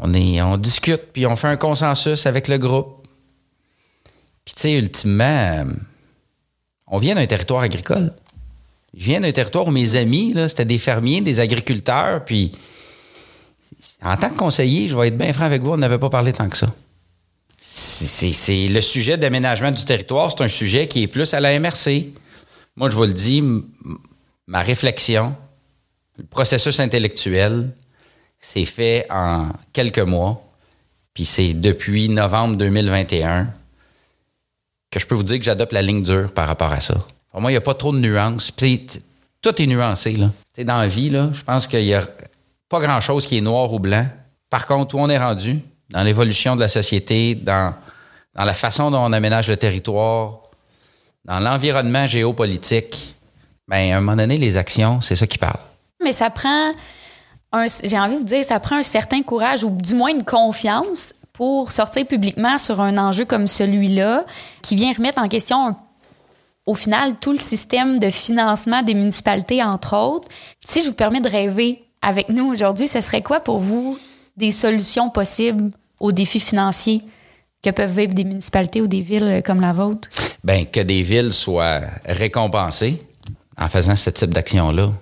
On, 0.00 0.12
on 0.12 0.56
discute, 0.56 1.12
puis 1.12 1.26
on 1.26 1.36
fait 1.36 1.48
un 1.48 1.56
consensus 1.56 2.26
avec 2.26 2.48
le 2.48 2.58
groupe. 2.58 3.06
Puis, 4.44 4.54
tu 4.54 4.62
sais, 4.62 4.72
ultimement, 4.74 5.24
euh, 5.24 5.64
on 6.86 6.98
vient 6.98 7.16
d'un 7.16 7.26
territoire 7.26 7.62
agricole. 7.62 8.12
Je 8.96 9.04
viens 9.04 9.20
d'un 9.20 9.32
territoire 9.32 9.66
où 9.66 9.70
mes 9.70 9.96
amis, 9.96 10.34
c'était 10.48 10.64
des 10.64 10.78
fermiers, 10.78 11.20
des 11.20 11.40
agriculteurs, 11.40 12.24
puis 12.24 12.52
en 14.02 14.16
tant 14.16 14.30
que 14.30 14.36
conseiller, 14.36 14.88
je 14.88 14.96
vais 14.96 15.08
être 15.08 15.18
bien 15.18 15.32
franc 15.32 15.44
avec 15.44 15.62
vous, 15.62 15.72
on 15.72 15.76
n'avait 15.76 15.98
pas 15.98 16.08
parlé 16.08 16.32
tant 16.32 16.48
que 16.48 16.56
ça. 16.56 16.72
C'est- 17.58 18.68
le 18.68 18.80
sujet 18.80 19.16
d'aménagement 19.18 19.70
du 19.72 19.84
territoire, 19.84 20.30
c'est 20.30 20.44
un 20.44 20.48
sujet 20.48 20.88
qui 20.88 21.02
est 21.02 21.06
plus 21.06 21.32
à 21.34 21.40
la 21.40 21.58
MRC. 21.58 22.12
Moi, 22.76 22.90
je 22.90 22.96
vous 22.96 23.04
le 23.04 23.12
dis, 23.12 23.42
ma 24.46 24.60
réflexion, 24.62 25.34
le 26.18 26.24
processus 26.24 26.78
intellectuel, 26.80 27.70
c'est 28.40 28.64
fait 28.64 29.06
en 29.10 29.48
quelques 29.72 29.98
mois. 29.98 30.42
Puis 31.14 31.24
c'est 31.24 31.54
depuis 31.54 32.08
novembre 32.10 32.56
2021 32.56 33.48
que 34.90 35.00
je 35.00 35.06
peux 35.06 35.14
vous 35.14 35.22
dire 35.22 35.38
que 35.38 35.44
j'adopte 35.44 35.72
la 35.72 35.82
ligne 35.82 36.02
dure 36.02 36.30
par 36.32 36.46
rapport 36.46 36.72
à 36.72 36.80
ça. 36.80 36.94
Pour 37.30 37.40
moi, 37.40 37.50
il 37.50 37.54
n'y 37.54 37.58
a 37.58 37.62
pas 37.62 37.74
trop 37.74 37.92
de 37.92 37.98
nuances. 37.98 38.52
Tout 39.42 39.62
est 39.62 39.66
nuancé. 39.66 40.12
Là. 40.12 40.30
Dans 40.64 40.76
la 40.78 40.88
vie, 40.88 41.10
je 41.10 41.42
pense 41.42 41.66
qu'il 41.66 41.84
n'y 41.84 41.94
a 41.94 42.06
pas 42.68 42.80
grand-chose 42.80 43.26
qui 43.26 43.38
est 43.38 43.42
noir 43.42 43.72
ou 43.72 43.78
blanc. 43.78 44.06
Par 44.50 44.66
contre, 44.66 44.94
où 44.94 45.00
on 45.00 45.08
est 45.08 45.18
rendu, 45.18 45.60
dans 45.90 46.02
l'évolution 46.02 46.56
de 46.56 46.60
la 46.60 46.68
société, 46.68 47.34
dans, 47.34 47.74
dans 48.34 48.44
la 48.44 48.54
façon 48.54 48.90
dont 48.90 48.98
on 48.98 49.12
aménage 49.12 49.48
le 49.48 49.56
territoire, 49.56 50.40
dans 51.24 51.40
l'environnement 51.40 52.06
géopolitique, 52.06 53.16
ben, 53.68 53.92
à 53.92 53.96
un 53.96 54.00
moment 54.00 54.16
donné, 54.16 54.36
les 54.36 54.56
actions, 54.56 55.00
c'est 55.00 55.16
ça 55.16 55.26
qui 55.26 55.38
parle. 55.38 55.58
Mais 56.02 56.12
ça 56.12 56.30
prend, 56.30 56.72
j'ai 57.82 57.98
envie 57.98 58.18
de 58.18 58.24
dire, 58.28 58.44
ça 58.44 58.60
prend 58.60 58.76
un 58.76 58.82
certain 58.82 59.22
courage 59.22 59.64
ou 59.64 59.70
du 59.70 59.94
moins 59.94 60.10
une 60.10 60.24
confiance 60.24 61.12
pour 61.32 61.72
sortir 61.72 62.06
publiquement 62.06 62.58
sur 62.58 62.80
un 62.80 62.96
enjeu 62.96 63.24
comme 63.24 63.46
celui-là 63.46 64.24
qui 64.62 64.76
vient 64.76 64.92
remettre 64.92 65.20
en 65.20 65.28
question 65.28 65.76
au 66.64 66.74
final 66.74 67.14
tout 67.20 67.32
le 67.32 67.38
système 67.38 67.98
de 67.98 68.10
financement 68.10 68.82
des 68.82 68.94
municipalités, 68.94 69.62
entre 69.62 69.96
autres. 69.96 70.28
Si 70.64 70.82
je 70.82 70.88
vous 70.88 70.94
permets 70.94 71.20
de 71.20 71.28
rêver 71.28 71.84
avec 72.02 72.28
nous 72.28 72.46
aujourd'hui, 72.46 72.88
ce 72.88 73.00
serait 73.00 73.22
quoi 73.22 73.40
pour 73.40 73.58
vous 73.58 73.98
des 74.36 74.50
solutions 74.50 75.10
possibles 75.10 75.70
aux 76.00 76.12
défis 76.12 76.40
financiers 76.40 77.02
que 77.64 77.70
peuvent 77.70 77.98
vivre 77.98 78.14
des 78.14 78.24
municipalités 78.24 78.80
ou 78.80 78.86
des 78.86 79.00
villes 79.00 79.42
comme 79.44 79.60
la 79.60 79.72
vôtre? 79.72 80.08
ben, 80.46 80.64
que 80.64 80.78
des 80.80 81.02
villes 81.02 81.32
soient 81.32 81.80
récompensées 82.04 83.02
en 83.58 83.68
faisant 83.68 83.96
ce 83.96 84.10
type 84.10 84.30
d'action-là. 84.30 84.92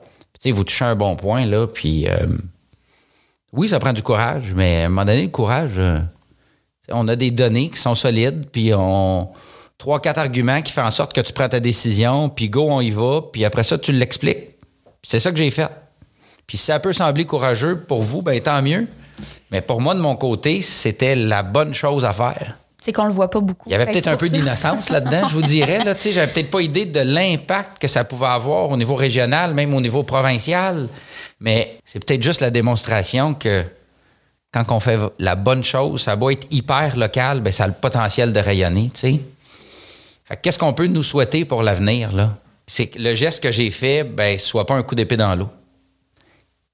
Tu 0.00 0.06
sais, 0.40 0.50
vous 0.50 0.62
touchez 0.62 0.84
un 0.84 0.94
bon 0.94 1.16
point, 1.16 1.46
là, 1.46 1.66
puis 1.66 2.06
euh, 2.06 2.26
oui, 3.52 3.68
ça 3.68 3.78
prend 3.78 3.94
du 3.94 4.02
courage, 4.02 4.52
mais 4.54 4.82
à 4.82 4.86
un 4.86 4.88
moment 4.90 5.06
donné, 5.06 5.22
le 5.22 5.28
courage, 5.28 5.78
euh, 5.78 6.00
on 6.90 7.08
a 7.08 7.16
des 7.16 7.30
données 7.30 7.70
qui 7.70 7.78
sont 7.78 7.94
solides, 7.94 8.46
puis 8.52 8.72
on 8.74 9.30
trois, 9.78 10.00
quatre 10.00 10.18
arguments 10.18 10.60
qui 10.60 10.72
font 10.72 10.82
en 10.82 10.90
sorte 10.90 11.14
que 11.14 11.22
tu 11.22 11.32
prends 11.32 11.48
ta 11.48 11.60
décision, 11.60 12.28
puis 12.28 12.50
go, 12.50 12.66
on 12.70 12.82
y 12.82 12.90
va, 12.90 13.22
puis 13.32 13.46
après 13.46 13.64
ça, 13.64 13.78
tu 13.78 13.92
l'expliques. 13.92 14.50
C'est 15.02 15.20
ça 15.20 15.30
que 15.32 15.38
j'ai 15.38 15.50
fait. 15.50 15.70
Puis 16.50 16.58
si 16.58 16.64
ça 16.64 16.80
peut 16.80 16.92
sembler 16.92 17.26
courageux 17.26 17.78
pour 17.78 18.02
vous, 18.02 18.22
ben 18.22 18.40
tant 18.40 18.60
mieux. 18.60 18.88
Mais 19.52 19.60
pour 19.60 19.80
moi, 19.80 19.94
de 19.94 20.00
mon 20.00 20.16
côté, 20.16 20.62
c'était 20.62 21.14
la 21.14 21.44
bonne 21.44 21.74
chose 21.74 22.04
à 22.04 22.12
faire. 22.12 22.56
C'est 22.80 22.92
qu'on 22.92 23.04
le 23.04 23.12
voit 23.12 23.30
pas 23.30 23.38
beaucoup. 23.38 23.68
Il 23.68 23.72
y 23.72 23.76
avait 23.76 23.86
que 23.86 23.92
peut-être 23.92 24.08
un 24.08 24.16
peu 24.16 24.28
d'innocence 24.28 24.90
là-dedans, 24.90 25.28
je 25.28 25.34
vous 25.34 25.42
dirais. 25.42 25.84
Là, 25.84 25.94
j'avais 26.10 26.26
peut-être 26.32 26.50
pas 26.50 26.60
idée 26.60 26.86
de 26.86 26.98
l'impact 26.98 27.78
que 27.78 27.86
ça 27.86 28.02
pouvait 28.02 28.26
avoir 28.26 28.68
au 28.68 28.76
niveau 28.76 28.96
régional, 28.96 29.54
même 29.54 29.72
au 29.74 29.80
niveau 29.80 30.02
provincial. 30.02 30.88
Mais 31.38 31.78
c'est 31.84 32.04
peut-être 32.04 32.24
juste 32.24 32.40
la 32.40 32.50
démonstration 32.50 33.32
que 33.34 33.62
quand 34.50 34.64
on 34.70 34.80
fait 34.80 34.98
la 35.20 35.36
bonne 35.36 35.62
chose, 35.62 36.02
ça 36.02 36.16
doit 36.16 36.32
être 36.32 36.48
hyper 36.50 36.96
local, 36.96 37.42
ben 37.42 37.52
ça 37.52 37.62
a 37.62 37.68
le 37.68 37.74
potentiel 37.74 38.32
de 38.32 38.40
rayonner, 38.40 38.90
tu 38.92 39.00
sais. 39.00 39.20
Fait 40.24 40.34
que 40.34 40.40
qu'est-ce 40.40 40.58
qu'on 40.58 40.72
peut 40.72 40.88
nous 40.88 41.04
souhaiter 41.04 41.44
pour 41.44 41.62
l'avenir, 41.62 42.10
là? 42.10 42.36
C'est 42.66 42.88
que 42.88 42.98
le 42.98 43.14
geste 43.14 43.40
que 43.40 43.52
j'ai 43.52 43.70
fait, 43.70 44.02
ben, 44.02 44.36
soit 44.36 44.66
pas 44.66 44.74
un 44.74 44.82
coup 44.82 44.96
d'épée 44.96 45.16
dans 45.16 45.36
l'eau. 45.36 45.48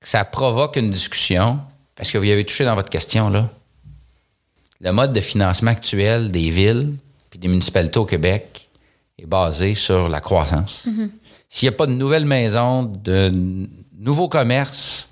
Ça 0.06 0.24
provoque 0.24 0.76
une 0.76 0.90
discussion, 0.90 1.58
parce 1.96 2.10
que 2.10 2.18
vous 2.18 2.24
y 2.24 2.32
avez 2.32 2.44
touché 2.44 2.64
dans 2.64 2.76
votre 2.76 2.90
question, 2.90 3.28
là 3.28 3.48
le 4.80 4.92
mode 4.92 5.12
de 5.12 5.20
financement 5.20 5.70
actuel 5.70 6.30
des 6.30 6.50
villes 6.50 6.96
et 7.34 7.38
des 7.38 7.48
municipalités 7.48 7.98
au 7.98 8.04
Québec 8.04 8.68
est 9.18 9.26
basé 9.26 9.74
sur 9.74 10.08
la 10.08 10.20
croissance. 10.20 10.86
S'il 11.48 11.68
n'y 11.68 11.74
a 11.74 11.76
pas 11.76 11.86
de 11.86 11.92
nouvelles 11.92 12.24
maisons, 12.24 12.82
de 12.82 13.32
nouveaux 13.98 14.28
commerces 14.28 15.08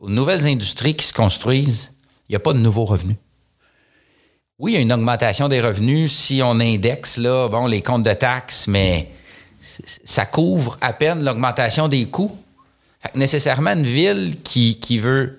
ou 0.00 0.08
de 0.08 0.12
nouvelles 0.12 0.46
industries 0.46 0.94
qui 0.94 1.06
se 1.06 1.14
construisent, 1.14 1.92
il 2.28 2.32
n'y 2.32 2.36
a 2.36 2.40
pas 2.40 2.52
de 2.52 2.58
nouveaux 2.58 2.84
revenus. 2.84 3.16
Oui, 4.58 4.72
il 4.72 4.74
y 4.74 4.78
a 4.78 4.80
une 4.80 4.92
augmentation 4.92 5.48
des 5.48 5.60
revenus 5.60 6.12
si 6.12 6.40
on 6.42 6.60
indexe 6.60 7.18
là, 7.18 7.48
bon, 7.48 7.66
les 7.66 7.82
comptes 7.82 8.02
de 8.02 8.12
taxes, 8.12 8.68
mais 8.68 9.10
ça 10.04 10.24
couvre 10.24 10.78
à 10.80 10.92
peine 10.92 11.24
l'augmentation 11.24 11.88
des 11.88 12.06
coûts. 12.06 12.36
Fait 13.00 13.16
nécessairement, 13.16 13.72
une 13.72 13.84
ville 13.84 14.36
qui, 14.42 14.98
veut 14.98 15.38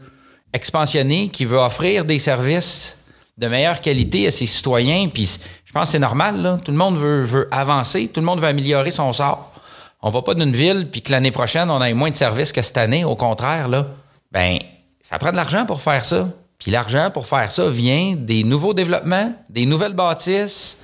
expansionner, 0.54 1.30
qui 1.30 1.46
veut 1.46 1.58
offrir 1.58 2.06
des 2.06 2.20
services 2.20 2.98
de 3.38 3.48
meilleure 3.48 3.82
qualité 3.82 4.28
à 4.28 4.32
ses 4.32 4.46
citoyens, 4.46 5.10
puis 5.10 5.40
je 5.66 5.72
pense 5.72 5.84
que 5.84 5.90
c'est 5.90 6.00
normal, 6.00 6.60
tout 6.64 6.72
le 6.72 6.78
monde 6.78 6.98
veut, 6.98 7.22
veut 7.24 7.48
avancer, 7.52 8.08
tout 8.08 8.20
le 8.20 8.26
monde 8.26 8.40
veut 8.40 8.48
améliorer 8.48 8.92
son 8.92 9.14
sort. 9.14 9.54
On 10.02 10.10
va 10.10 10.22
pas 10.22 10.34
d'une 10.34 10.54
ville, 10.54 10.88
puis 10.92 11.02
que 11.02 11.12
l'année 11.12 11.32
prochaine, 11.32 11.70
on 11.70 11.82
ait 11.84 11.94
moins 11.94 12.10
de 12.10 12.16
services 12.16 12.52
que 12.52 12.62
cette 12.62 12.78
année, 12.78 13.04
au 13.04 13.16
contraire, 13.16 13.68
là. 13.68 13.86
Ben, 14.32 14.58
ça 15.02 15.20
prend 15.20 15.32
de 15.32 15.36
l'argent 15.36 15.66
pour 15.66 15.82
faire 15.82 16.06
ça. 16.06 16.30
Puis 16.60 16.72
l'argent 16.72 17.12
pour 17.12 17.28
faire 17.28 17.52
ça 17.52 17.70
vient 17.70 18.16
des 18.18 18.44
nouveaux 18.44 18.74
développements, 18.74 19.34
des 19.50 19.66
nouvelles 19.66 19.94
bâtisses, 19.94 20.78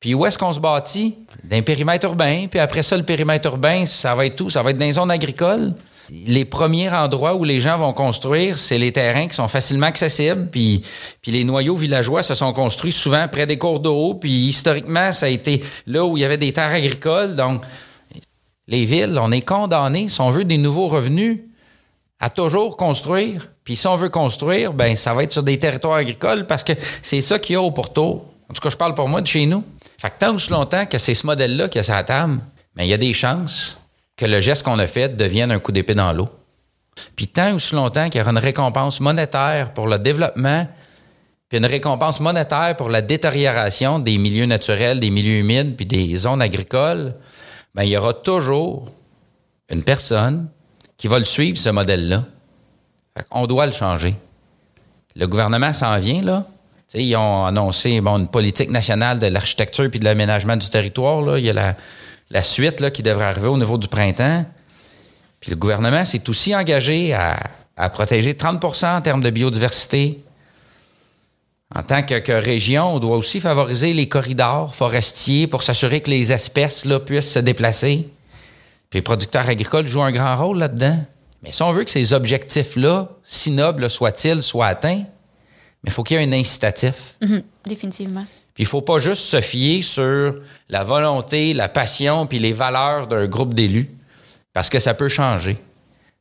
Puis 0.00 0.14
où 0.14 0.26
est-ce 0.26 0.38
qu'on 0.38 0.52
se 0.52 0.60
bâtit? 0.60 1.16
D'un 1.42 1.62
périmètre 1.62 2.06
urbain. 2.06 2.46
Puis 2.50 2.60
après 2.60 2.82
ça, 2.82 2.96
le 2.96 3.04
périmètre 3.04 3.48
urbain, 3.48 3.86
ça 3.86 4.14
va 4.14 4.26
être 4.26 4.36
tout. 4.36 4.50
Ça 4.50 4.62
va 4.62 4.70
être 4.70 4.76
dans 4.76 4.84
les 4.84 4.92
zones 4.92 5.10
agricoles. 5.10 5.72
Les 6.10 6.44
premiers 6.44 6.90
endroits 6.90 7.34
où 7.34 7.44
les 7.44 7.60
gens 7.60 7.78
vont 7.78 7.92
construire, 7.92 8.58
c'est 8.58 8.78
les 8.78 8.92
terrains 8.92 9.26
qui 9.26 9.34
sont 9.34 9.48
facilement 9.48 9.86
accessibles. 9.86 10.48
Puis, 10.50 10.82
les 11.26 11.44
noyaux 11.44 11.76
villageois 11.76 12.22
se 12.22 12.34
sont 12.34 12.52
construits 12.52 12.92
souvent 12.92 13.26
près 13.28 13.46
des 13.46 13.58
cours 13.58 13.80
d'eau. 13.80 14.14
Puis 14.14 14.48
historiquement, 14.48 15.12
ça 15.12 15.26
a 15.26 15.28
été 15.30 15.62
là 15.86 16.04
où 16.04 16.16
il 16.16 16.20
y 16.20 16.24
avait 16.24 16.36
des 16.36 16.52
terres 16.52 16.74
agricoles. 16.74 17.36
Donc, 17.36 17.62
les 18.66 18.84
villes, 18.84 19.18
on 19.20 19.32
est 19.32 19.42
condamnés, 19.42 20.08
si 20.08 20.20
on 20.20 20.30
veut 20.30 20.44
des 20.44 20.58
nouveaux 20.58 20.88
revenus, 20.88 21.40
à 22.20 22.30
toujours 22.30 22.76
construire. 22.76 23.48
Puis 23.64 23.76
si 23.76 23.86
on 23.86 23.96
veut 23.96 24.08
construire, 24.08 24.72
ben 24.72 24.96
ça 24.96 25.14
va 25.14 25.24
être 25.24 25.32
sur 25.32 25.42
des 25.42 25.58
territoires 25.58 25.96
agricoles 25.96 26.46
parce 26.46 26.64
que 26.64 26.72
c'est 27.02 27.20
ça 27.20 27.38
qu'il 27.38 27.54
y 27.54 27.56
a 27.56 27.62
au 27.62 27.70
pourtour. 27.70 28.24
En 28.48 28.54
tout 28.54 28.60
cas, 28.60 28.70
je 28.70 28.76
parle 28.76 28.94
pour 28.94 29.08
moi 29.08 29.20
de 29.20 29.26
chez 29.26 29.46
nous. 29.46 29.64
Fait 29.98 30.10
que 30.10 30.18
tant 30.18 30.34
aussi 30.34 30.50
longtemps 30.50 30.86
que 30.86 30.98
c'est 30.98 31.14
ce 31.14 31.26
modèle-là 31.26 31.68
qui 31.68 31.78
a 31.78 31.82
sa 31.82 32.02
table, 32.02 32.40
mais 32.76 32.86
il 32.86 32.90
y 32.90 32.94
a 32.94 32.98
des 32.98 33.12
chances 33.12 33.78
que 34.16 34.26
le 34.26 34.40
geste 34.40 34.62
qu'on 34.62 34.78
a 34.78 34.86
fait 34.86 35.16
devienne 35.16 35.50
un 35.50 35.58
coup 35.58 35.72
d'épée 35.72 35.94
dans 35.94 36.12
l'eau. 36.12 36.28
Puis 37.16 37.28
tant 37.28 37.54
aussi 37.54 37.74
longtemps 37.74 38.08
qu'il 38.08 38.18
y 38.18 38.22
aura 38.22 38.30
une 38.30 38.38
récompense 38.38 39.00
monétaire 39.00 39.72
pour 39.72 39.86
le 39.86 39.98
développement, 39.98 40.68
puis 41.48 41.58
une 41.58 41.66
récompense 41.66 42.20
monétaire 42.20 42.76
pour 42.76 42.88
la 42.88 43.02
détérioration 43.02 43.98
des 43.98 44.18
milieux 44.18 44.46
naturels, 44.46 45.00
des 45.00 45.10
milieux 45.10 45.38
humides, 45.38 45.76
puis 45.76 45.86
des 45.86 46.16
zones 46.16 46.40
agricoles, 46.40 47.14
ben, 47.74 47.82
il 47.82 47.90
y 47.90 47.96
aura 47.96 48.14
toujours 48.14 48.90
une 49.68 49.82
personne 49.82 50.48
qui 50.96 51.08
va 51.08 51.18
le 51.18 51.24
suivre, 51.24 51.58
ce 51.58 51.70
modèle-là. 51.70 52.24
On 53.30 53.46
doit 53.46 53.66
le 53.66 53.72
changer. 53.72 54.14
Le 55.16 55.26
gouvernement 55.26 55.72
s'en 55.72 55.96
vient, 55.98 56.22
là. 56.22 56.46
ils 56.94 57.16
ont 57.16 57.44
annoncé 57.44 58.00
bon, 58.00 58.18
une 58.18 58.28
politique 58.28 58.70
nationale 58.70 59.18
de 59.18 59.26
l'architecture 59.26 59.90
puis 59.90 60.00
de 60.00 60.04
l'aménagement 60.04 60.56
du 60.56 60.68
territoire. 60.68 61.20
Là. 61.22 61.38
Il 61.38 61.44
y 61.44 61.50
a 61.50 61.52
la, 61.52 61.76
la 62.34 62.42
suite 62.42 62.80
là, 62.80 62.90
qui 62.90 63.02
devrait 63.02 63.26
arriver 63.26 63.46
au 63.46 63.56
niveau 63.56 63.78
du 63.78 63.88
printemps. 63.88 64.44
Puis 65.40 65.50
le 65.50 65.56
gouvernement 65.56 66.04
s'est 66.04 66.28
aussi 66.28 66.54
engagé 66.54 67.14
à, 67.14 67.38
protéger 67.90 68.34
30% 68.34 68.96
en 68.96 69.00
termes 69.00 69.22
de 69.22 69.30
biodiversité. 69.30 70.20
En 71.74 71.82
tant 71.82 72.02
que, 72.02 72.32
région, 72.32 72.94
on 72.94 72.98
doit 72.98 73.16
aussi 73.16 73.40
favoriser 73.40 73.92
les 73.92 74.08
corridors 74.08 74.74
forestiers 74.74 75.46
pour 75.46 75.62
s'assurer 75.62 76.00
que 76.00 76.10
les 76.10 76.32
espèces 76.32 76.84
là, 76.84 76.98
puissent 76.98 77.32
se 77.32 77.38
déplacer. 77.38 78.08
Puis 78.90 78.98
les 78.98 79.02
producteurs 79.02 79.48
agricoles 79.48 79.86
jouent 79.86 80.02
un 80.02 80.12
grand 80.12 80.36
rôle 80.36 80.58
là-dedans. 80.58 81.04
Mais 81.42 81.52
si 81.52 81.62
on 81.62 81.72
veut 81.72 81.84
que 81.84 81.90
ces 81.90 82.12
objectifs-là, 82.12 83.10
si 83.22 83.50
nobles 83.50 83.90
soient-ils, 83.90 84.42
soient 84.42 84.66
atteints, 84.66 85.04
mais 85.82 85.88
il 85.88 85.92
faut 85.92 86.02
qu'il 86.02 86.18
y 86.18 86.20
ait 86.20 86.26
un 86.26 86.32
incitatif. 86.32 87.16
-hmm, 87.20 87.42
définitivement. 87.66 88.24
Puis 88.54 88.62
il 88.62 88.66
faut 88.66 88.82
pas 88.82 89.00
juste 89.00 89.22
se 89.22 89.40
fier 89.40 89.82
sur 89.82 90.36
la 90.68 90.84
volonté, 90.84 91.54
la 91.54 91.68
passion, 91.68 92.26
puis 92.26 92.38
les 92.38 92.52
valeurs 92.52 93.08
d'un 93.08 93.26
groupe 93.26 93.52
d'élus, 93.52 93.90
parce 94.52 94.70
que 94.70 94.78
ça 94.78 94.94
peut 94.94 95.08
changer. 95.08 95.58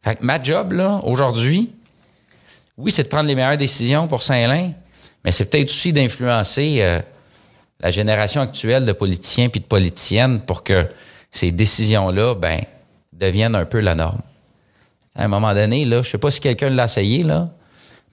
Fait 0.03 0.15
que 0.15 0.25
ma 0.25 0.41
job, 0.41 0.73
là, 0.73 0.99
aujourd'hui, 1.03 1.71
oui, 2.77 2.91
c'est 2.91 3.03
de 3.03 3.07
prendre 3.07 3.27
les 3.27 3.35
meilleures 3.35 3.57
décisions 3.57 4.07
pour 4.07 4.23
Saint-Lin, 4.23 4.71
mais 5.23 5.31
c'est 5.31 5.45
peut-être 5.45 5.69
aussi 5.69 5.93
d'influencer 5.93 6.79
euh, 6.81 6.99
la 7.79 7.91
génération 7.91 8.41
actuelle 8.41 8.85
de 8.85 8.93
politiciens 8.93 9.49
puis 9.49 9.59
de 9.59 9.65
politiciennes 9.65 10.41
pour 10.41 10.63
que 10.63 10.87
ces 11.31 11.51
décisions-là, 11.51 12.35
ben, 12.35 12.61
deviennent 13.11 13.55
un 13.55 13.65
peu 13.65 13.79
la 13.79 13.95
norme. 13.95 14.21
À 15.15 15.25
un 15.25 15.27
moment 15.27 15.53
donné, 15.53 15.85
là, 15.85 16.01
je 16.01 16.09
sais 16.09 16.17
pas 16.17 16.31
si 16.31 16.39
quelqu'un 16.39 16.69
l'a 16.69 16.85
essayé, 16.85 17.23
là, 17.23 17.49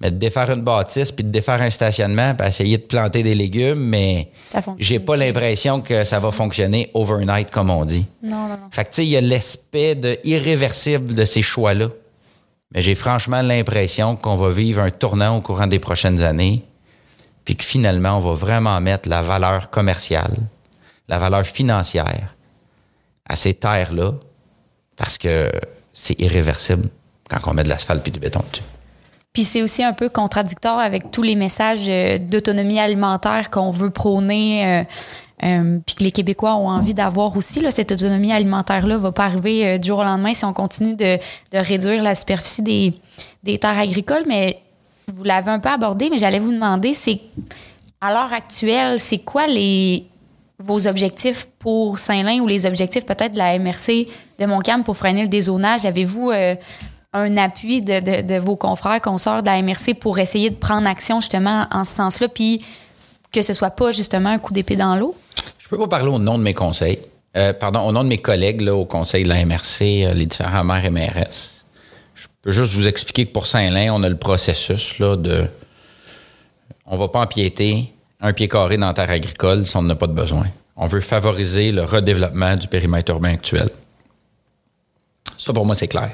mais 0.01 0.11
de 0.11 0.17
défaire 0.17 0.51
une 0.51 0.63
bâtisse 0.63 1.13
puis 1.13 1.25
de 1.25 1.31
défaire 1.31 1.61
un 1.61 1.71
stationnement 1.71 2.35
puis 2.35 2.49
essayer 2.49 2.79
de 2.79 2.83
planter 2.83 3.23
des 3.23 3.35
légumes, 3.35 3.81
mais 3.81 4.31
j'ai 4.79 4.99
pas 4.99 5.17
l'impression 5.17 5.83
que 5.83 6.05
ça 6.05 6.19
va 6.21 6.33
fonctionner 6.33 6.91
overnight, 6.95 7.51
comme 7.51 7.71
on 7.71 7.85
dit. 7.85 8.07
Non, 8.23 8.49
non, 8.49 8.49
non. 8.49 8.71
Fait 8.71 8.85
que, 8.85 8.91
tu 8.91 8.97
sais, 8.97 9.07
il 9.07 9.11
y 9.11 9.17
a 9.17 9.21
l'aspect 9.21 9.95
de 9.95 10.19
irréversible 10.25 11.15
de 11.15 11.25
ces 11.25 11.43
choix-là. 11.43 11.89
Mais 12.73 12.83
j'ai 12.83 12.95
franchement 12.95 13.43
l'impression 13.43 14.17
qu'on 14.17 14.37
va 14.37 14.51
vivre 14.51 14.81
un 14.81 14.91
tournant 14.91 15.37
au 15.37 15.41
courant 15.41 15.67
des 15.67 15.81
prochaines 15.81 16.23
années, 16.23 16.65
puis 17.45 17.57
que 17.57 17.65
finalement, 17.65 18.17
on 18.17 18.21
va 18.21 18.35
vraiment 18.35 18.81
mettre 18.81 19.09
la 19.09 19.23
valeur 19.23 19.71
commerciale, 19.71 20.35
la 21.09 21.19
valeur 21.19 21.45
financière 21.45 22.35
à 23.29 23.37
ces 23.37 23.55
terres-là, 23.55 24.13
parce 24.97 25.19
que 25.19 25.51
c'est 25.93 26.19
irréversible 26.21 26.89
quand 27.29 27.39
on 27.51 27.55
met 27.55 27.65
de 27.65 27.69
l'asphalte 27.69 28.03
puis 28.03 28.13
du 28.13 28.21
béton 28.21 28.43
dessus. 28.51 28.63
Puis 29.33 29.45
c'est 29.45 29.63
aussi 29.63 29.85
un 29.85 29.93
peu 29.93 30.09
contradictoire 30.09 30.81
avec 30.81 31.11
tous 31.13 31.23
les 31.23 31.37
messages 31.37 31.87
d'autonomie 32.21 32.81
alimentaire 32.81 33.49
qu'on 33.51 33.71
veut 33.71 33.91
prôner, 33.91 34.67
euh, 34.67 34.85
euh, 35.45 35.79
puis 35.87 35.95
que 35.95 36.03
les 36.03 36.11
Québécois 36.11 36.57
ont 36.57 36.69
envie 36.69 36.95
d'avoir 36.95 37.37
aussi. 37.37 37.61
Là, 37.61 37.71
cette 37.71 37.93
autonomie 37.93 38.33
alimentaire-là 38.33 38.99
va 38.99 39.13
pas 39.13 39.27
arriver 39.27 39.67
euh, 39.67 39.79
du 39.79 39.89
jour 39.89 40.01
au 40.01 40.05
lendemain 40.05 40.35
si 40.35 40.45
on 40.45 40.53
continue 40.53 40.95
de, 40.95 41.17
de 41.17 41.59
réduire 41.59 42.03
la 42.03 42.15
superficie 42.15 42.63
des, 42.63 42.93
des, 43.45 43.57
terres 43.57 43.79
agricoles. 43.79 44.25
Mais 44.27 44.61
vous 45.07 45.23
l'avez 45.23 45.51
un 45.51 45.61
peu 45.61 45.71
abordé, 45.71 46.11
mais 46.11 46.19
j'allais 46.19 46.41
vous 46.41 46.53
demander, 46.53 46.93
c'est 46.93 47.21
à 48.01 48.11
l'heure 48.11 48.33
actuelle, 48.33 48.99
c'est 48.99 49.19
quoi 49.19 49.47
les 49.47 50.07
vos 50.59 50.87
objectifs 50.87 51.47
pour 51.59 51.99
Saint-Lin 51.99 52.41
ou 52.41 52.47
les 52.47 52.67
objectifs 52.67 53.07
peut-être 53.07 53.33
de 53.33 53.39
la 53.39 53.59
MRC 53.59 54.09
de 54.39 54.47
Montcalm 54.47 54.85
pour 54.85 54.97
freiner 54.97 55.23
le 55.23 55.29
dézonage? 55.29 55.87
Avez-vous 55.87 56.31
euh, 56.31 56.55
un 57.13 57.37
appui 57.37 57.83
de, 57.83 58.39
vos 58.39 58.57
confrères, 58.57 59.01
consorts 59.01 59.43
de 59.43 59.47
la 59.47 59.61
MRC 59.63 59.95
pour 59.99 60.19
essayer 60.19 60.51
de 60.51 60.55
prendre 60.55 60.87
action 60.87 61.21
justement 61.21 61.67
en 61.73 61.85
ce 61.85 61.95
sens-là, 61.95 62.29
puis 62.29 62.65
que 63.33 63.43
ce 63.43 63.53
soit 63.53 63.71
pas 63.71 63.91
justement 63.91 64.31
un 64.31 64.39
coup 64.39 64.53
d'épée 64.53 64.77
dans 64.77 64.97
l'eau? 64.97 65.17
Je 65.59 65.69
peux 65.69 65.79
pas 65.79 65.89
parler 65.89 66.11
au 66.11 66.19
nom 66.19 66.39
de 66.39 66.43
mes 66.43 66.55
conseils. 66.55 67.01
Euh, 67.37 67.53
pardon, 67.53 67.81
au 67.81 67.93
nom 67.93 68.03
de 68.03 68.09
mes 68.09 68.19
collègues 68.19 68.61
là, 68.61 68.75
au 68.75 68.85
conseil 68.85 69.25
de 69.25 69.29
la 69.29 69.45
MRC, 69.45 70.05
euh, 70.05 70.15
les 70.15 70.27
différents 70.27 70.65
maires 70.65 70.85
et 70.85 70.91
mairesses. 70.91 71.65
Je 72.15 72.27
peux 72.43 72.51
juste 72.51 72.75
vous 72.75 72.89
expliquer 72.89 73.27
que 73.27 73.33
pour 73.33 73.47
Saint-Lin, 73.47 73.93
on 73.93 74.03
a 74.03 74.09
le 74.09 74.17
processus 74.17 74.99
là, 74.99 75.17
de... 75.17 75.47
On 76.87 76.97
va 76.97 77.07
pas 77.07 77.21
empiéter 77.21 77.93
un 78.21 78.33
pied 78.33 78.49
carré 78.49 78.77
dans 78.77 78.89
la 78.89 78.95
terre 78.95 79.11
agricole 79.11 79.65
si 79.65 79.77
on 79.77 79.83
n'en 79.83 79.91
a 79.91 79.95
pas 79.95 80.09
de 80.09 80.13
besoin. 80.13 80.47
On 80.77 80.87
veut 80.87 81.01
favoriser 81.01 81.71
le 81.71 81.85
redéveloppement 81.85 82.57
du 82.57 82.67
périmètre 82.67 83.13
urbain 83.13 83.35
actuel. 83.35 83.69
Ça, 85.39 85.53
pour 85.53 85.65
moi, 85.65 85.75
c'est 85.77 85.89
clair. 85.89 86.11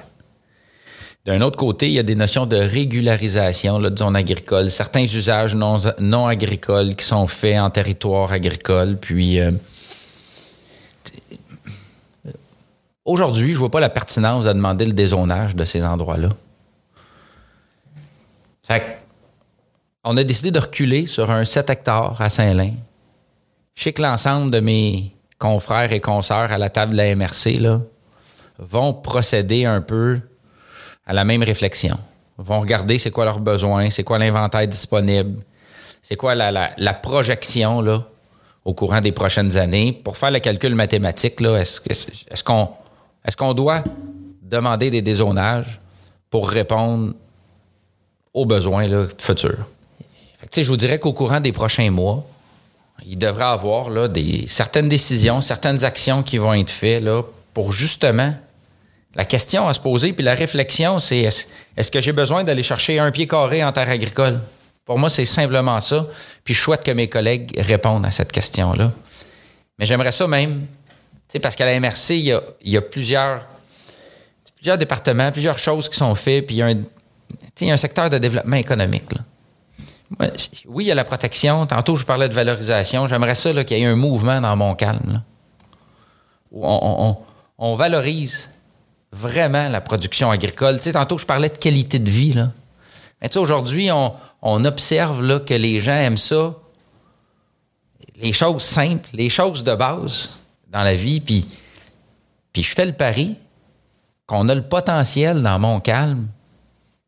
D'un 1.26 1.40
autre 1.40 1.56
côté, 1.56 1.88
il 1.88 1.92
y 1.92 1.98
a 1.98 2.04
des 2.04 2.14
notions 2.14 2.46
de 2.46 2.56
régularisation 2.56 3.80
de 3.80 3.96
zone 3.96 4.14
agricole, 4.14 4.70
certains 4.70 5.02
usages 5.02 5.56
non, 5.56 6.26
agricoles 6.28 6.94
qui 6.94 7.04
sont 7.04 7.26
faits 7.26 7.58
en 7.58 7.68
territoire 7.68 8.30
agricole. 8.30 8.96
Puis, 8.96 9.40
euh, 9.40 9.50
aujourd'hui, 13.04 13.54
je 13.54 13.58
vois 13.58 13.72
pas 13.72 13.80
la 13.80 13.88
pertinence 13.88 14.44
de 14.44 14.52
demander 14.52 14.86
le 14.86 14.92
dézonage 14.92 15.56
de 15.56 15.64
ces 15.64 15.84
endroits-là. 15.84 16.28
Fait 18.62 18.98
on 20.04 20.16
a 20.16 20.22
décidé 20.22 20.52
de 20.52 20.60
reculer 20.60 21.08
sur 21.08 21.32
un 21.32 21.44
7 21.44 21.68
hectares 21.68 22.20
à 22.20 22.30
Saint-Lin. 22.30 22.74
Je 23.74 23.82
sais 23.82 23.92
que 23.92 24.00
l'ensemble 24.00 24.52
de 24.52 24.60
mes 24.60 25.12
confrères 25.40 25.92
et 25.92 25.98
consoeurs 25.98 26.52
à 26.52 26.58
la 26.58 26.70
table 26.70 26.92
de 26.92 26.96
la 26.98 27.16
MRC 27.16 27.60
vont 28.60 28.94
procéder 28.94 29.64
un 29.64 29.80
peu 29.80 30.20
à 31.06 31.12
la 31.12 31.24
même 31.24 31.42
réflexion. 31.42 31.96
vont 32.36 32.60
regarder 32.60 32.98
c'est 32.98 33.10
quoi 33.10 33.24
leurs 33.24 33.40
besoins, 33.40 33.90
c'est 33.90 34.02
quoi 34.02 34.18
l'inventaire 34.18 34.66
disponible, 34.66 35.42
c'est 36.02 36.16
quoi 36.16 36.34
la, 36.34 36.72
la, 36.76 36.94
projection 36.94 37.80
là, 37.80 38.04
au 38.64 38.74
courant 38.74 39.00
des 39.00 39.12
prochaines 39.12 39.56
années 39.56 39.92
pour 39.92 40.16
faire 40.16 40.30
le 40.30 40.40
calcul 40.40 40.74
mathématique. 40.74 41.40
Est-ce, 41.40 42.44
qu'on, 42.44 42.68
qu'on 43.38 43.54
doit 43.54 43.82
demander 44.42 44.90
des 44.90 45.02
dézonages 45.02 45.80
pour 46.30 46.48
répondre 46.48 47.14
aux 48.34 48.44
besoins 48.44 48.88
futurs? 49.18 49.66
Je 50.54 50.62
vous 50.62 50.76
dirais 50.76 50.98
qu'au 50.98 51.12
courant 51.12 51.40
des 51.40 51.52
prochains 51.52 51.90
mois, 51.90 52.24
il 53.04 53.18
devrait 53.18 53.44
avoir 53.44 53.90
là, 53.90 54.08
des, 54.08 54.44
certaines 54.46 54.88
décisions, 54.88 55.40
certaines 55.40 55.84
actions 55.84 56.22
qui 56.22 56.38
vont 56.38 56.54
être 56.54 56.70
faites 56.70 57.02
là, 57.02 57.22
pour 57.52 57.72
justement 57.72 58.32
la 59.16 59.24
question 59.24 59.66
à 59.66 59.72
se 59.72 59.80
poser, 59.80 60.12
puis 60.12 60.22
la 60.22 60.34
réflexion, 60.34 60.98
c'est 60.98 61.20
est-ce, 61.20 61.46
est 61.76 61.90
que 61.90 62.02
j'ai 62.02 62.12
besoin 62.12 62.44
d'aller 62.44 62.62
chercher 62.62 62.98
un 62.98 63.10
pied 63.10 63.26
carré 63.26 63.64
en 63.64 63.72
terre 63.72 63.88
agricole? 63.88 64.40
Pour 64.84 64.98
moi, 64.98 65.08
c'est 65.08 65.24
simplement 65.24 65.80
ça. 65.80 66.06
Puis 66.44 66.52
je 66.52 66.60
souhaite 66.60 66.84
que 66.84 66.90
mes 66.90 67.08
collègues 67.08 67.58
répondent 67.58 68.04
à 68.04 68.10
cette 68.10 68.30
question-là. 68.30 68.92
Mais 69.78 69.86
j'aimerais 69.86 70.12
ça 70.12 70.28
même, 70.28 70.66
parce 71.42 71.56
qu'à 71.56 71.64
la 71.64 71.80
MRC, 71.80 72.10
il 72.10 72.40
y 72.64 72.76
a, 72.76 72.82
plusieurs, 72.82 73.42
départements, 74.62 75.32
plusieurs 75.32 75.58
choses 75.58 75.88
qui 75.88 75.96
sont 75.96 76.14
faites, 76.14 76.46
puis 76.46 76.56
il 76.56 76.58
y 76.58 77.70
a 77.70 77.72
un, 77.72 77.76
secteur 77.78 78.10
de 78.10 78.18
développement 78.18 78.56
économique. 78.56 79.04
Oui, 80.66 80.84
il 80.84 80.86
y 80.88 80.92
a 80.92 80.94
la 80.94 81.04
protection. 81.04 81.66
Tantôt, 81.66 81.96
je 81.96 82.04
parlais 82.04 82.28
de 82.28 82.34
valorisation. 82.34 83.08
J'aimerais 83.08 83.34
ça 83.34 83.64
qu'il 83.64 83.78
y 83.78 83.82
ait 83.82 83.86
un 83.86 83.96
mouvement 83.96 84.42
dans 84.42 84.56
mon 84.56 84.74
calme. 84.74 85.22
Où 86.52 86.64
on 87.58 87.74
valorise 87.74 88.50
vraiment 89.16 89.68
la 89.68 89.80
production 89.80 90.30
agricole. 90.30 90.76
Tu 90.76 90.84
sais, 90.84 90.92
tantôt, 90.92 91.18
je 91.18 91.26
parlais 91.26 91.48
de 91.48 91.56
qualité 91.56 91.98
de 91.98 92.10
vie. 92.10 92.32
Là. 92.32 92.50
Aujourd'hui, 93.36 93.90
on, 93.90 94.64
observe 94.64 95.22
là, 95.22 95.40
que 95.40 95.54
les 95.54 95.80
gens 95.80 95.92
aiment 95.92 96.16
ça. 96.16 96.54
les 98.20 98.32
choses 98.32 98.62
simples, 98.62 99.08
les 99.12 99.28
choses 99.28 99.64
de 99.64 99.74
base 99.74 100.30
dans 100.68 100.82
la 100.82 100.94
vie. 100.94 101.20
Puis, 101.20 101.46
puis 102.52 102.62
je 102.62 102.74
fais 102.74 102.86
le 102.86 102.92
pari 102.92 103.36
qu'on 104.26 104.48
a 104.48 104.54
le 104.54 104.62
potentiel 104.62 105.42
dans 105.42 105.58
Montcalm 105.58 106.28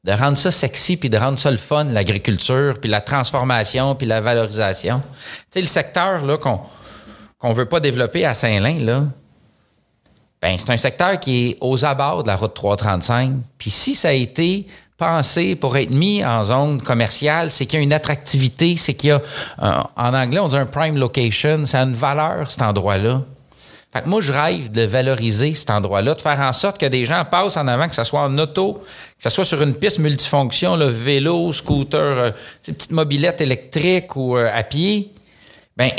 de 0.04 0.12
rendre 0.12 0.38
ça 0.38 0.50
sexy 0.50 0.96
puis 0.96 1.10
de 1.10 1.18
rendre 1.18 1.38
ça 1.38 1.50
le 1.50 1.56
fun, 1.56 1.84
l'agriculture, 1.84 2.78
puis 2.80 2.88
la 2.88 3.00
transformation, 3.00 3.94
puis 3.94 4.06
la 4.06 4.20
valorisation. 4.20 5.02
Tu 5.50 5.60
le 5.60 5.66
secteur 5.66 6.22
qu'on 6.38 6.60
qu'on 7.38 7.52
veut 7.52 7.66
pas 7.66 7.78
développer 7.78 8.24
à 8.24 8.34
Saint-Lin, 8.34 9.10
ben, 10.40 10.56
c'est 10.58 10.70
un 10.70 10.76
secteur 10.76 11.18
qui 11.18 11.48
est 11.48 11.58
aux 11.60 11.84
abords 11.84 12.22
de 12.22 12.28
la 12.28 12.36
route 12.36 12.54
335. 12.54 13.32
Puis 13.58 13.70
si 13.70 13.94
ça 13.94 14.08
a 14.08 14.12
été 14.12 14.66
pensé 14.96 15.56
pour 15.56 15.76
être 15.76 15.90
mis 15.90 16.24
en 16.24 16.44
zone 16.44 16.80
commerciale, 16.82 17.50
c'est 17.50 17.66
qu'il 17.66 17.78
y 17.78 17.80
a 17.80 17.82
une 17.82 17.92
attractivité, 17.92 18.76
c'est 18.76 18.94
qu'il 18.94 19.10
y 19.10 19.12
a, 19.12 19.20
en 19.96 20.14
anglais, 20.14 20.40
on 20.40 20.48
dit 20.48 20.56
un 20.56 20.66
prime 20.66 20.96
location, 20.96 21.66
ça 21.66 21.80
a 21.80 21.84
une 21.84 21.94
valeur, 21.94 22.50
cet 22.50 22.62
endroit-là. 22.62 23.22
Fait 23.92 24.02
que 24.02 24.08
moi, 24.08 24.20
je 24.20 24.32
rêve 24.32 24.70
de 24.70 24.82
valoriser 24.82 25.54
cet 25.54 25.70
endroit-là, 25.70 26.14
de 26.14 26.20
faire 26.20 26.38
en 26.40 26.52
sorte 26.52 26.78
que 26.78 26.86
des 26.86 27.06
gens 27.06 27.24
passent 27.24 27.56
en 27.56 27.66
avant, 27.66 27.88
que 27.88 27.94
ce 27.94 28.04
soit 28.04 28.20
en 28.20 28.36
auto, 28.36 28.74
que 28.74 29.22
ce 29.22 29.30
soit 29.30 29.46
sur 29.46 29.62
une 29.62 29.74
piste 29.74 29.98
multifonction, 29.98 30.76
le 30.76 30.86
vélo, 30.86 31.52
scooter, 31.54 32.00
euh, 32.00 32.30
petite 32.62 32.90
mobilette 32.90 33.40
électrique 33.40 34.14
ou 34.14 34.36
euh, 34.36 34.50
à 34.52 34.62
pied. 34.62 35.14
Ben, 35.76 35.90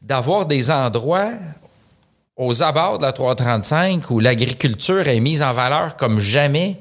d'avoir 0.00 0.46
des 0.46 0.70
endroits 0.70 1.32
aux 2.38 2.62
abords 2.62 2.98
de 2.98 3.04
la 3.04 3.12
335 3.12 4.10
où 4.10 4.20
l'agriculture 4.20 5.06
est 5.08 5.20
mise 5.20 5.42
en 5.42 5.52
valeur 5.52 5.96
comme 5.96 6.20
jamais, 6.20 6.76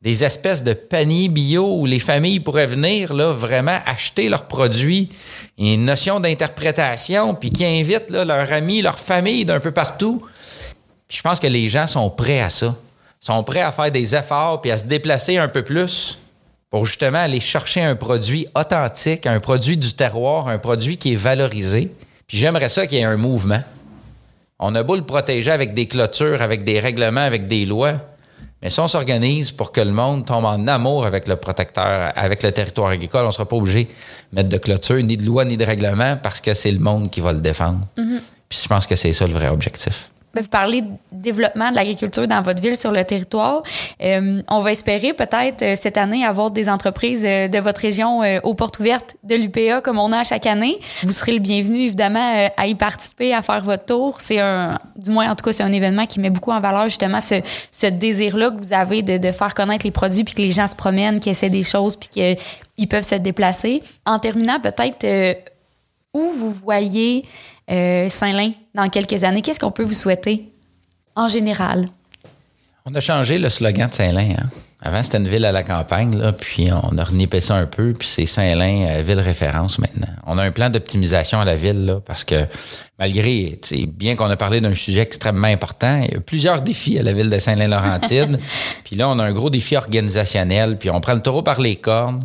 des 0.00 0.24
espèces 0.24 0.64
de 0.64 0.72
paniers 0.72 1.28
bio 1.28 1.78
où 1.78 1.86
les 1.86 1.98
familles 1.98 2.40
pourraient 2.40 2.66
venir 2.66 3.14
là, 3.14 3.32
vraiment 3.32 3.78
acheter 3.86 4.28
leurs 4.28 4.46
produits, 4.46 5.10
une 5.58 5.84
notion 5.84 6.20
d'interprétation, 6.20 7.34
puis 7.34 7.50
qui 7.50 7.64
invitent 7.64 8.10
là, 8.10 8.24
leurs 8.24 8.52
amis, 8.52 8.82
leurs 8.82 8.98
familles 8.98 9.44
d'un 9.44 9.60
peu 9.60 9.70
partout. 9.70 10.22
je 11.08 11.22
pense 11.22 11.38
que 11.38 11.46
les 11.46 11.68
gens 11.68 11.86
sont 11.86 12.10
prêts 12.10 12.40
à 12.40 12.50
ça, 12.50 12.74
sont 13.20 13.44
prêts 13.44 13.62
à 13.62 13.72
faire 13.72 13.90
des 13.90 14.14
efforts 14.14 14.60
puis 14.62 14.70
à 14.70 14.78
se 14.78 14.84
déplacer 14.84 15.36
un 15.36 15.48
peu 15.48 15.62
plus 15.62 16.18
pour 16.70 16.86
justement 16.86 17.18
aller 17.18 17.40
chercher 17.40 17.82
un 17.82 17.94
produit 17.94 18.46
authentique, 18.54 19.26
un 19.26 19.40
produit 19.40 19.76
du 19.76 19.92
terroir, 19.92 20.48
un 20.48 20.58
produit 20.58 20.96
qui 20.96 21.12
est 21.12 21.16
valorisé. 21.16 21.92
Puis 22.26 22.38
j'aimerais 22.38 22.68
ça 22.68 22.86
qu'il 22.86 22.98
y 22.98 23.00
ait 23.00 23.04
un 23.04 23.16
mouvement. 23.16 23.62
On 24.66 24.74
a 24.76 24.82
beau 24.82 24.96
le 24.96 25.02
protéger 25.02 25.50
avec 25.50 25.74
des 25.74 25.86
clôtures, 25.86 26.40
avec 26.40 26.64
des 26.64 26.80
règlements, 26.80 27.20
avec 27.20 27.46
des 27.46 27.66
lois. 27.66 27.96
Mais 28.62 28.70
si 28.70 28.80
on 28.80 28.88
s'organise 28.88 29.52
pour 29.52 29.72
que 29.72 29.82
le 29.82 29.90
monde 29.92 30.24
tombe 30.24 30.46
en 30.46 30.66
amour 30.66 31.04
avec 31.04 31.28
le 31.28 31.36
protecteur, 31.36 32.12
avec 32.16 32.42
le 32.42 32.50
territoire 32.50 32.88
agricole, 32.88 33.24
on 33.24 33.26
ne 33.26 33.32
sera 33.32 33.46
pas 33.46 33.56
obligé 33.56 33.84
de 33.84 34.36
mettre 34.36 34.48
de 34.48 34.56
clôture, 34.56 35.02
ni 35.02 35.18
de 35.18 35.26
loi, 35.26 35.44
ni 35.44 35.58
de 35.58 35.64
règlement, 35.66 36.16
parce 36.16 36.40
que 36.40 36.54
c'est 36.54 36.70
le 36.70 36.78
monde 36.78 37.10
qui 37.10 37.20
va 37.20 37.34
le 37.34 37.40
défendre. 37.40 37.80
Mm-hmm. 37.98 38.20
Puis 38.48 38.60
je 38.62 38.68
pense 38.68 38.86
que 38.86 38.96
c'est 38.96 39.12
ça 39.12 39.26
le 39.26 39.34
vrai 39.34 39.48
objectif. 39.48 40.10
Ben, 40.34 40.42
vous 40.42 40.48
parlez 40.48 40.82
de 40.82 40.88
développement 41.12 41.70
de 41.70 41.76
l'agriculture 41.76 42.26
dans 42.26 42.42
votre 42.42 42.60
ville, 42.60 42.76
sur 42.76 42.90
le 42.90 43.04
territoire. 43.04 43.62
Euh, 44.02 44.42
on 44.48 44.60
va 44.60 44.72
espérer 44.72 45.12
peut-être 45.12 45.62
euh, 45.62 45.76
cette 45.80 45.96
année 45.96 46.24
avoir 46.24 46.50
des 46.50 46.68
entreprises 46.68 47.24
euh, 47.24 47.46
de 47.46 47.58
votre 47.58 47.80
région 47.80 48.22
aux 48.42 48.54
portes 48.54 48.80
ouvertes 48.80 49.16
de 49.22 49.36
l'UPA 49.36 49.80
comme 49.80 49.98
on 49.98 50.10
a 50.12 50.24
chaque 50.24 50.46
année. 50.46 50.78
Vous 51.02 51.12
serez 51.12 51.32
le 51.32 51.38
bienvenu 51.38 51.82
évidemment 51.82 52.48
à 52.56 52.66
y 52.66 52.74
participer, 52.74 53.32
à 53.32 53.42
faire 53.42 53.62
votre 53.62 53.84
tour. 53.84 54.20
C'est 54.20 54.40
un, 54.40 54.78
du 54.96 55.10
moins 55.10 55.30
en 55.30 55.34
tout 55.34 55.44
cas, 55.44 55.52
c'est 55.52 55.62
un 55.62 55.72
événement 55.72 56.06
qui 56.06 56.20
met 56.20 56.30
beaucoup 56.30 56.50
en 56.50 56.60
valeur 56.60 56.84
justement 56.84 57.20
ce, 57.20 57.40
ce 57.70 57.86
désir-là 57.86 58.50
que 58.50 58.56
vous 58.56 58.72
avez 58.72 59.02
de, 59.02 59.18
de, 59.18 59.32
faire 59.32 59.54
connaître 59.54 59.84
les 59.84 59.90
produits 59.90 60.24
puis 60.24 60.34
que 60.34 60.42
les 60.42 60.50
gens 60.50 60.66
se 60.66 60.76
promènent, 60.76 61.20
qu'ils 61.20 61.32
essaient 61.32 61.50
des 61.50 61.62
choses 61.62 61.96
puis 61.96 62.08
qu'ils 62.08 62.88
peuvent 62.88 63.06
se 63.06 63.16
déplacer. 63.16 63.82
En 64.06 64.18
terminant, 64.18 64.58
peut-être 64.60 65.04
où 66.14 66.30
vous 66.30 66.50
voyez 66.50 67.24
euh, 67.70 68.08
Saint-Lin 68.08 68.52
dans 68.74 68.88
quelques 68.88 69.24
années? 69.24 69.42
Qu'est-ce 69.42 69.60
qu'on 69.60 69.70
peut 69.70 69.84
vous 69.84 69.92
souhaiter 69.92 70.52
en 71.16 71.28
général? 71.28 71.86
On 72.86 72.94
a 72.94 73.00
changé 73.00 73.38
le 73.38 73.48
slogan 73.48 73.88
de 73.88 73.94
Saint-Lin. 73.94 74.34
Hein. 74.38 74.50
Avant, 74.86 75.02
c'était 75.02 75.16
une 75.16 75.28
ville 75.28 75.46
à 75.46 75.52
la 75.52 75.62
campagne, 75.62 76.14
là, 76.14 76.32
puis 76.32 76.68
on 76.70 76.98
a 76.98 77.04
renippé 77.04 77.40
ça 77.40 77.54
un 77.54 77.64
peu, 77.64 77.94
puis 77.94 78.06
c'est 78.06 78.26
Saint-Lin, 78.26 78.86
euh, 78.86 79.02
ville 79.02 79.18
référence 79.18 79.78
maintenant. 79.78 80.12
On 80.26 80.36
a 80.36 80.42
un 80.42 80.50
plan 80.50 80.68
d'optimisation 80.68 81.40
à 81.40 81.46
la 81.46 81.56
ville, 81.56 81.86
là, 81.86 82.00
parce 82.04 82.22
que 82.22 82.44
malgré, 82.98 83.58
bien 83.88 84.14
qu'on 84.14 84.28
a 84.28 84.36
parlé 84.36 84.60
d'un 84.60 84.74
sujet 84.74 85.00
extrêmement 85.00 85.46
important, 85.46 86.02
il 86.02 86.12
y 86.12 86.16
a 86.18 86.20
plusieurs 86.20 86.60
défis 86.60 86.98
à 86.98 87.02
la 87.02 87.14
ville 87.14 87.30
de 87.30 87.38
Saint-Lin-Laurentide. 87.38 88.38
puis 88.84 88.94
là, 88.94 89.08
on 89.08 89.18
a 89.18 89.24
un 89.24 89.32
gros 89.32 89.48
défi 89.48 89.74
organisationnel, 89.74 90.76
puis 90.76 90.90
on 90.90 91.00
prend 91.00 91.14
le 91.14 91.22
taureau 91.22 91.40
par 91.40 91.62
les 91.62 91.76
cornes, 91.76 92.24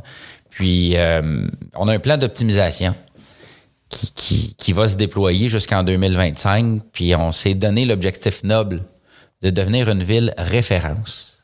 puis 0.50 0.98
euh, 0.98 1.48
on 1.76 1.88
a 1.88 1.94
un 1.94 2.00
plan 2.00 2.18
d'optimisation 2.18 2.94
qui, 3.90 4.74
va 4.74 4.88
se 4.88 4.96
déployer 4.96 5.50
jusqu'en 5.50 5.84
2025. 5.84 6.84
Puis 6.92 7.16
on 7.16 7.32
s'est 7.32 7.56
donné 7.56 7.86
l'objectif 7.86 8.44
noble 8.44 8.84
de 9.42 9.50
devenir 9.50 9.90
une 9.90 10.04
ville 10.04 10.34
référence. 10.38 11.38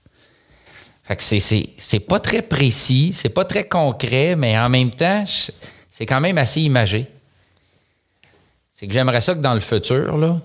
Fait 1.04 1.16
que 1.16 1.24
c'est 1.24 2.00
pas 2.00 2.20
très 2.20 2.42
précis, 2.42 3.12
c'est 3.14 3.30
pas 3.30 3.46
très 3.46 3.68
concret, 3.68 4.36
mais 4.36 4.58
en 4.58 4.70
même 4.70 4.92
temps, 4.92 5.24
c'est 5.92 6.06
quand 6.06 6.20
même 6.20 6.38
assez 6.38 6.62
imagé. 6.62 7.08
C'est 8.74 8.88
que 8.88 8.94
j'aimerais 8.94 9.22
ça 9.22 9.36
que 9.36 9.40
dans 9.40 9.54
le 9.54 9.60
futur, 9.60 10.18
là, 10.18 10.40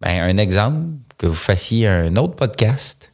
ben, 0.00 0.22
un 0.22 0.36
exemple, 0.38 0.88
que 1.16 1.26
vous 1.26 1.34
fassiez 1.34 1.86
un 1.86 2.16
autre 2.16 2.34
podcast, 2.34 3.12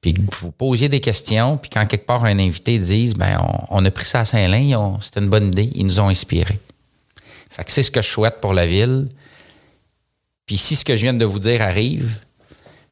puis 0.00 0.14
que 0.14 0.20
vous 0.40 0.50
posiez 0.50 0.88
des 0.88 1.00
questions, 1.00 1.58
puis 1.58 1.70
quand 1.70 1.84
quelque 1.86 2.06
part 2.06 2.24
un 2.24 2.38
invité 2.38 2.78
dise, 2.78 3.14
ben, 3.14 3.38
on, 3.68 3.84
a 3.84 3.90
pris 3.90 4.06
ça 4.06 4.20
à 4.20 4.24
Saint-Lin, 4.24 4.98
c'était 5.00 5.20
une 5.20 5.28
bonne 5.28 5.48
idée, 5.48 5.70
ils 5.74 5.84
nous 5.84 6.00
ont 6.00 6.08
inspirés 6.08 6.58
c'est 7.66 7.82
ce 7.82 7.90
que 7.90 8.02
je 8.02 8.08
souhaite 8.08 8.40
pour 8.40 8.54
la 8.54 8.66
ville. 8.66 9.08
Puis 10.46 10.56
si 10.56 10.76
ce 10.76 10.84
que 10.84 10.96
je 10.96 11.02
viens 11.02 11.14
de 11.14 11.24
vous 11.24 11.38
dire 11.38 11.60
arrive, 11.60 12.20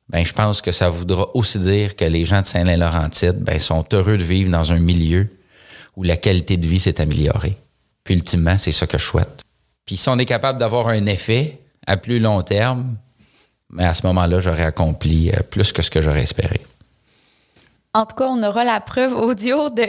ben 0.08 0.24
je 0.24 0.32
pense 0.32 0.60
que 0.60 0.72
ça 0.72 0.90
voudra 0.90 1.34
aussi 1.34 1.58
dire 1.58 1.96
que 1.96 2.04
les 2.04 2.24
gens 2.24 2.42
de 2.42 2.46
Saint-Lin-Laurentide 2.46 3.38
ben, 3.38 3.58
sont 3.58 3.84
heureux 3.92 4.18
de 4.18 4.24
vivre 4.24 4.50
dans 4.50 4.72
un 4.72 4.78
milieu 4.78 5.28
où 5.96 6.02
la 6.02 6.16
qualité 6.16 6.56
de 6.56 6.66
vie 6.66 6.78
s'est 6.78 7.00
améliorée. 7.00 7.56
Puis 8.04 8.14
ultimement, 8.14 8.58
c'est 8.58 8.72
ça 8.72 8.86
que 8.86 8.98
je 8.98 9.04
souhaite. 9.04 9.42
Puis 9.84 9.96
si 9.96 10.08
on 10.08 10.18
est 10.18 10.26
capable 10.26 10.58
d'avoir 10.58 10.88
un 10.88 11.06
effet 11.06 11.58
à 11.86 11.96
plus 11.96 12.20
long 12.20 12.42
terme, 12.42 12.96
mais 13.70 13.84
ben, 13.84 13.90
à 13.90 13.94
ce 13.94 14.06
moment-là, 14.06 14.38
j'aurais 14.40 14.64
accompli 14.64 15.30
euh, 15.30 15.40
plus 15.42 15.72
que 15.72 15.82
ce 15.82 15.90
que 15.90 16.00
j'aurais 16.00 16.22
espéré. 16.22 16.60
En 17.96 18.04
tout 18.04 18.14
cas, 18.14 18.26
on 18.28 18.42
aura 18.42 18.62
la 18.62 18.78
preuve 18.80 19.14
audio 19.14 19.70
de, 19.70 19.86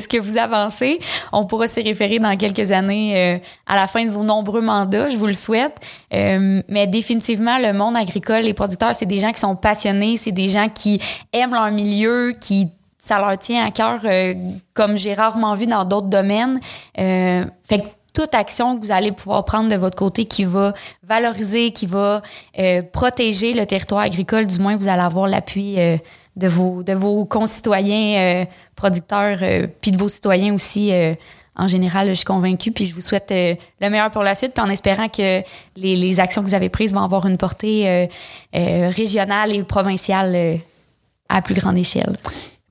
ce 0.00 0.08
que 0.08 0.18
vous 0.18 0.38
avancez. 0.38 1.00
On 1.32 1.44
pourra 1.44 1.66
s'y 1.66 1.82
référer 1.82 2.18
dans 2.18 2.34
quelques 2.34 2.72
années 2.72 3.12
euh, 3.14 3.38
à 3.66 3.76
la 3.76 3.86
fin 3.86 4.06
de 4.06 4.10
vos 4.10 4.22
nombreux 4.22 4.62
mandats, 4.62 5.10
je 5.10 5.18
vous 5.18 5.26
le 5.26 5.34
souhaite. 5.34 5.76
Euh, 6.14 6.62
mais 6.68 6.86
définitivement, 6.86 7.58
le 7.58 7.74
monde 7.74 7.94
agricole, 7.94 8.44
les 8.44 8.54
producteurs, 8.54 8.94
c'est 8.94 9.04
des 9.04 9.18
gens 9.18 9.32
qui 9.32 9.40
sont 9.40 9.54
passionnés, 9.54 10.16
c'est 10.16 10.32
des 10.32 10.48
gens 10.48 10.70
qui 10.70 10.98
aiment 11.34 11.52
leur 11.52 11.70
milieu, 11.70 12.32
qui 12.40 12.68
ça 12.98 13.18
leur 13.18 13.36
tient 13.36 13.66
à 13.66 13.70
cœur, 13.70 14.00
euh, 14.04 14.32
comme 14.72 14.96
j'ai 14.96 15.12
rarement 15.12 15.54
vu 15.54 15.66
dans 15.66 15.84
d'autres 15.84 16.08
domaines. 16.08 16.58
fait 16.96 17.44
que 17.68 17.86
toute 18.14 18.34
action 18.34 18.78
que 18.78 18.84
vous 18.84 18.92
allez 18.92 19.12
pouvoir 19.12 19.44
prendre 19.44 19.68
de 19.68 19.76
votre 19.76 19.96
côté 19.96 20.24
qui 20.24 20.44
va 20.44 20.72
valoriser, 21.02 21.70
qui 21.70 21.86
va 21.86 22.22
protéger 22.92 23.52
le 23.52 23.66
territoire 23.66 24.00
agricole, 24.00 24.46
du 24.46 24.58
moins 24.58 24.76
vous 24.76 24.88
allez 24.88 25.02
avoir 25.02 25.28
l'appui 25.28 25.76
de 26.40 26.48
vos, 26.48 26.82
de 26.82 26.92
vos 26.92 27.24
concitoyens 27.24 28.18
euh, 28.18 28.44
producteurs, 28.74 29.38
euh, 29.42 29.66
puis 29.80 29.92
de 29.92 29.98
vos 29.98 30.08
citoyens 30.08 30.54
aussi. 30.54 30.92
Euh, 30.92 31.14
en 31.54 31.68
général, 31.68 32.08
je 32.08 32.14
suis 32.14 32.24
convaincue, 32.24 32.72
puis 32.72 32.86
je 32.86 32.94
vous 32.94 33.02
souhaite 33.02 33.30
le 33.30 33.90
meilleur 33.90 34.10
pour 34.10 34.22
la 34.22 34.34
suite, 34.34 34.54
puis 34.54 34.64
en 34.64 34.70
espérant 34.70 35.08
que 35.08 35.42
les, 35.76 35.96
les, 35.96 36.20
actions 36.20 36.42
que 36.42 36.46
vous 36.46 36.54
avez 36.54 36.70
prises 36.70 36.94
vont 36.94 37.02
avoir 37.02 37.26
une 37.26 37.36
portée 37.36 38.08
régionale 38.54 39.52
et 39.52 39.62
provinciale 39.64 40.60
à 41.28 41.42
plus 41.42 41.54
grande 41.54 41.76
échelle. 41.76 42.16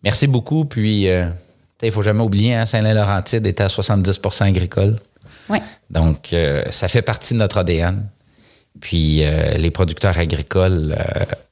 Merci 0.02 0.26
beaucoup, 0.26 0.66
puis 0.66 1.04
il 1.04 1.36
ne 1.84 1.92
faut 1.92 2.02
jamais 2.02 2.24
oublier, 2.24 2.56
hein, 2.56 2.66
Saint-Laurentide 2.66 3.46
est 3.46 3.62
à 3.62 3.68
70% 3.68 4.46
agricole. 4.46 4.98
Oui. 5.50 5.60
Donc, 5.92 6.34
ça 6.72 6.88
fait 6.88 7.04
partie 7.04 7.36
de 7.36 7.40
notre 7.40 7.60
ADN. 7.60 8.08
Puis 8.80 9.24
les 9.58 9.72
producteurs 9.72 10.18
agricoles 10.18 10.96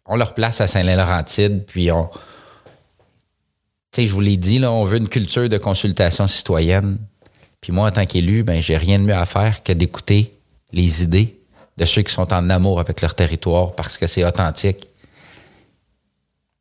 on 0.07 0.15
leur 0.15 0.33
place 0.33 0.61
à 0.61 0.67
Saint-Laurentide, 0.67 1.65
puis 1.65 1.91
on. 1.91 2.09
Tu 3.91 4.07
je 4.07 4.13
vous 4.13 4.21
l'ai 4.21 4.37
dit, 4.37 4.63
on 4.63 4.85
veut 4.85 4.97
une 4.97 5.09
culture 5.09 5.49
de 5.49 5.57
consultation 5.57 6.27
citoyenne. 6.27 6.99
Puis 7.61 7.71
moi, 7.71 7.87
en 7.87 7.91
tant 7.91 8.05
qu'élu, 8.05 8.43
ben, 8.43 8.61
j'ai 8.61 8.77
rien 8.77 8.99
de 8.99 9.03
mieux 9.03 9.15
à 9.15 9.25
faire 9.25 9.63
que 9.63 9.73
d'écouter 9.73 10.33
les 10.71 11.03
idées 11.03 11.39
de 11.77 11.85
ceux 11.85 12.01
qui 12.03 12.13
sont 12.13 12.31
en 12.33 12.49
amour 12.49 12.79
avec 12.79 13.01
leur 13.01 13.15
territoire 13.15 13.73
parce 13.73 13.97
que 13.97 14.07
c'est 14.07 14.23
authentique. 14.23 14.87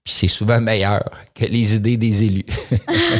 Puis 0.06 0.14
c'est 0.14 0.28
souvent 0.28 0.60
meilleur 0.60 1.02
que 1.34 1.44
les 1.46 1.74
idées 1.74 1.96
des 1.96 2.22
élus. 2.22 2.46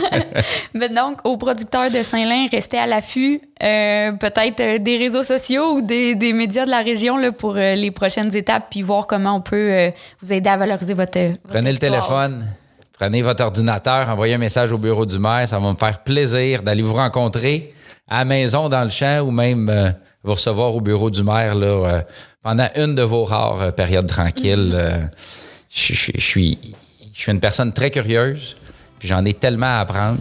Mais 0.75 0.89
donc, 0.89 1.19
aux 1.25 1.37
producteurs 1.37 1.91
de 1.91 2.01
Saint-Lin, 2.01 2.47
restez 2.49 2.79
à 2.79 2.87
l'affût, 2.87 3.41
euh, 3.61 4.13
peut-être 4.13 4.61
euh, 4.61 4.79
des 4.79 4.97
réseaux 4.97 5.25
sociaux 5.25 5.73
ou 5.73 5.83
des, 5.83 6.15
médias 6.33 6.65
de 6.65 6.71
la 6.71 6.83
région 6.83 7.17
là, 7.17 7.33
pour 7.33 7.57
euh, 7.57 7.75
les 7.75 7.91
prochaines 7.91 8.33
étapes, 8.37 8.67
puis 8.71 8.83
voir 8.83 9.09
comment 9.09 9.35
on 9.35 9.41
peut 9.41 9.91
vous 10.21 10.33
aider 10.33 10.49
à 10.49 10.57
valoriser 10.57 10.95
votre. 10.95 11.19
Prenez 11.49 11.73
le 11.73 11.79
téléphone, 11.79 12.47
prenez 12.93 13.21
votre 13.21 13.43
ordinateur, 13.43 14.09
envoyez 14.09 14.35
un 14.35 14.39
message 14.39 14.71
au 14.71 14.79
bureau 14.79 15.05
du 15.05 15.19
maire. 15.19 15.49
Ça 15.49 15.59
va 15.59 15.73
me 15.73 15.77
faire 15.77 16.05
plaisir 16.05 16.63
d'aller 16.63 16.83
vous 16.83 16.95
rencontrer 16.95 17.75
à 18.07 18.19
la 18.19 18.27
maison, 18.27 18.69
dans 18.69 18.85
le 18.85 18.91
champ 18.91 19.23
ou 19.23 19.33
même 19.33 19.93
vous 20.23 20.35
recevoir 20.35 20.73
au 20.73 20.81
bureau 20.81 21.11
du 21.11 21.25
maire 21.25 21.57
là, 21.57 22.05
pendant 22.45 22.69
une 22.77 22.95
de 22.95 23.03
vos 23.03 23.25
rares 23.25 23.73
périodes 23.73 24.07
tranquilles. 24.07 25.11
Je, 25.77 25.93
je- 25.93 26.13
je 26.15 26.21
suis, 26.25 26.59
je 27.13 27.21
suis 27.21 27.31
une 27.33 27.41
personne 27.41 27.73
très 27.73 27.91
curieuse, 27.91 28.57
puis 28.99 29.09
j'en 29.09 29.25
ai 29.27 29.35
tellement 29.35 29.67
à 29.67 29.81
apprendre. 29.81 30.19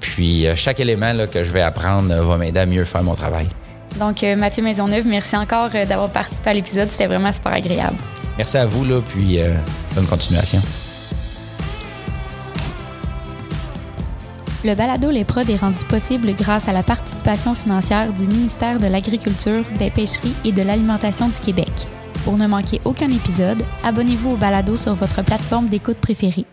Puis 0.00 0.46
euh, 0.48 0.56
chaque 0.56 0.80
élément 0.80 1.12
là, 1.12 1.28
que 1.28 1.44
je 1.44 1.50
vais 1.52 1.62
apprendre 1.62 2.12
euh, 2.12 2.22
va 2.22 2.36
m'aider 2.36 2.58
à 2.58 2.66
mieux 2.66 2.84
faire 2.84 3.04
mon 3.04 3.14
travail. 3.14 3.46
Donc, 4.00 4.24
euh, 4.24 4.34
Mathieu 4.34 4.64
Maisonneuve, 4.64 5.06
merci 5.06 5.36
encore 5.36 5.68
euh, 5.74 5.84
d'avoir 5.86 6.10
participé 6.10 6.50
à 6.50 6.54
l'épisode. 6.54 6.90
C'était 6.90 7.06
vraiment 7.06 7.30
super 7.30 7.52
agréable. 7.52 7.96
Merci 8.36 8.56
à 8.56 8.66
vous, 8.66 8.84
là, 8.84 9.00
puis 9.08 9.40
euh, 9.40 9.54
bonne 9.94 10.06
continuation. 10.06 10.60
Le 14.64 14.74
balado 14.74 15.10
Les 15.10 15.24
Prods 15.24 15.48
est 15.48 15.56
rendu 15.56 15.84
possible 15.84 16.32
grâce 16.34 16.68
à 16.68 16.72
la 16.72 16.82
participation 16.82 17.54
financière 17.54 18.12
du 18.12 18.26
ministère 18.28 18.78
de 18.78 18.86
l'Agriculture, 18.86 19.64
des 19.78 19.90
Pêcheries 19.90 20.34
et 20.44 20.52
de 20.52 20.62
l'Alimentation 20.62 21.28
du 21.28 21.38
Québec. 21.40 21.68
Pour 22.24 22.38
ne 22.38 22.46
manquer 22.46 22.80
aucun 22.84 23.10
épisode, 23.10 23.62
abonnez-vous 23.82 24.30
au 24.30 24.36
balado 24.36 24.76
sur 24.76 24.94
votre 24.94 25.24
plateforme 25.24 25.68
d'écoute 25.68 25.98
préférée. 25.98 26.46